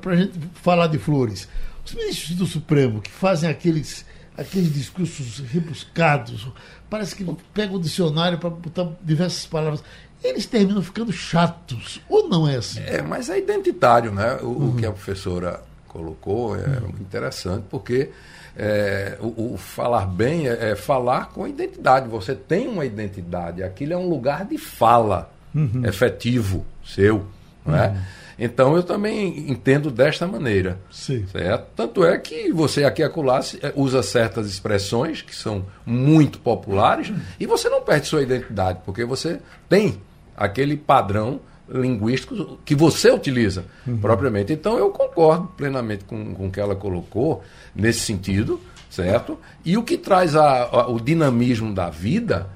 para 0.00 0.12
a 0.12 0.16
gente 0.16 0.38
falar 0.54 0.88
de 0.88 0.98
flores, 0.98 1.48
os 1.84 1.94
ministros 1.94 2.36
do 2.36 2.46
Supremo 2.46 3.00
que 3.00 3.10
fazem 3.10 3.48
aqueles, 3.48 4.04
aqueles 4.36 4.72
discursos 4.72 5.38
rebuscados, 5.38 6.48
parece 6.88 7.14
que 7.14 7.24
pegam 7.52 7.76
o 7.76 7.80
dicionário 7.80 8.38
para 8.38 8.50
botar 8.50 8.88
diversas 9.02 9.46
palavras, 9.46 9.82
eles 10.22 10.46
terminam 10.46 10.82
ficando 10.82 11.12
chatos, 11.12 12.00
ou 12.08 12.28
não 12.28 12.48
é 12.48 12.56
assim? 12.56 12.80
É, 12.80 13.02
mas 13.02 13.28
é 13.28 13.38
identitário, 13.38 14.10
né? 14.10 14.38
O, 14.40 14.46
uhum. 14.46 14.70
o 14.70 14.76
que 14.76 14.86
a 14.86 14.90
professora 14.90 15.62
colocou 15.86 16.56
é 16.56 16.78
uhum. 16.78 16.88
interessante, 16.98 17.66
porque 17.70 18.10
é, 18.56 19.18
o, 19.20 19.52
o, 19.54 19.56
falar 19.58 20.06
bem 20.06 20.48
é, 20.48 20.70
é, 20.70 20.76
falar 20.76 21.28
com 21.28 21.46
identidade. 21.46 22.08
Você 22.08 22.34
tem 22.34 22.66
uma 22.66 22.86
identidade, 22.86 23.62
aquilo 23.62 23.92
é 23.92 23.96
um 23.96 24.08
lugar 24.08 24.46
de 24.46 24.56
fala 24.56 25.30
uhum. 25.54 25.82
efetivo 25.84 26.64
seu. 26.84 27.26
Não 27.64 27.76
é? 27.76 27.88
Uhum. 27.88 27.96
Então 28.38 28.76
eu 28.76 28.82
também 28.82 29.50
entendo 29.50 29.90
desta 29.90 30.26
maneira. 30.26 30.78
Sim. 30.90 31.26
Certo? 31.26 31.66
Tanto 31.76 32.04
é 32.04 32.18
que 32.18 32.52
você 32.52 32.84
aqui 32.84 33.02
acolá 33.02 33.40
é, 33.62 33.72
usa 33.76 34.02
certas 34.02 34.48
expressões 34.48 35.22
que 35.22 35.34
são 35.34 35.64
muito 35.86 36.38
populares 36.40 37.10
uhum. 37.10 37.20
e 37.38 37.46
você 37.46 37.68
não 37.68 37.82
perde 37.82 38.06
sua 38.06 38.22
identidade, 38.22 38.80
porque 38.84 39.04
você 39.04 39.40
tem 39.68 40.00
aquele 40.36 40.76
padrão 40.76 41.40
linguístico 41.68 42.58
que 42.64 42.74
você 42.74 43.10
utiliza 43.10 43.64
uhum. 43.86 43.96
propriamente. 43.98 44.52
Então 44.52 44.76
eu 44.78 44.90
concordo 44.90 45.48
plenamente 45.56 46.04
com, 46.04 46.34
com 46.34 46.48
o 46.48 46.50
que 46.50 46.60
ela 46.60 46.74
colocou 46.74 47.42
nesse 47.74 48.00
sentido, 48.00 48.60
certo? 48.90 49.38
E 49.64 49.76
o 49.76 49.82
que 49.82 49.96
traz 49.96 50.36
a, 50.36 50.64
a, 50.64 50.88
o 50.88 51.00
dinamismo 51.00 51.72
da 51.72 51.88
vida 51.88 52.48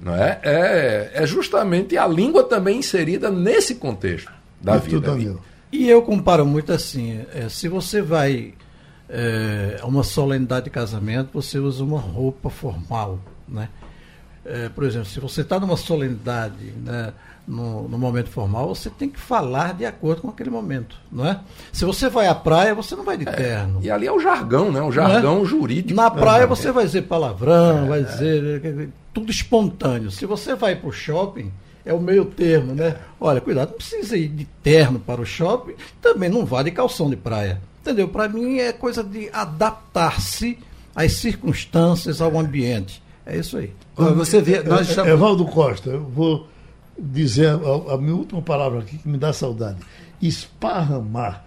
não 0.00 0.14
é? 0.14 0.40
é? 0.42 1.10
É 1.14 1.26
justamente 1.26 1.96
a 1.96 2.06
língua 2.06 2.42
também 2.44 2.78
inserida 2.78 3.30
nesse 3.30 3.74
contexto 3.76 4.32
da 4.60 4.76
vida. 4.76 5.38
E 5.72 5.88
eu 5.88 6.02
comparo 6.02 6.44
muito 6.46 6.72
assim: 6.72 7.20
é, 7.34 7.48
se 7.48 7.68
você 7.68 8.00
vai 8.00 8.54
é, 9.08 9.78
a 9.80 9.86
uma 9.86 10.02
solenidade 10.02 10.64
de 10.64 10.70
casamento, 10.70 11.30
você 11.32 11.58
usa 11.58 11.84
uma 11.84 12.00
roupa 12.00 12.50
formal, 12.50 13.18
né? 13.48 13.68
é, 14.44 14.68
por 14.68 14.84
exemplo, 14.84 15.06
se 15.06 15.20
você 15.20 15.42
está 15.42 15.60
numa 15.60 15.76
solenidade, 15.76 16.72
né, 16.84 17.12
no, 17.46 17.88
no, 17.88 17.98
momento 17.98 18.30
formal, 18.30 18.74
você 18.74 18.88
tem 18.88 19.08
que 19.08 19.18
falar 19.18 19.74
de 19.74 19.84
acordo 19.84 20.22
com 20.22 20.28
aquele 20.28 20.50
momento, 20.50 20.96
não 21.10 21.26
é? 21.26 21.40
Se 21.72 21.84
você 21.84 22.08
vai 22.08 22.26
à 22.26 22.34
praia, 22.34 22.74
você 22.74 22.96
não 22.96 23.04
vai 23.04 23.16
de 23.16 23.28
é, 23.28 23.32
terno. 23.32 23.80
E 23.82 23.90
ali 23.90 24.06
é 24.06 24.12
o 24.12 24.20
jargão, 24.20 24.72
né? 24.72 24.80
O 24.80 24.90
jargão 24.90 25.42
é? 25.42 25.44
jurídico. 25.44 25.94
Na 25.94 26.10
praia 26.10 26.46
você 26.46 26.72
vai 26.72 26.84
dizer 26.84 27.02
palavrão, 27.02 27.86
vai 27.86 28.04
dizer 28.04 28.90
tudo 29.12 29.30
espontâneo. 29.30 30.10
Se 30.10 30.26
você 30.26 30.54
vai 30.54 30.76
para 30.76 30.88
o 30.88 30.92
shopping, 30.92 31.52
é 31.84 31.92
o 31.92 32.00
meio 32.00 32.24
termo, 32.24 32.74
né? 32.74 32.96
Olha, 33.18 33.40
cuidado, 33.40 33.70
não 33.70 33.76
precisa 33.76 34.16
ir 34.16 34.28
de 34.28 34.44
terno 34.62 35.00
para 35.00 35.20
o 35.20 35.26
shopping, 35.26 35.74
também 36.00 36.28
não 36.28 36.44
vá 36.44 36.62
de 36.62 36.70
calção 36.70 37.08
de 37.08 37.16
praia. 37.16 37.60
Entendeu? 37.80 38.08
Para 38.08 38.28
mim 38.28 38.58
é 38.58 38.72
coisa 38.72 39.02
de 39.02 39.30
adaptar-se 39.32 40.58
às 40.94 41.12
circunstâncias, 41.12 42.20
ao 42.20 42.38
ambiente. 42.38 43.02
É 43.24 43.36
isso 43.36 43.56
aí. 43.56 43.72
Você 43.96 44.40
vê, 44.40 44.62
nós 44.62 44.88
estamos... 44.88 45.10
Evaldo 45.10 45.44
Costa, 45.46 45.90
eu 45.90 46.02
vou 46.02 46.48
dizer 46.98 47.48
a, 47.48 47.94
a, 47.94 47.98
minha 47.98 48.14
última 48.14 48.42
palavra 48.42 48.80
aqui 48.80 48.98
que 48.98 49.08
me 49.08 49.16
dá 49.16 49.32
saudade. 49.32 49.78
Esparramar. 50.20 51.44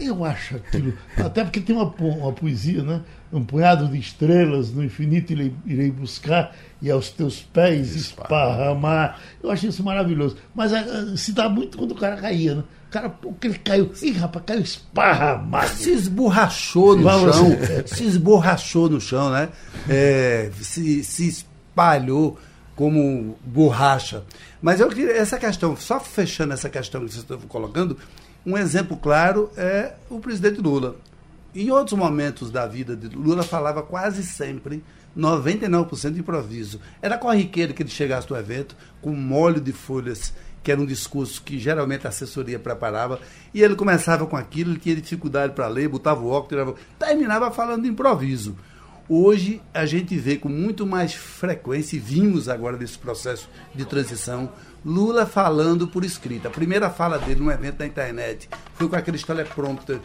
Eu 0.00 0.24
acho 0.24 0.56
aquilo. 0.56 0.92
Até 1.16 1.42
porque 1.42 1.60
tem 1.60 1.74
uma, 1.74 1.92
uma 1.98 2.32
poesia, 2.32 2.82
né? 2.82 3.02
Um 3.32 3.44
punhado 3.44 3.88
de 3.88 3.98
estrelas 3.98 4.70
no 4.72 4.84
infinito 4.84 5.32
irei, 5.32 5.52
irei 5.64 5.90
buscar 5.90 6.54
e 6.80 6.90
aos 6.90 7.10
teus 7.10 7.40
pés 7.40 7.94
esparramar. 7.94 9.18
Eu 9.42 9.50
acho 9.50 9.66
isso 9.66 9.82
maravilhoso. 9.82 10.36
Mas 10.54 10.72
uh, 10.72 11.16
se 11.16 11.32
dá 11.32 11.48
muito 11.48 11.78
quando 11.78 11.92
o 11.92 11.96
cara 11.96 12.16
caía, 12.16 12.56
né? 12.56 12.64
O 12.88 12.90
cara, 12.90 13.08
porque 13.10 13.46
ele 13.46 13.58
caiu. 13.58 13.90
Ih, 14.02 14.12
rapaz, 14.12 14.44
caiu 14.46 14.60
esparramado. 14.60 15.68
Se 15.68 15.90
esborrachou 15.90 16.96
no 16.96 17.02
Vamos 17.02 17.36
chão. 17.36 17.46
Se 17.86 18.04
esborrachou 18.04 18.88
no 18.88 19.00
chão, 19.00 19.30
né? 19.30 19.48
É, 19.88 20.50
se, 20.60 21.02
se 21.02 21.28
espalhou 21.28 22.38
como 22.76 23.38
borracha. 23.44 24.22
Mas 24.60 24.80
eu 24.80 24.88
queria, 24.88 25.16
essa 25.16 25.38
questão, 25.38 25.74
só 25.76 25.98
fechando 25.98 26.52
essa 26.52 26.68
questão 26.68 27.00
que 27.00 27.10
vocês 27.10 27.22
estão 27.22 27.38
colocando, 27.48 27.96
um 28.44 28.56
exemplo 28.56 28.96
claro 28.96 29.50
é 29.56 29.94
o 30.10 30.20
presidente 30.20 30.60
Lula. 30.60 30.94
Em 31.54 31.70
outros 31.70 31.98
momentos 31.98 32.50
da 32.50 32.66
vida 32.66 32.94
de 32.94 33.08
Lula, 33.08 33.42
falava 33.42 33.82
quase 33.82 34.22
sempre 34.22 34.84
99% 35.16 36.12
de 36.12 36.20
improviso. 36.20 36.80
Era 37.00 37.16
corriqueiro 37.16 37.72
que 37.72 37.82
ele 37.82 37.90
chegasse 37.90 38.30
no 38.30 38.36
evento 38.36 38.76
com 39.00 39.10
um 39.10 39.16
molho 39.16 39.60
de 39.60 39.72
folhas, 39.72 40.34
que 40.62 40.70
era 40.70 40.80
um 40.80 40.86
discurso 40.86 41.42
que 41.42 41.58
geralmente 41.58 42.06
a 42.06 42.10
assessoria 42.10 42.58
preparava, 42.58 43.20
e 43.54 43.62
ele 43.62 43.74
começava 43.74 44.26
com 44.26 44.36
aquilo, 44.36 44.72
ele 44.72 44.80
tinha 44.80 44.96
dificuldade 44.96 45.54
para 45.54 45.68
ler, 45.68 45.88
botava 45.88 46.20
o 46.20 46.28
óculos, 46.28 46.48
tirava, 46.48 46.74
terminava 46.98 47.50
falando 47.50 47.84
de 47.84 47.88
improviso. 47.88 48.56
Hoje 49.08 49.62
a 49.72 49.86
gente 49.86 50.16
vê 50.16 50.36
com 50.36 50.48
muito 50.48 50.84
mais 50.84 51.14
frequência, 51.14 51.96
e 51.96 52.00
vimos 52.00 52.48
agora 52.48 52.76
nesse 52.76 52.98
processo 52.98 53.48
de 53.74 53.84
transição, 53.84 54.50
Lula 54.84 55.24
falando 55.24 55.86
por 55.86 56.04
escrita. 56.04 56.48
A 56.48 56.50
primeira 56.50 56.90
fala 56.90 57.18
dele 57.18 57.40
num 57.40 57.50
evento 57.50 57.76
da 57.76 57.86
internet 57.86 58.48
foi 58.74 58.88
com 58.88 58.96
aqueles 58.96 59.22
teleprompter 59.22 60.00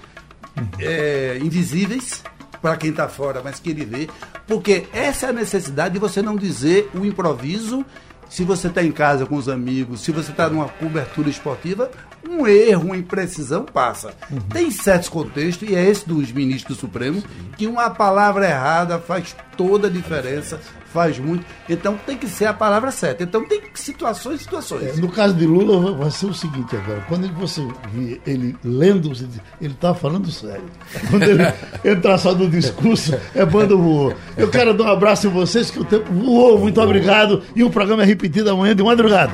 é, 0.80 1.40
invisíveis 1.42 2.24
para 2.62 2.78
quem 2.78 2.92
está 2.92 3.08
fora, 3.08 3.42
mas 3.44 3.60
que 3.60 3.72
ele 3.72 3.86
vê, 3.86 4.08
porque 4.48 4.88
essa 4.94 5.28
é 5.28 5.30
a 5.30 5.34
necessidade 5.34 5.94
de 5.96 6.00
você 6.00 6.22
não 6.22 6.36
dizer 6.36 6.90
o 6.94 7.06
improviso. 7.06 7.86
Se 8.30 8.46
você 8.46 8.68
está 8.68 8.82
em 8.82 8.94
casa 8.94 9.26
com 9.26 9.36
os 9.36 9.50
amigos, 9.50 10.02
se 10.02 10.12
você 10.12 10.32
está 10.32 10.50
numa 10.50 10.70
cobertura 10.70 11.30
esportiva, 11.30 11.92
um 12.28 12.48
erro, 12.48 12.86
uma 12.86 12.98
imprecisão 12.98 13.64
passa. 13.66 14.14
Uhum. 14.30 14.40
Tem 14.42 14.72
certos 14.72 15.10
contextos, 15.10 15.70
e 15.70 15.76
é 15.76 15.90
esse 15.90 16.08
dos 16.08 16.32
ministros 16.32 16.78
do 16.78 16.80
Supremo, 16.80 17.22
Sim. 17.22 17.28
que 17.58 17.68
uma 17.68 17.90
palavra 17.90 18.48
errada 18.48 19.00
faz 19.00 19.36
toda 19.58 19.88
a 19.88 19.92
diferença, 19.92 20.60
faz 20.94 21.18
muito. 21.20 21.46
Então 21.70 21.98
tem 22.06 22.18
que 22.18 22.28
ser 22.28 22.46
a 22.46 22.54
palavra 22.54 22.92
certa. 22.92 23.24
Então 23.24 23.46
tem 23.46 23.62
situações 23.74 24.42
e 24.42 24.44
situações. 24.44 24.98
É, 24.98 25.02
no 25.02 25.10
caso 25.10 25.34
de 25.34 25.46
Lula, 25.46 25.96
vai 25.96 26.12
ser 26.12 26.28
o 26.28 26.34
seguinte 26.34 26.76
agora: 26.76 27.04
quando 27.08 27.28
você 27.34 27.66
vê 27.94 28.20
ele 28.26 28.56
lendo, 28.64 29.10
você 29.10 29.26
diz, 29.26 29.40
ele 29.62 29.74
está 29.74 29.94
falando 29.94 30.32
sério. 30.32 30.64
Quando 31.10 31.24
ele 31.24 31.44
entrar 31.84 32.18
só 32.18 32.34
no 32.34 32.50
discurso, 32.50 33.18
é 33.34 33.46
bando 33.46 33.78
voou. 33.78 34.14
Eu 34.38 34.50
quero 34.50 34.74
dar 34.74 34.86
um 34.86 34.92
abraço 34.92 35.28
em 35.28 35.32
vocês, 35.32 35.72
que 35.72 35.80
o 35.80 35.86
tempo 35.86 36.12
voou. 36.12 36.60
Muito 36.60 36.82
obrigado. 36.82 37.44
E 37.56 37.64
o 37.64 37.70
programa 37.70 38.04
é 38.04 38.06
repetido 38.06 38.50
amanhã 38.50 38.76
de 38.76 38.84
madrugada. 38.84 39.34